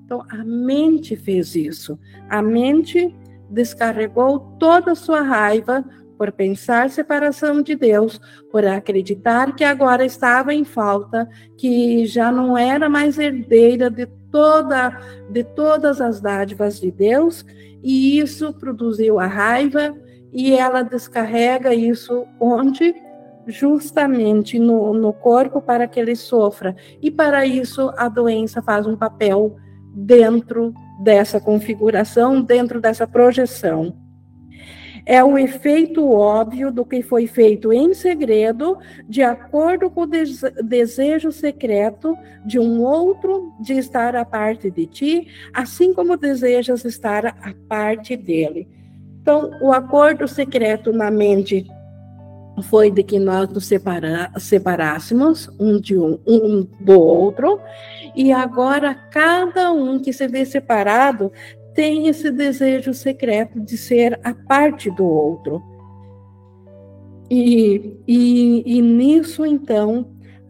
Então, 0.03 0.24
a 0.30 0.43
mente 0.43 1.15
fez 1.15 1.55
isso. 1.55 1.99
A 2.30 2.41
mente 2.41 3.15
descarregou 3.49 4.39
toda 4.59 4.93
a 4.93 4.95
sua 4.95 5.22
raiva 5.22 5.86
por 6.18 6.32
pensar 6.32 6.89
separação 6.89 7.61
de 7.61 7.76
Deus, 7.76 8.20
por 8.51 8.65
acreditar 8.65 9.55
que 9.55 9.63
agora 9.63 10.03
estava 10.03 10.53
em 10.53 10.63
falta, 10.63 11.30
que 11.57 12.05
já 12.05 12.32
não 12.32 12.57
era 12.57 12.89
mais 12.89 13.18
herdeira 13.18 13.89
de 13.89 14.07
toda 14.32 14.89
de 15.30 15.43
todas 15.43 16.01
as 16.01 16.20
dádivas 16.20 16.80
de 16.80 16.91
Deus, 16.91 17.45
e 17.84 18.20
isso 18.20 18.53
produziu 18.53 19.20
a 19.20 19.28
raiva 19.28 19.95
e 20.34 20.53
ela 20.53 20.82
descarrega 20.82 21.74
isso 21.74 22.26
onde 22.39 22.93
justamente 23.45 24.59
no, 24.59 24.93
no 24.93 25.13
corpo 25.13 25.61
para 25.61 25.88
que 25.88 25.99
ele 25.99 26.15
sofra. 26.15 26.76
E 27.01 27.09
para 27.09 27.45
isso 27.45 27.93
a 27.95 28.09
doença 28.09 28.61
faz 28.61 28.86
um 28.86 28.97
papel 28.97 29.55
dentro 29.93 30.74
dessa 31.01 31.39
configuração, 31.39 32.41
dentro 32.41 32.82
dessa 32.82 33.07
projeção 33.07 33.95
é 35.10 35.24
o 35.24 35.38
efeito 35.38 36.12
óbvio 36.12 36.70
do 36.70 36.84
que 36.84 37.01
foi 37.01 37.28
feito 37.28 37.72
em 37.72 37.93
segredo, 37.93 38.78
de 39.08 39.24
acordo 39.24 39.89
com 39.89 40.01
o 40.01 40.05
desejo 40.05 41.32
secreto 41.32 42.14
de 42.45 42.60
um 42.60 42.82
outro 42.82 43.53
de 43.62 43.72
estar 43.74 44.18
à 44.18 44.26
parte 44.26 44.70
de 44.70 44.86
ti, 44.86 45.28
assim 45.53 45.93
como 45.93 46.18
desejas 46.18 46.84
estar 46.84 47.26
à 47.26 47.53
parte 47.70 48.18
dele. 48.18 48.68
Então, 49.22 49.49
o 49.62 49.72
acordo 49.72 50.28
secreto 50.28 50.91
na 50.91 51.10
mente 51.10 51.66
foi 52.64 52.91
de 52.91 53.01
que 53.01 53.18
nós 53.18 53.47
nos 53.49 53.66
separa, 53.66 54.30
separássemos 54.38 55.49
um, 55.58 55.80
de 55.80 55.97
um, 55.97 56.20
um 56.28 56.68
do 56.82 56.99
outro, 56.99 57.62
e 58.14 58.34
agora 58.34 58.93
cada 58.93 59.72
um 59.72 59.99
que 59.99 60.12
se 60.12 60.28
vê 60.28 60.43
separado 60.43 61.32
tem 61.78 62.07
esse 62.07 62.32
desejo 62.32 62.91
secreto 62.91 63.59
de 63.59 63.78
ser 63.78 64.19
a 64.23 64.34
parte 64.34 64.89
do 64.89 65.05
outro. 65.05 65.61
E, 67.30 67.99
e, 68.07 68.63
e 68.65 68.82
nisso, 68.82 69.45
então, 69.45 70.09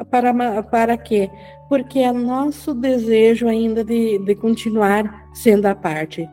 para, 0.10 0.64
para 0.64 0.96
quê? 0.96 1.30
Porque 1.68 2.00
é 2.00 2.14
nosso 2.14 2.74
desejo 2.74 3.46
ainda 3.46 3.84
de, 3.84 4.20
de 4.20 4.36
continuar 4.36 5.30
sendo 5.34 5.66
a 5.66 5.76
parte. 5.76 6.30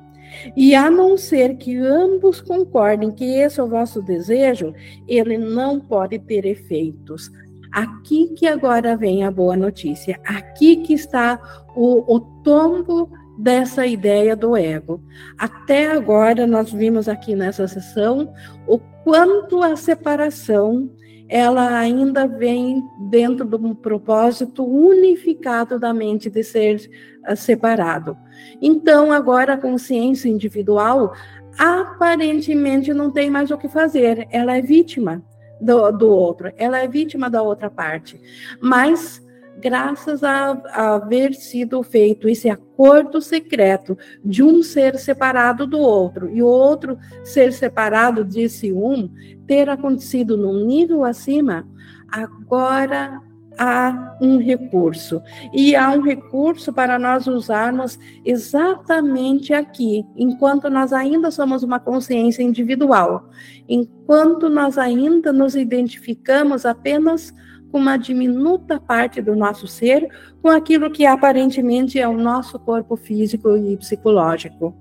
E 0.57 0.77
a 0.77 0.89
não 0.89 1.17
ser 1.17 1.57
que 1.57 1.77
ambos 1.77 2.41
concordem 2.41 3.11
que 3.11 3.25
esse 3.25 3.59
é 3.59 3.65
o 3.65 3.69
vosso 3.69 4.01
desejo, 4.01 4.73
ele 5.09 5.37
não 5.37 5.81
pode 5.81 6.21
ter 6.21 6.47
efeitos. 6.47 7.33
Aqui 7.73 8.29
que 8.37 8.47
agora 8.47 8.97
vem 8.97 9.25
a 9.25 9.31
boa 9.33 9.57
notícia. 9.57 10.21
Aqui 10.25 10.77
que 10.77 10.95
está 10.95 11.41
o, 11.75 12.15
o 12.15 12.21
tombo 12.45 13.11
dessa 13.39 13.87
ideia 13.87 14.37
do 14.37 14.57
ego. 14.57 15.03
Até 15.39 15.91
agora 15.91 16.47
nós 16.47 16.73
vimos 16.73 17.09
aqui 17.09 17.35
nessa 17.35 17.67
sessão 17.67 18.33
o 18.67 18.79
quanto 18.79 19.63
a 19.63 19.77
separação 19.77 20.91
ela 21.29 21.79
ainda 21.79 22.27
vem 22.27 22.83
dentro 23.11 23.47
de 23.47 23.57
um 23.57 23.75
propósito 23.75 24.65
unificado 24.65 25.79
da 25.79 25.93
mente 25.93 26.29
de 26.29 26.45
ser 26.45 26.91
uh, 27.29 27.35
separado. 27.35 28.17
Então, 28.61 29.11
agora 29.11 29.55
a 29.55 29.59
consciência 29.59 30.29
individual 30.29 31.15
aparentemente 31.59 32.93
não 32.93 33.11
tem 33.11 33.31
mais 33.31 33.51
o 33.51 33.57
que 33.57 33.69
fazer, 33.69 34.27
ela 34.31 34.57
é 34.57 34.61
vítima 34.61 35.25
do, 35.61 35.91
do 35.93 36.11
outro, 36.11 36.53
ela 36.57 36.79
é 36.79 36.89
vítima 36.89 37.31
da 37.31 37.43
outra 37.43 37.71
parte. 37.71 38.21
Mas 38.61 39.24
graças 39.65 40.23
a, 40.23 40.61
a 40.73 40.95
haver 40.97 41.33
sido 41.33 41.83
feito 41.83 42.29
esse 42.29 42.51
acordo 42.51 43.23
secreto 43.23 43.97
de 44.23 44.43
um 44.43 44.63
ser 44.63 44.99
separado 44.99 45.67
do 45.67 45.79
outro 45.79 46.29
e 46.29 46.43
o 46.43 46.47
outro 46.47 46.99
ser 47.25 47.51
separado 47.51 48.23
desse 48.23 48.71
um 48.71 49.09
ter 49.47 49.71
acontecido 49.71 50.37
num 50.37 50.67
nível 50.67 51.03
acima, 51.03 51.67
agora 52.13 53.19
há 53.59 54.19
um 54.21 54.37
recurso. 54.37 55.23
E 55.51 55.75
há 55.75 55.91
um 55.93 56.03
recurso 56.03 56.71
para 56.71 56.99
nós 56.99 57.27
usarmos 57.27 57.99
exatamente 58.23 59.55
aqui, 59.55 60.05
enquanto 60.15 60.69
nós 60.69 60.93
ainda 60.93 61.31
somos 61.31 61.63
uma 61.63 61.81
consciência 61.81 62.43
individual, 62.43 63.31
enquanto 63.67 64.51
nós 64.51 64.77
ainda 64.77 65.33
nos 65.33 65.57
identificamos 65.57 66.67
apenas 66.67 67.33
uma 67.79 67.97
diminuta 67.97 68.81
parte 68.81 69.21
do 69.21 69.35
nosso 69.35 69.67
ser 69.67 70.09
com 70.43 70.49
aquilo 70.49 70.91
que 70.91 71.07
aparentemente 71.07 71.99
é 71.99 72.09
o 72.09 72.17
nosso 72.17 72.59
corpo 72.59 72.97
físico 72.97 73.57
e 73.57 73.77
psicológico. 73.77 74.75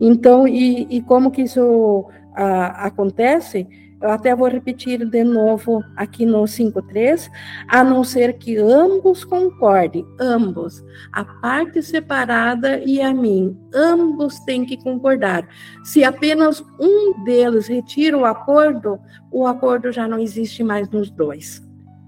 Então, 0.00 0.46
e, 0.46 0.86
e 0.90 1.00
como 1.02 1.30
que 1.30 1.42
isso 1.42 2.06
ah, 2.34 2.86
acontece, 2.86 3.66
eu 4.00 4.10
até 4.10 4.36
vou 4.36 4.48
repetir 4.48 5.04
de 5.06 5.24
novo 5.24 5.82
aqui 5.96 6.26
no 6.26 6.42
5.3, 6.42 7.30
a 7.66 7.82
não 7.82 8.04
ser 8.04 8.34
que 8.34 8.56
ambos 8.58 9.24
concordem, 9.24 10.06
ambos, 10.20 10.84
a 11.10 11.24
parte 11.24 11.82
separada 11.82 12.78
e 12.84 13.00
a 13.00 13.12
mim, 13.14 13.58
ambos 13.74 14.38
têm 14.40 14.66
que 14.66 14.76
concordar. 14.76 15.48
Se 15.82 16.04
apenas 16.04 16.62
um 16.78 17.24
deles 17.24 17.68
retira 17.68 18.18
o 18.18 18.26
acordo, 18.26 18.98
o 19.32 19.46
acordo 19.46 19.90
já 19.90 20.06
não 20.06 20.18
existe 20.18 20.62
mais 20.62 20.90
nos 20.90 21.10
dois. 21.10 21.65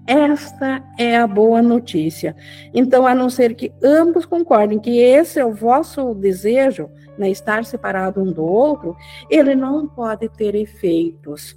Esta 0.09 0.83
é 0.97 1.15
a 1.15 1.27
boa 1.27 1.61
notícia. 1.61 2.35
Então, 2.73 3.05
a 3.05 3.13
não 3.13 3.29
ser 3.29 3.53
que 3.53 3.71
ambos 3.83 4.25
concordem 4.25 4.79
que 4.79 4.97
esse 4.97 5.39
é 5.39 5.45
o 5.45 5.53
vosso 5.53 6.15
desejo, 6.15 6.89
né, 7.15 7.29
estar 7.29 7.63
separado 7.63 8.19
um 8.19 8.31
do 8.31 8.43
outro, 8.43 8.97
ele 9.29 9.53
não 9.53 9.87
pode 9.87 10.27
ter 10.29 10.55
efeitos. 10.55 11.55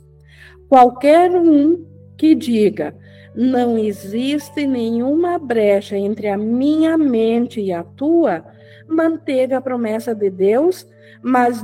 Qualquer 0.68 1.30
um 1.30 1.82
que 2.14 2.34
diga 2.34 2.94
não 3.34 3.78
existe 3.78 4.66
nenhuma 4.66 5.38
brecha 5.38 5.96
entre 5.96 6.28
a 6.28 6.36
minha 6.36 6.98
mente 6.98 7.58
e 7.58 7.72
a 7.72 7.82
tua, 7.82 8.44
manteve 8.86 9.54
a 9.54 9.62
promessa 9.62 10.14
de 10.14 10.28
Deus, 10.28 10.86
mas 11.22 11.62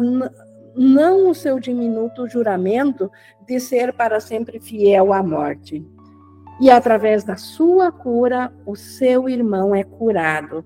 não 0.75 1.29
o 1.29 1.35
seu 1.35 1.61
diminuto 1.61 2.27
juramento 2.27 3.11
de 3.47 3.61
ser 3.61 3.93
para 3.93 4.21
sempre 4.21 4.59
fiel 4.59 5.13
à 5.13 5.23
morte. 5.23 5.85
E 6.61 6.71
através 6.71 7.25
da 7.25 7.37
sua 7.37 7.93
cura, 7.93 8.53
o 8.67 8.75
seu 8.75 9.29
irmão 9.29 9.75
é 9.75 9.85
curado. 9.85 10.65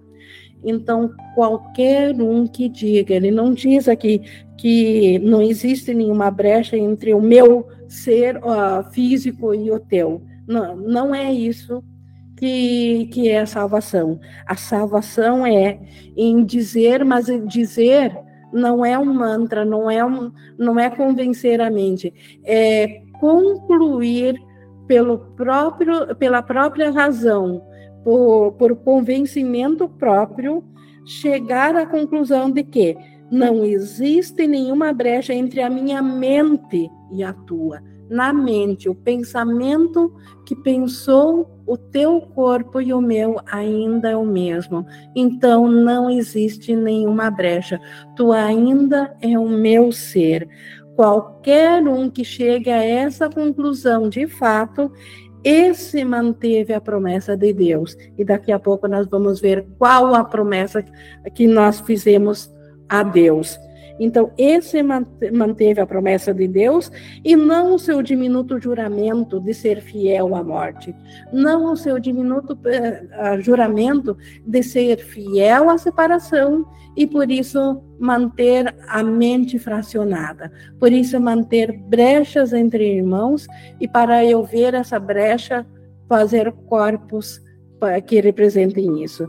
Então, 0.65 1.13
qualquer 1.35 2.15
um 2.21 2.47
que 2.47 2.69
diga, 2.69 3.15
ele 3.15 3.31
não 3.31 3.53
diz 3.53 3.89
aqui 3.89 4.23
que 4.57 5.19
não 5.19 5.43
existe 5.43 5.93
nenhuma 5.93 6.31
brecha 6.31 6.77
entre 6.77 7.13
o 7.13 7.21
meu 7.21 7.67
ser 7.89 8.37
uh, 8.39 8.89
físico 8.93 9.55
e 9.55 9.71
o 9.71 9.81
teu. 9.81 10.23
Não, 10.47 10.77
não 10.77 11.15
é 11.15 11.33
isso 11.33 11.83
que, 12.37 13.09
que 13.13 13.29
é 13.29 13.41
a 13.41 13.47
salvação. 13.47 14.21
A 14.47 14.57
salvação 14.57 15.45
é 15.45 15.81
em 16.17 16.45
dizer, 16.45 17.05
mas 17.05 17.27
dizer 17.47 18.17
não 18.53 18.85
é 18.85 18.99
um 18.99 19.13
mantra, 19.13 19.65
não 19.65 19.91
é, 19.91 20.05
um, 20.05 20.31
não 20.59 20.79
é 20.79 20.91
convencer 20.91 21.61
a 21.61 21.71
mente, 21.71 22.13
é 22.45 23.03
concluir 23.19 24.37
pelo 24.93 25.17
próprio, 25.17 26.15
pela 26.17 26.43
própria 26.43 26.91
razão, 26.91 27.63
por, 28.05 28.53
por 28.59 28.77
convencimento 28.77 29.89
próprio, 29.89 30.63
chegar 31.07 31.75
à 31.75 31.87
conclusão 31.87 32.51
de 32.51 32.63
que 32.63 32.95
não 33.31 33.65
existe 33.65 34.47
nenhuma 34.47 34.93
brecha 34.93 35.33
entre 35.33 35.63
a 35.63 35.71
minha 35.71 36.03
mente 36.03 36.91
e 37.11 37.25
a 37.25 37.33
tua. 37.33 37.81
Na 38.11 38.35
mente, 38.35 38.87
o 38.87 38.95
pensamento 38.95 40.13
que 40.45 40.55
pensou 40.55 41.49
o 41.67 41.79
teu 41.79 42.21
corpo 42.21 42.79
e 42.79 42.93
o 42.93 43.01
meu 43.01 43.41
ainda 43.47 44.11
é 44.11 44.17
o 44.17 44.27
mesmo. 44.27 44.85
Então 45.17 45.67
não 45.67 46.11
existe 46.11 46.77
nenhuma 46.77 47.31
brecha. 47.31 47.81
Tu 48.15 48.31
ainda 48.31 49.17
é 49.23 49.39
o 49.39 49.49
meu 49.49 49.91
ser. 49.91 50.47
Qualquer 50.97 51.83
um 51.83 52.11
que 52.11 52.25
chegue 52.25 52.71
a 52.71 52.85
essa 52.85 53.29
conclusão 53.29 54.09
de 54.09 54.27
fato, 54.27 54.93
esse 55.45 56.05
manteve 56.05 56.73
a 56.73 56.81
promessa 56.81 57.37
de 57.37 57.53
Deus. 57.53 57.97
E 58.17 58.25
daqui 58.25 58.53
a 58.53 58.59
pouco 58.59 58.87
nós 58.87 59.07
vamos 59.09 59.41
ver 59.41 59.67
qual 59.79 60.15
a 60.15 60.25
promessa 60.25 60.85
que 61.35 61.47
nós 61.47 61.81
fizemos 61.81 62.53
a 62.89 63.03
Deus. 63.03 63.59
Então, 63.99 64.33
esse 64.37 64.83
manteve 64.83 65.81
a 65.81 65.87
promessa 65.87 66.33
de 66.33 66.49
Deus 66.49 66.91
e 67.25 67.37
não 67.37 67.75
o 67.75 67.79
seu 67.79 68.03
diminuto 68.03 68.61
juramento 68.61 69.39
de 69.39 69.55
ser 69.55 69.81
fiel 69.81 70.35
à 70.35 70.43
morte. 70.43 70.95
Não 71.33 71.73
o 71.73 71.77
seu 71.77 71.99
diminuto 71.99 72.55
uh, 72.55 73.41
juramento 73.41 74.17
de 74.47 74.63
ser 74.63 74.99
fiel 74.99 75.71
à 75.71 75.79
separação 75.79 76.67
e 76.97 77.07
por 77.07 77.31
isso 77.31 77.83
manter 77.99 78.75
a 78.89 79.03
mente 79.03 79.59
fracionada. 79.59 80.53
Por 80.79 80.93
isso 80.93 81.21
manter 81.21 81.73
brechas 81.73 82.53
entre 82.53 82.97
irmãos 82.97 83.47
e 83.81 83.89
para 83.89 84.25
eu 84.25 84.45
ver 84.45 84.75
essa 84.75 84.99
brecha 84.99 85.67
fazer 86.09 86.53
corpos 86.69 87.41
que 88.07 88.21
representem 88.21 89.03
isso 89.03 89.29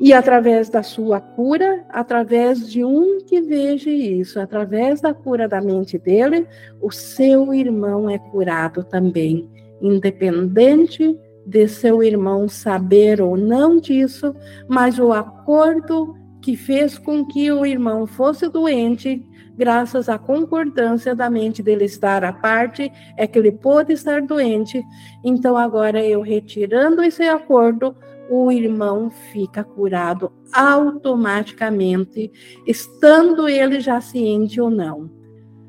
e 0.00 0.12
através 0.12 0.68
da 0.68 0.82
sua 0.82 1.20
cura, 1.20 1.84
através 1.90 2.68
de 2.68 2.84
um 2.84 3.18
que 3.18 3.40
veja 3.40 3.90
isso, 3.90 4.40
através 4.40 5.00
da 5.00 5.12
cura 5.12 5.48
da 5.48 5.60
mente 5.60 5.98
dele, 5.98 6.46
o 6.80 6.90
seu 6.90 7.52
irmão 7.52 8.08
é 8.08 8.18
curado 8.18 8.84
também, 8.84 9.48
independente 9.80 11.18
de 11.44 11.68
seu 11.68 12.02
irmão 12.02 12.48
saber 12.48 13.20
ou 13.20 13.36
não 13.36 13.78
disso, 13.78 14.34
mas 14.68 14.98
o 14.98 15.12
acordo 15.12 16.14
que 16.42 16.56
fez 16.56 16.98
com 16.98 17.24
que 17.24 17.50
o 17.52 17.64
irmão 17.64 18.06
fosse 18.06 18.48
doente, 18.48 19.24
graças 19.56 20.08
à 20.08 20.18
concordância 20.18 21.14
da 21.14 21.30
mente 21.30 21.62
dele 21.62 21.84
estar 21.84 22.24
à 22.24 22.32
parte, 22.32 22.90
é 23.16 23.26
que 23.26 23.38
ele 23.38 23.52
pôde 23.52 23.92
estar 23.92 24.20
doente. 24.20 24.82
Então, 25.24 25.56
agora 25.56 26.04
eu 26.04 26.20
retirando 26.20 27.02
esse 27.02 27.22
acordo, 27.22 27.94
o 28.28 28.50
irmão 28.50 29.10
fica 29.10 29.62
curado 29.62 30.32
automaticamente, 30.52 32.30
estando 32.66 33.48
ele 33.48 33.78
já 33.78 34.00
ciente 34.00 34.60
ou 34.60 34.68
não. 34.68 35.10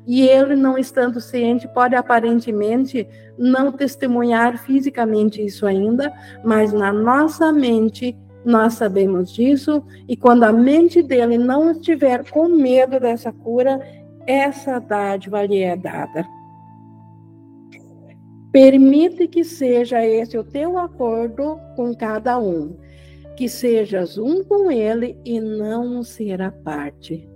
E 0.06 0.22
ele, 0.22 0.54
não 0.54 0.76
estando 0.76 1.20
ciente, 1.20 1.66
pode 1.68 1.94
aparentemente 1.94 3.08
não 3.38 3.72
testemunhar 3.72 4.58
fisicamente 4.58 5.42
isso 5.42 5.66
ainda, 5.66 6.12
mas 6.44 6.72
na 6.72 6.92
nossa 6.92 7.50
mente 7.52 8.16
nós 8.44 8.74
sabemos 8.74 9.32
disso, 9.32 9.82
e 10.08 10.16
quando 10.16 10.44
a 10.44 10.52
mente 10.52 11.02
dele 11.02 11.38
não 11.38 11.72
estiver 11.72 12.28
com 12.30 12.48
medo 12.48 13.00
dessa 13.00 13.32
cura, 13.32 13.80
essa 14.26 14.78
dádiva 14.78 15.44
lhe 15.44 15.60
é 15.60 15.76
dada. 15.76 16.26
Permite 18.52 19.26
que 19.26 19.42
seja 19.42 20.04
esse 20.04 20.38
o 20.38 20.44
teu 20.44 20.78
acordo 20.78 21.58
com 21.74 21.94
cada 21.94 22.38
um, 22.38 22.76
que 23.36 23.48
sejas 23.48 24.16
um 24.16 24.44
com 24.44 24.70
ele 24.70 25.18
e 25.24 25.40
não 25.40 26.02
ser 26.04 26.40
a 26.40 26.52
parte. 26.52 27.28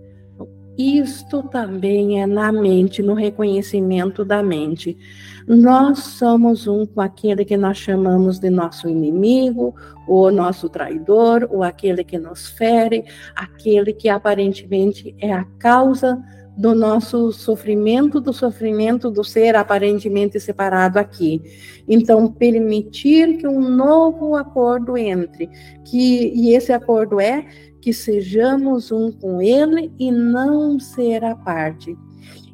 Isto 0.78 1.42
também 1.42 2.22
é 2.22 2.26
na 2.26 2.52
mente, 2.52 3.02
no 3.02 3.14
reconhecimento 3.14 4.24
da 4.24 4.44
mente. 4.44 4.96
Nós 5.44 5.98
somos 5.98 6.68
um 6.68 6.86
com 6.86 7.00
aquele 7.00 7.44
que 7.44 7.56
nós 7.56 7.78
chamamos 7.78 8.38
de 8.38 8.48
nosso 8.48 8.88
inimigo, 8.88 9.74
ou 10.08 10.32
nosso 10.32 10.68
traidor, 10.68 11.46
ou 11.50 11.62
aquele 11.62 12.02
que 12.02 12.18
nos 12.18 12.48
fere, 12.48 13.04
aquele 13.36 13.92
que 13.92 14.08
aparentemente 14.08 15.14
é 15.20 15.32
a 15.32 15.44
causa 15.58 16.18
do 16.56 16.74
nosso 16.74 17.30
sofrimento, 17.30 18.20
do 18.20 18.32
sofrimento 18.32 19.12
do 19.12 19.22
ser 19.22 19.54
aparentemente 19.54 20.40
separado 20.40 20.98
aqui. 20.98 21.40
Então, 21.86 22.32
permitir 22.32 23.36
que 23.36 23.46
um 23.46 23.60
novo 23.60 24.34
acordo 24.34 24.98
entre, 24.98 25.48
que 25.84 26.32
e 26.34 26.52
esse 26.52 26.72
acordo 26.72 27.20
é 27.20 27.46
que 27.80 27.92
sejamos 27.92 28.90
um 28.90 29.12
com 29.12 29.40
ele 29.40 29.92
e 30.00 30.10
não 30.10 30.80
ser 30.80 31.24
a 31.24 31.36
parte. 31.36 31.96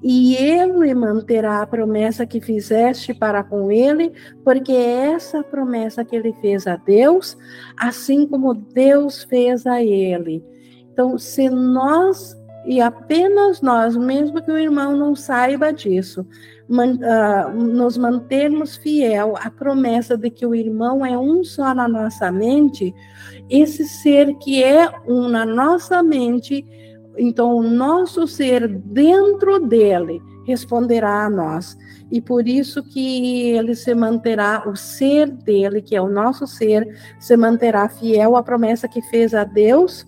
E 0.06 0.36
ele 0.36 0.94
manterá 0.94 1.62
a 1.62 1.66
promessa 1.66 2.26
que 2.26 2.38
fizeste 2.38 3.14
para 3.14 3.42
com 3.42 3.72
ele, 3.72 4.12
porque 4.44 4.72
essa 4.72 5.42
promessa 5.42 6.04
que 6.04 6.14
ele 6.14 6.34
fez 6.42 6.66
a 6.66 6.76
Deus, 6.76 7.38
assim 7.74 8.26
como 8.26 8.52
Deus 8.52 9.22
fez 9.24 9.66
a 9.66 9.82
ele. 9.82 10.44
Então, 10.92 11.16
se 11.16 11.48
nós 11.48 12.36
e 12.66 12.80
apenas 12.80 13.60
nós, 13.60 13.96
mesmo 13.96 14.42
que 14.42 14.50
o 14.50 14.58
irmão 14.58 14.96
não 14.96 15.14
saiba 15.14 15.72
disso, 15.72 16.26
man, 16.68 16.96
uh, 16.96 17.52
nos 17.54 17.96
mantermos 17.96 18.76
fiel 18.76 19.34
à 19.38 19.50
promessa 19.50 20.16
de 20.16 20.30
que 20.30 20.46
o 20.46 20.54
irmão 20.54 21.04
é 21.04 21.16
um 21.18 21.44
só 21.44 21.74
na 21.74 21.86
nossa 21.86 22.32
mente, 22.32 22.94
esse 23.50 23.86
ser 23.86 24.34
que 24.36 24.62
é 24.62 24.90
um 25.06 25.28
na 25.28 25.44
nossa 25.44 26.02
mente, 26.02 26.64
então 27.16 27.56
o 27.56 27.62
nosso 27.62 28.26
ser 28.26 28.68
dentro 28.68 29.60
dele 29.60 30.20
responderá 30.46 31.24
a 31.24 31.30
nós. 31.30 31.76
E 32.10 32.20
por 32.20 32.46
isso 32.46 32.82
que 32.82 33.50
ele 33.50 33.74
se 33.74 33.94
manterá, 33.94 34.64
o 34.66 34.76
ser 34.76 35.30
dele, 35.30 35.80
que 35.80 35.96
é 35.96 36.00
o 36.00 36.08
nosso 36.08 36.46
ser, 36.46 36.86
se 37.18 37.36
manterá 37.36 37.88
fiel 37.88 38.36
à 38.36 38.42
promessa 38.42 38.86
que 38.86 39.02
fez 39.02 39.34
a 39.34 39.44
Deus 39.44 40.06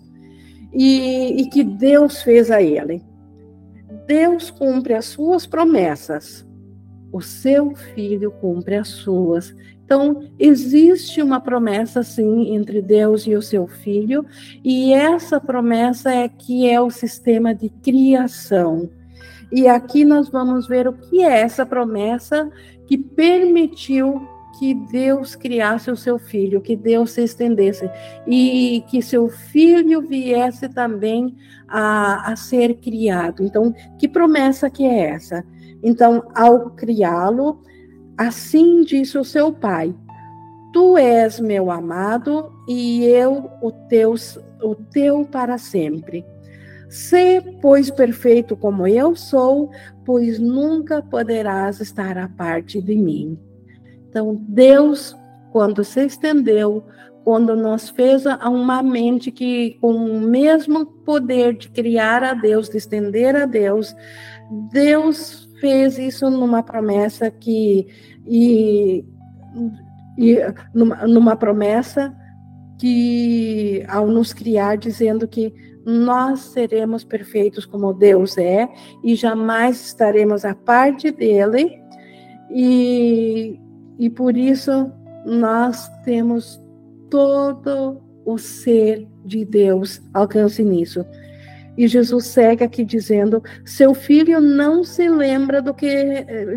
e, 0.72 1.42
e 1.42 1.48
que 1.48 1.64
Deus 1.64 2.22
fez 2.22 2.50
a 2.50 2.62
ele. 2.62 3.02
Deus 4.06 4.50
cumpre 4.50 4.94
as 4.94 5.06
suas 5.06 5.46
promessas, 5.46 6.46
o 7.12 7.20
seu 7.20 7.74
filho 7.74 8.30
cumpre 8.40 8.76
as 8.76 8.88
suas. 8.88 9.54
Então, 9.86 10.28
existe 10.36 11.22
uma 11.22 11.40
promessa, 11.40 12.02
sim, 12.02 12.52
entre 12.52 12.82
Deus 12.82 13.24
e 13.24 13.36
o 13.36 13.40
seu 13.40 13.68
filho, 13.68 14.26
e 14.64 14.92
essa 14.92 15.40
promessa 15.40 16.12
é 16.12 16.28
que 16.28 16.68
é 16.68 16.80
o 16.80 16.90
sistema 16.90 17.54
de 17.54 17.68
criação. 17.68 18.90
E 19.50 19.68
aqui 19.68 20.04
nós 20.04 20.28
vamos 20.28 20.66
ver 20.66 20.88
o 20.88 20.92
que 20.92 21.22
é 21.22 21.40
essa 21.40 21.64
promessa 21.64 22.50
que 22.88 22.98
permitiu 22.98 24.26
que 24.58 24.74
Deus 24.74 25.36
criasse 25.36 25.88
o 25.88 25.96
seu 25.96 26.18
filho, 26.18 26.60
que 26.60 26.74
Deus 26.74 27.12
se 27.12 27.22
estendesse 27.22 27.88
e 28.26 28.82
que 28.88 29.00
seu 29.00 29.28
filho 29.28 30.02
viesse 30.02 30.68
também 30.68 31.36
a, 31.68 32.32
a 32.32 32.34
ser 32.34 32.74
criado. 32.78 33.44
Então, 33.44 33.72
que 33.98 34.08
promessa 34.08 34.68
que 34.68 34.84
é 34.84 35.10
essa? 35.10 35.44
Então, 35.80 36.24
ao 36.34 36.70
criá-lo, 36.70 37.62
assim 38.16 38.82
disse 38.82 39.18
o 39.18 39.24
seu 39.24 39.52
pai: 39.52 39.94
Tu 40.72 40.96
és 40.98 41.40
meu 41.40 41.70
amado 41.70 42.52
e 42.68 43.04
eu 43.04 43.50
o 43.62 43.70
teu, 43.88 44.14
o 44.62 44.74
teu 44.74 45.24
para 45.24 45.58
sempre. 45.58 46.24
Sê, 46.88 47.42
pois, 47.60 47.90
perfeito 47.90 48.56
como 48.56 48.86
eu 48.86 49.16
sou, 49.16 49.70
pois 50.04 50.38
nunca 50.38 51.02
poderás 51.02 51.80
estar 51.80 52.16
à 52.16 52.28
parte 52.28 52.80
de 52.80 52.94
mim. 52.94 53.38
Então, 54.08 54.36
Deus, 54.48 55.16
quando 55.50 55.82
se 55.82 56.06
estendeu, 56.06 56.84
quando 57.24 57.56
nos 57.56 57.88
fez 57.88 58.24
uma 58.24 58.82
mente 58.84 59.32
que, 59.32 59.78
com 59.80 59.92
o 59.92 60.20
mesmo 60.20 60.86
poder 60.86 61.54
de 61.56 61.68
criar 61.68 62.22
a 62.22 62.34
Deus, 62.34 62.68
de 62.68 62.76
estender 62.76 63.34
a 63.34 63.46
Deus, 63.46 63.96
Deus 64.70 65.45
fez 65.60 65.98
isso 65.98 66.30
numa 66.30 66.62
promessa 66.62 67.30
que. 67.30 67.86
E, 68.26 69.04
e 70.18 70.38
numa, 70.74 71.06
numa 71.06 71.36
promessa 71.36 72.14
que, 72.78 73.84
ao 73.88 74.06
nos 74.06 74.32
criar, 74.32 74.76
dizendo 74.76 75.26
que 75.26 75.52
nós 75.84 76.40
seremos 76.40 77.04
perfeitos 77.04 77.64
como 77.64 77.92
Deus 77.92 78.36
é 78.36 78.68
e 79.04 79.14
jamais 79.14 79.86
estaremos 79.86 80.44
à 80.44 80.54
parte 80.54 81.12
dele, 81.12 81.80
e, 82.50 83.58
e 83.98 84.10
por 84.10 84.36
isso 84.36 84.90
nós 85.24 85.88
temos 86.04 86.60
todo 87.08 88.02
o 88.24 88.36
ser 88.36 89.06
de 89.24 89.44
Deus 89.44 90.02
alcance 90.12 90.64
nisso. 90.64 91.04
E 91.76 91.86
Jesus 91.86 92.26
segue 92.26 92.64
aqui 92.64 92.84
dizendo: 92.84 93.42
seu 93.64 93.94
filho 93.94 94.40
não 94.40 94.82
se 94.82 95.08
lembra 95.08 95.60
do 95.60 95.74
que 95.74 95.88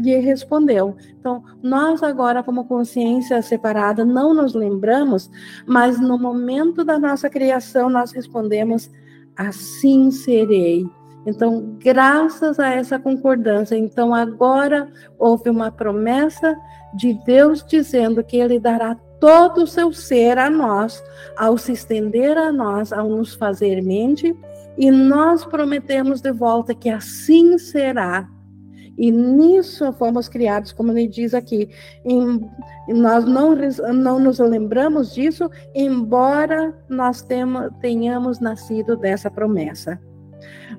lhe 0.01 0.17
respondeu. 0.17 0.95
Então, 1.19 1.43
nós 1.61 2.01
agora, 2.01 2.41
como 2.41 2.65
consciência 2.65 3.41
separada, 3.41 4.05
não 4.05 4.33
nos 4.33 4.53
lembramos, 4.53 5.29
mas 5.65 5.99
no 5.99 6.17
momento 6.17 6.83
da 6.83 6.97
nossa 6.97 7.29
criação, 7.29 7.89
nós 7.89 8.11
respondemos: 8.11 8.89
assim 9.35 10.11
serei. 10.11 10.85
Então, 11.25 11.75
graças 11.79 12.59
a 12.59 12.69
essa 12.69 12.97
concordância, 12.97 13.75
então 13.75 14.15
agora 14.15 14.89
houve 15.17 15.49
uma 15.49 15.69
promessa 15.69 16.57
de 16.93 17.13
Deus 17.25 17.63
dizendo 17.63 18.23
que 18.23 18.37
ele 18.37 18.59
dará 18.59 18.95
todo 19.19 19.63
o 19.63 19.67
seu 19.67 19.91
ser 19.91 20.37
a 20.37 20.49
nós, 20.49 21.03
ao 21.37 21.57
se 21.57 21.73
estender 21.73 22.37
a 22.37 22.51
nós, 22.51 22.93
ao 22.93 23.09
nos 23.09 23.33
fazer 23.33 23.81
mente, 23.83 24.35
e 24.79 24.89
nós 24.89 25.43
prometemos 25.43 26.21
de 26.21 26.31
volta 26.31 26.73
que 26.73 26.87
assim 26.87 27.57
será. 27.57 28.29
E 28.97 29.11
nisso 29.11 29.91
fomos 29.93 30.29
criados, 30.29 30.71
como 30.71 30.93
ele 30.93 31.05
diz 31.05 31.33
aqui. 31.33 31.69
Em, 32.05 32.39
nós 32.87 33.25
não, 33.25 33.57
não 33.93 34.19
nos 34.19 34.39
lembramos 34.39 35.13
disso, 35.13 35.49
embora 35.75 36.73
nós 36.87 37.25
tenhamos 37.81 38.39
nascido 38.39 38.95
dessa 38.95 39.29
promessa. 39.29 39.99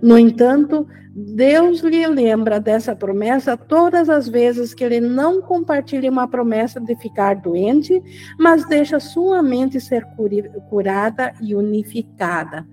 No 0.01 0.19
entanto, 0.19 0.87
Deus 1.15 1.81
lhe 1.81 2.07
lembra 2.07 2.59
dessa 2.59 2.97
promessa 2.97 3.55
todas 3.55 4.09
as 4.09 4.27
vezes 4.27 4.73
que 4.73 4.83
ele 4.83 5.01
não 5.01 5.43
compartilha 5.43 6.11
uma 6.11 6.27
promessa 6.27 6.81
de 6.81 6.97
ficar 6.97 7.37
doente, 7.37 8.03
mas 8.39 8.67
deixa 8.67 8.99
sua 8.99 9.43
mente 9.43 9.79
ser 9.79 10.07
curada 10.71 11.35
e 11.43 11.55
unificada. 11.55 12.67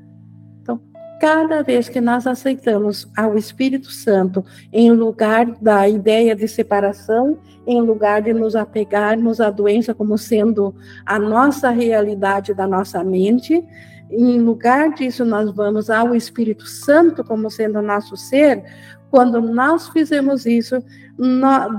Cada 1.20 1.64
vez 1.64 1.90
que 1.90 2.00
nós 2.00 2.28
aceitamos 2.28 3.10
ao 3.18 3.38
Espírito 3.38 3.92
Santo 3.92 4.46
em 4.72 4.92
lugar 4.92 5.46
da 5.60 5.90
ideia 5.90 6.36
de 6.36 6.48
separação, 6.48 7.40
em 7.66 7.82
lugar 7.82 8.22
de 8.22 8.34
nos 8.34 8.56
apegarmos 8.56 9.42
à 9.42 9.50
doença 9.50 9.96
como 9.96 10.18
sendo 10.18 10.76
a 11.06 11.18
nossa 11.18 11.70
realidade 11.70 12.54
da 12.54 12.68
nossa 12.68 13.04
mente, 13.04 13.66
em 14.10 14.40
lugar 14.40 14.94
disso, 14.94 15.26
nós 15.26 15.52
vamos 15.52 15.90
ao 15.90 16.16
Espírito 16.16 16.66
Santo 16.66 17.24
como 17.24 17.50
sendo 17.50 17.82
nosso 17.82 18.16
ser. 18.16 18.64
Quando 19.10 19.42
nós 19.42 19.90
fizemos 19.90 20.46
isso, 20.46 20.82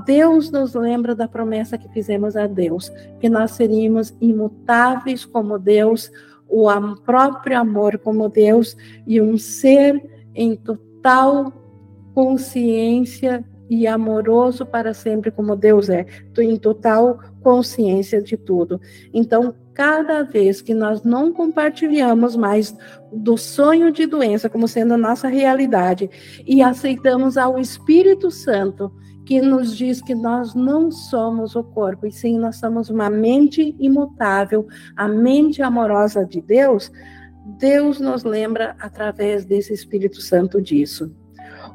Deus 0.05 0.51
nos 0.51 0.75
lembra 0.75 1.15
da 1.15 1.29
promessa 1.29 1.79
que 1.79 1.89
fizemos 1.89 2.37
a 2.37 2.47
Deus, 2.47 2.91
que 3.21 3.29
nós 3.31 3.53
seríamos 3.53 4.15
imutáveis 4.21 5.25
como 5.25 5.59
Deus, 5.59 6.11
o 6.49 6.69
próprio 7.05 7.59
amor 7.59 7.99
como 7.99 8.29
Deus 8.29 8.77
e 9.07 9.21
um 9.21 9.37
ser 9.37 10.03
em 10.35 10.57
total 10.57 11.53
consciência 12.15 13.45
e 13.69 13.87
amoroso 13.87 14.65
para 14.65 14.95
sempre 14.95 15.31
como 15.31 15.55
Deus 15.55 15.91
é, 15.91 16.07
em 16.39 16.57
total 16.57 17.19
consciência 17.43 18.23
de 18.23 18.37
tudo. 18.37 18.81
Então, 19.13 19.55
cada 19.75 20.23
vez 20.23 20.61
que 20.61 20.75
nós 20.75 21.03
não 21.05 21.33
compartilhamos 21.33 22.35
mais 22.35 22.77
do 23.13 23.37
sonho 23.37 23.93
de 23.93 24.07
doença 24.07 24.49
como 24.49 24.67
sendo 24.67 24.95
a 24.95 24.99
nossa 24.99 25.29
realidade 25.29 26.11
e 26.47 26.63
aceitamos 26.63 27.37
ao 27.37 27.59
Espírito 27.59 28.31
Santo, 28.31 28.91
que 29.29 29.43
nos 29.43 29.77
diz 29.77 30.01
que 30.01 30.15
nós 30.15 30.55
não 30.55 30.91
somos 30.91 31.55
o 31.55 31.63
corpo, 31.63 32.07
e 32.07 32.11
sim 32.11 32.39
nós 32.39 32.57
somos 32.57 32.89
uma 32.89 33.11
mente 33.11 33.77
imutável, 33.79 34.67
a 34.97 35.07
mente 35.07 35.61
amorosa 35.61 36.25
de 36.25 36.41
Deus, 36.41 36.91
Deus 37.59 38.01
nos 38.01 38.25
lembra 38.25 38.75
através 38.81 39.45
desse 39.45 39.75
Espírito 39.75 40.23
Santo 40.23 40.63
disso. 40.63 41.15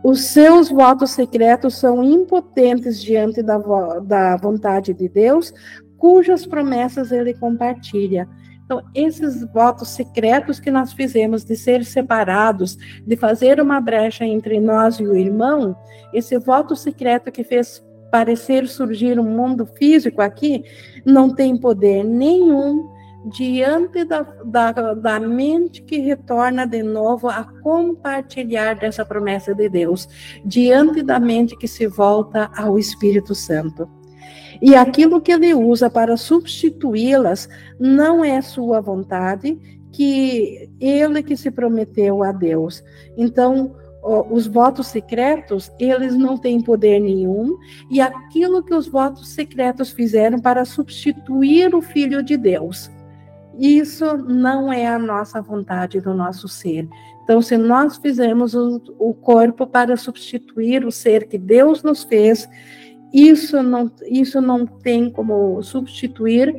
Os 0.04 0.22
seus 0.22 0.72
votos 0.72 1.12
secretos 1.12 1.76
são 1.76 2.04
impotentes 2.04 3.00
diante 3.00 3.44
da, 3.44 3.60
da 4.00 4.36
vontade 4.36 4.92
de 4.92 5.08
Deus, 5.08 5.54
cujas 5.96 6.48
promessas 6.48 7.12
ele 7.12 7.36
compartilha. 7.36 8.28
Então, 8.66 8.82
esses 8.96 9.44
votos 9.52 9.90
secretos 9.90 10.60
que 10.60 10.72
nós 10.72 10.94
fizemos 10.94 11.44
de 11.44 11.56
ser 11.56 11.84
separados, 11.84 12.78
de 13.06 13.16
fazer 13.16 13.60
uma 13.60 13.82
brecha 13.82 14.26
entre 14.26 14.60
nós 14.60 15.00
e 15.00 15.04
o 15.04 15.16
irmão, 15.16 15.76
esse 16.14 16.38
voto 16.38 16.76
secreto 16.76 17.32
que 17.32 17.44
fez 17.44 17.84
parecer 18.12 18.68
surgir 18.68 19.20
um 19.20 19.24
mundo 19.24 19.66
físico 19.66 20.22
aqui, 20.22 20.64
não 21.04 21.34
tem 21.34 21.58
poder 21.58 22.04
nenhum 22.04 22.88
diante 23.26 24.04
da, 24.04 24.22
da, 24.46 24.94
da 24.94 25.20
mente 25.20 25.82
que 25.82 25.98
retorna 25.98 26.68
de 26.68 26.84
novo 26.84 27.30
a 27.30 27.44
compartilhar 27.62 28.76
dessa 28.76 29.06
promessa 29.06 29.56
de 29.56 29.70
Deus, 29.70 30.08
diante 30.46 31.02
da 31.02 31.20
mente 31.20 31.58
que 31.58 31.68
se 31.68 31.88
volta 31.88 32.52
ao 32.56 32.78
Espírito 32.78 33.34
Santo. 33.34 33.90
E 34.62 34.76
aquilo 34.76 35.22
que 35.22 35.32
ele 35.32 35.54
usa 35.54 35.90
para 35.90 36.16
substituí-las 36.18 37.50
não 37.80 38.24
é 38.24 38.42
sua 38.42 38.80
vontade, 38.80 39.58
que 39.92 40.70
ele 40.80 41.22
que 41.22 41.38
se 41.38 41.52
prometeu 41.52 42.24
a 42.24 42.32
Deus. 42.32 42.84
Então, 43.18 43.76
os 44.30 44.48
votos 44.48 44.88
secretos, 44.88 45.72
eles 45.80 46.16
não 46.16 46.38
têm 46.38 46.62
poder 46.62 47.00
nenhum, 47.00 47.58
e 47.90 48.02
aquilo 48.02 48.64
que 48.64 48.74
os 48.74 48.88
votos 48.88 49.30
secretos 49.30 49.92
fizeram 49.92 50.40
para 50.40 50.66
substituir 50.66 51.74
o 51.74 51.82
Filho 51.82 52.22
de 52.22 52.36
Deus. 52.36 52.92
Isso 53.58 54.18
não 54.18 54.74
é 54.74 54.88
a 54.88 55.00
nossa 55.00 55.42
vontade 55.42 56.02
do 56.02 56.14
nosso 56.14 56.48
ser. 56.48 56.88
Então, 57.24 57.42
se 57.42 57.56
nós 57.56 57.96
fizermos 57.98 58.54
o, 58.54 58.82
o 59.00 59.14
corpo 59.14 59.66
para 59.66 59.96
substituir 59.96 60.84
o 60.86 60.92
ser 60.92 61.28
que 61.28 61.38
Deus 61.38 61.82
nos 61.82 62.04
fez, 62.04 62.50
isso 63.14 63.62
não, 63.62 63.92
isso 64.08 64.42
não 64.42 64.66
tem 64.66 65.10
como 65.10 65.62
substituir 65.62 66.54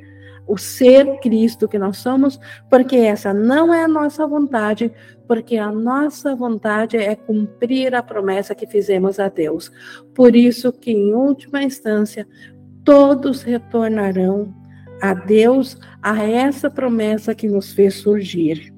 o 0.46 0.58
ser 0.58 1.18
Cristo 1.20 1.66
que 1.66 1.78
nós 1.78 1.96
somos, 1.96 2.38
porque 2.70 2.96
essa 2.96 3.32
não 3.32 3.72
é 3.72 3.84
a 3.84 3.88
nossa 3.88 4.26
vontade, 4.26 4.92
porque 5.26 5.56
a 5.56 5.72
nossa 5.72 6.34
vontade 6.36 6.96
é 6.96 7.16
cumprir 7.16 7.94
a 7.94 8.02
promessa 8.02 8.54
que 8.54 8.66
fizemos 8.66 9.18
a 9.18 9.28
Deus. 9.28 9.72
Por 10.14 10.36
isso 10.36 10.70
que 10.70 10.92
em 10.92 11.14
última 11.14 11.62
instância 11.62 12.26
todos 12.84 13.42
retornarão 13.42 14.54
a 15.00 15.14
Deus, 15.14 15.78
a 16.02 16.22
essa 16.22 16.70
promessa 16.70 17.34
que 17.34 17.48
nos 17.48 17.72
fez 17.72 17.94
surgir. 17.94 18.72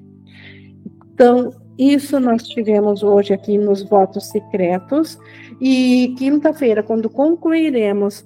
Então, 1.13 1.51
isso 1.77 2.19
nós 2.19 2.43
tivemos 2.43 3.03
hoje 3.03 3.33
aqui 3.33 3.57
nos 3.57 3.83
votos 3.83 4.29
secretos, 4.29 5.17
e 5.61 6.15
quinta-feira, 6.17 6.81
quando 6.81 7.09
concluiremos 7.09 8.25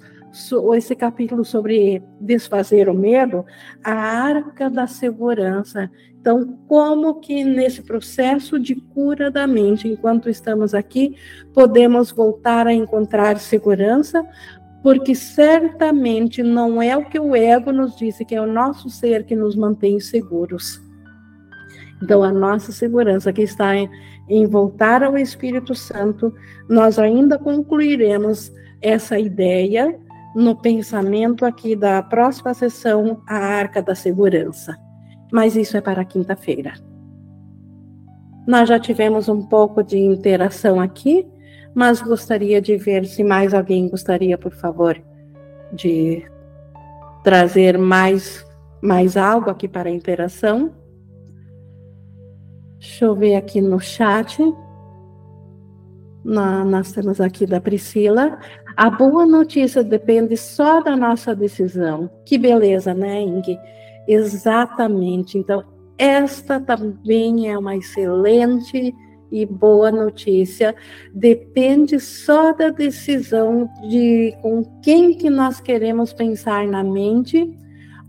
esse 0.77 0.95
capítulo 0.95 1.43
sobre 1.43 2.01
desfazer 2.19 2.87
o 2.87 2.93
medo, 2.93 3.45
a 3.83 3.91
arca 3.91 4.69
da 4.69 4.87
segurança, 4.87 5.89
Então, 6.21 6.59
como 6.67 7.15
que 7.15 7.43
nesse 7.43 7.81
processo 7.81 8.59
de 8.59 8.75
cura 8.75 9.31
da 9.31 9.47
mente, 9.47 9.87
enquanto 9.87 10.29
estamos 10.29 10.75
aqui, 10.75 11.15
podemos 11.51 12.11
voltar 12.11 12.67
a 12.67 12.73
encontrar 12.73 13.39
segurança? 13.39 14.23
Porque 14.83 15.15
certamente 15.15 16.43
não 16.43 16.79
é 16.79 16.95
o 16.95 17.05
que 17.05 17.19
o 17.19 17.35
ego 17.35 17.71
nos 17.71 17.95
disse, 17.95 18.23
que 18.23 18.35
é 18.35 18.41
o 18.41 18.45
nosso 18.45 18.87
ser 18.87 19.25
que 19.25 19.35
nos 19.35 19.55
mantém 19.55 19.99
seguros. 19.99 20.79
Então, 22.01 22.23
a 22.23 22.31
nossa 22.31 22.71
segurança 22.71 23.31
que 23.31 23.43
está 23.43 23.75
em, 23.75 23.89
em 24.27 24.45
voltar 24.45 25.03
ao 25.03 25.17
Espírito 25.17 25.75
Santo, 25.75 26.33
nós 26.69 26.97
ainda 26.97 27.37
concluiremos 27.37 28.51
essa 28.81 29.19
ideia 29.19 29.99
no 30.35 30.55
pensamento 30.55 31.45
aqui 31.45 31.75
da 31.75 32.01
próxima 32.01 32.53
sessão, 32.53 33.21
a 33.27 33.35
Arca 33.35 33.81
da 33.81 33.93
Segurança 33.93 34.75
mas 35.31 35.55
isso 35.55 35.77
é 35.77 35.81
para 35.81 36.03
quinta-feira. 36.03 36.73
Nós 38.45 38.67
já 38.67 38.79
tivemos 38.79 39.29
um 39.29 39.41
pouco 39.41 39.81
de 39.81 39.97
interação 39.97 40.79
aqui, 40.79 41.25
mas 41.73 42.01
gostaria 42.01 42.61
de 42.61 42.75
ver 42.75 43.05
se 43.05 43.23
mais 43.23 43.53
alguém 43.53 43.87
gostaria, 43.87 44.37
por 44.37 44.51
favor, 44.51 45.01
de 45.71 46.25
trazer 47.23 47.77
mais, 47.77 48.45
mais 48.81 49.15
algo 49.15 49.49
aqui 49.49 49.67
para 49.67 49.89
a 49.89 49.93
interação. 49.93 50.73
Deixa 52.81 53.05
eu 53.05 53.15
ver 53.15 53.35
aqui 53.35 53.61
no 53.61 53.79
chat. 53.79 54.41
Na, 56.25 56.65
nós 56.65 56.91
temos 56.91 57.21
aqui 57.21 57.45
da 57.45 57.61
Priscila. 57.61 58.39
A 58.75 58.89
boa 58.89 59.23
notícia 59.23 59.83
depende 59.83 60.35
só 60.35 60.81
da 60.81 60.97
nossa 60.97 61.35
decisão. 61.35 62.09
Que 62.25 62.39
beleza, 62.39 62.91
né, 62.95 63.21
Inge? 63.21 63.55
Exatamente. 64.07 65.37
Então, 65.37 65.63
esta 65.95 66.59
também 66.59 67.51
é 67.51 67.55
uma 67.55 67.75
excelente 67.75 68.95
e 69.31 69.45
boa 69.45 69.91
notícia. 69.91 70.75
Depende 71.13 71.99
só 71.99 72.51
da 72.51 72.69
decisão 72.69 73.69
de 73.87 74.35
com 74.41 74.63
quem 74.81 75.13
que 75.13 75.29
nós 75.29 75.61
queremos 75.61 76.13
pensar 76.13 76.67
na 76.67 76.83
mente 76.83 77.47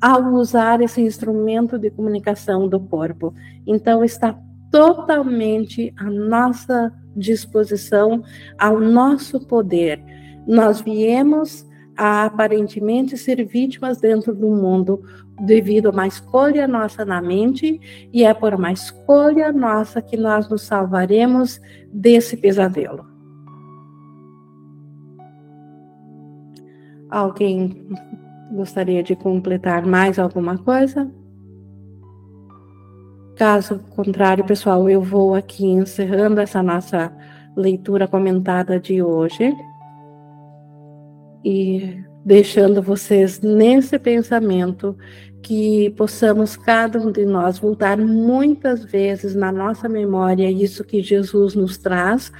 ao 0.00 0.32
usar 0.32 0.80
esse 0.80 1.02
instrumento 1.02 1.78
de 1.78 1.90
comunicação 1.90 2.66
do 2.66 2.80
corpo. 2.80 3.34
Então, 3.66 4.02
está 4.02 4.34
totalmente 4.72 5.94
à 5.96 6.10
nossa 6.10 6.90
disposição, 7.14 8.24
ao 8.58 8.80
nosso 8.80 9.46
poder. 9.46 10.02
Nós 10.46 10.80
viemos 10.80 11.64
a 11.96 12.24
aparentemente 12.24 13.18
ser 13.18 13.44
vítimas 13.44 14.00
dentro 14.00 14.34
do 14.34 14.48
mundo 14.48 15.02
devido 15.42 15.88
a 15.88 15.90
uma 15.90 16.06
escolha 16.06 16.66
nossa 16.66 17.04
na 17.04 17.20
mente, 17.20 18.08
e 18.12 18.24
é 18.24 18.32
por 18.32 18.54
uma 18.54 18.72
escolha 18.72 19.52
nossa 19.52 20.00
que 20.00 20.16
nós 20.16 20.48
nos 20.48 20.62
salvaremos 20.62 21.60
desse 21.92 22.36
pesadelo. 22.36 23.04
Alguém 27.10 27.86
gostaria 28.52 29.02
de 29.02 29.14
completar 29.14 29.84
mais 29.84 30.18
alguma 30.18 30.56
coisa? 30.56 31.12
Caso 33.36 33.78
contrário, 33.96 34.44
pessoal, 34.44 34.88
eu 34.90 35.00
vou 35.00 35.34
aqui 35.34 35.64
encerrando 35.66 36.40
essa 36.40 36.62
nossa 36.62 37.10
leitura 37.56 38.06
comentada 38.06 38.78
de 38.78 39.02
hoje 39.02 39.54
e 41.44 41.98
deixando 42.24 42.82
vocês 42.82 43.40
nesse 43.40 43.98
pensamento 43.98 44.96
que 45.42 45.90
possamos 45.96 46.56
cada 46.56 47.00
um 47.00 47.10
de 47.10 47.24
nós 47.24 47.58
voltar 47.58 47.98
muitas 47.98 48.84
vezes 48.84 49.34
na 49.34 49.50
nossa 49.50 49.88
memória 49.88 50.48
isso 50.50 50.84
que 50.84 51.02
Jesus 51.02 51.54
nos 51.54 51.76
traz, 51.78 52.30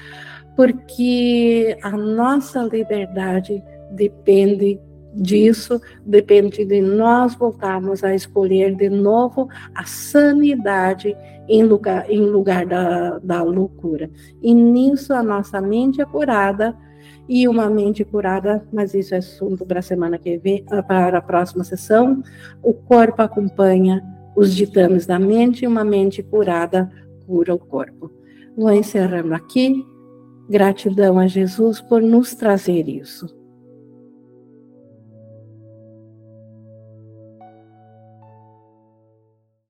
porque 0.55 1.76
a 1.82 1.90
nossa 1.90 2.62
liberdade 2.62 3.62
depende 3.90 4.78
disso, 5.15 5.81
depende 6.05 6.65
de 6.65 6.81
nós 6.81 7.35
voltarmos 7.35 8.03
a 8.03 8.15
escolher 8.15 8.75
de 8.75 8.89
novo 8.89 9.49
a 9.75 9.85
sanidade 9.85 11.17
em 11.49 11.63
lugar, 11.63 12.11
em 12.11 12.21
lugar 12.21 12.67
da, 12.67 13.19
da 13.19 13.43
loucura. 13.43 14.11
E 14.43 14.55
nisso 14.55 15.13
a 15.13 15.23
nossa 15.23 15.61
mente 15.61 16.01
é 16.01 16.05
curada 16.05 16.77
e 17.29 17.47
uma 17.47 17.69
mente 17.69 18.05
curada, 18.05 18.67
mas 18.73 18.95
isso 18.95 19.15
é 19.15 19.19
assunto 19.19 19.65
para 19.65 19.81
a 19.81 19.83
semana 19.83 20.19
que 20.19 20.39
vem, 20.39 20.65
ah, 20.71 20.83
para 20.83 21.19
a 21.19 21.23
próxima 21.23 21.65
sessão. 21.65 22.23
O 22.63 22.73
corpo 22.73 23.23
acompanha 23.23 24.03
os 24.35 24.55
ditames 24.55 25.07
da 25.07 25.19
mente 25.19 25.65
e 25.65 25.69
uma 25.69 25.85
mente 25.85 26.23
curada 26.23 26.91
cura 27.27 27.55
o 27.55 27.59
corpo. 27.59 28.11
Vou 28.57 28.73
encerrando 28.73 29.35
aqui. 29.35 29.87
Gratidão 30.49 31.19
a 31.19 31.27
Jesus 31.27 31.81
por 31.81 32.03
nos 32.03 32.35
trazer 32.35 32.89
isso. 32.89 33.41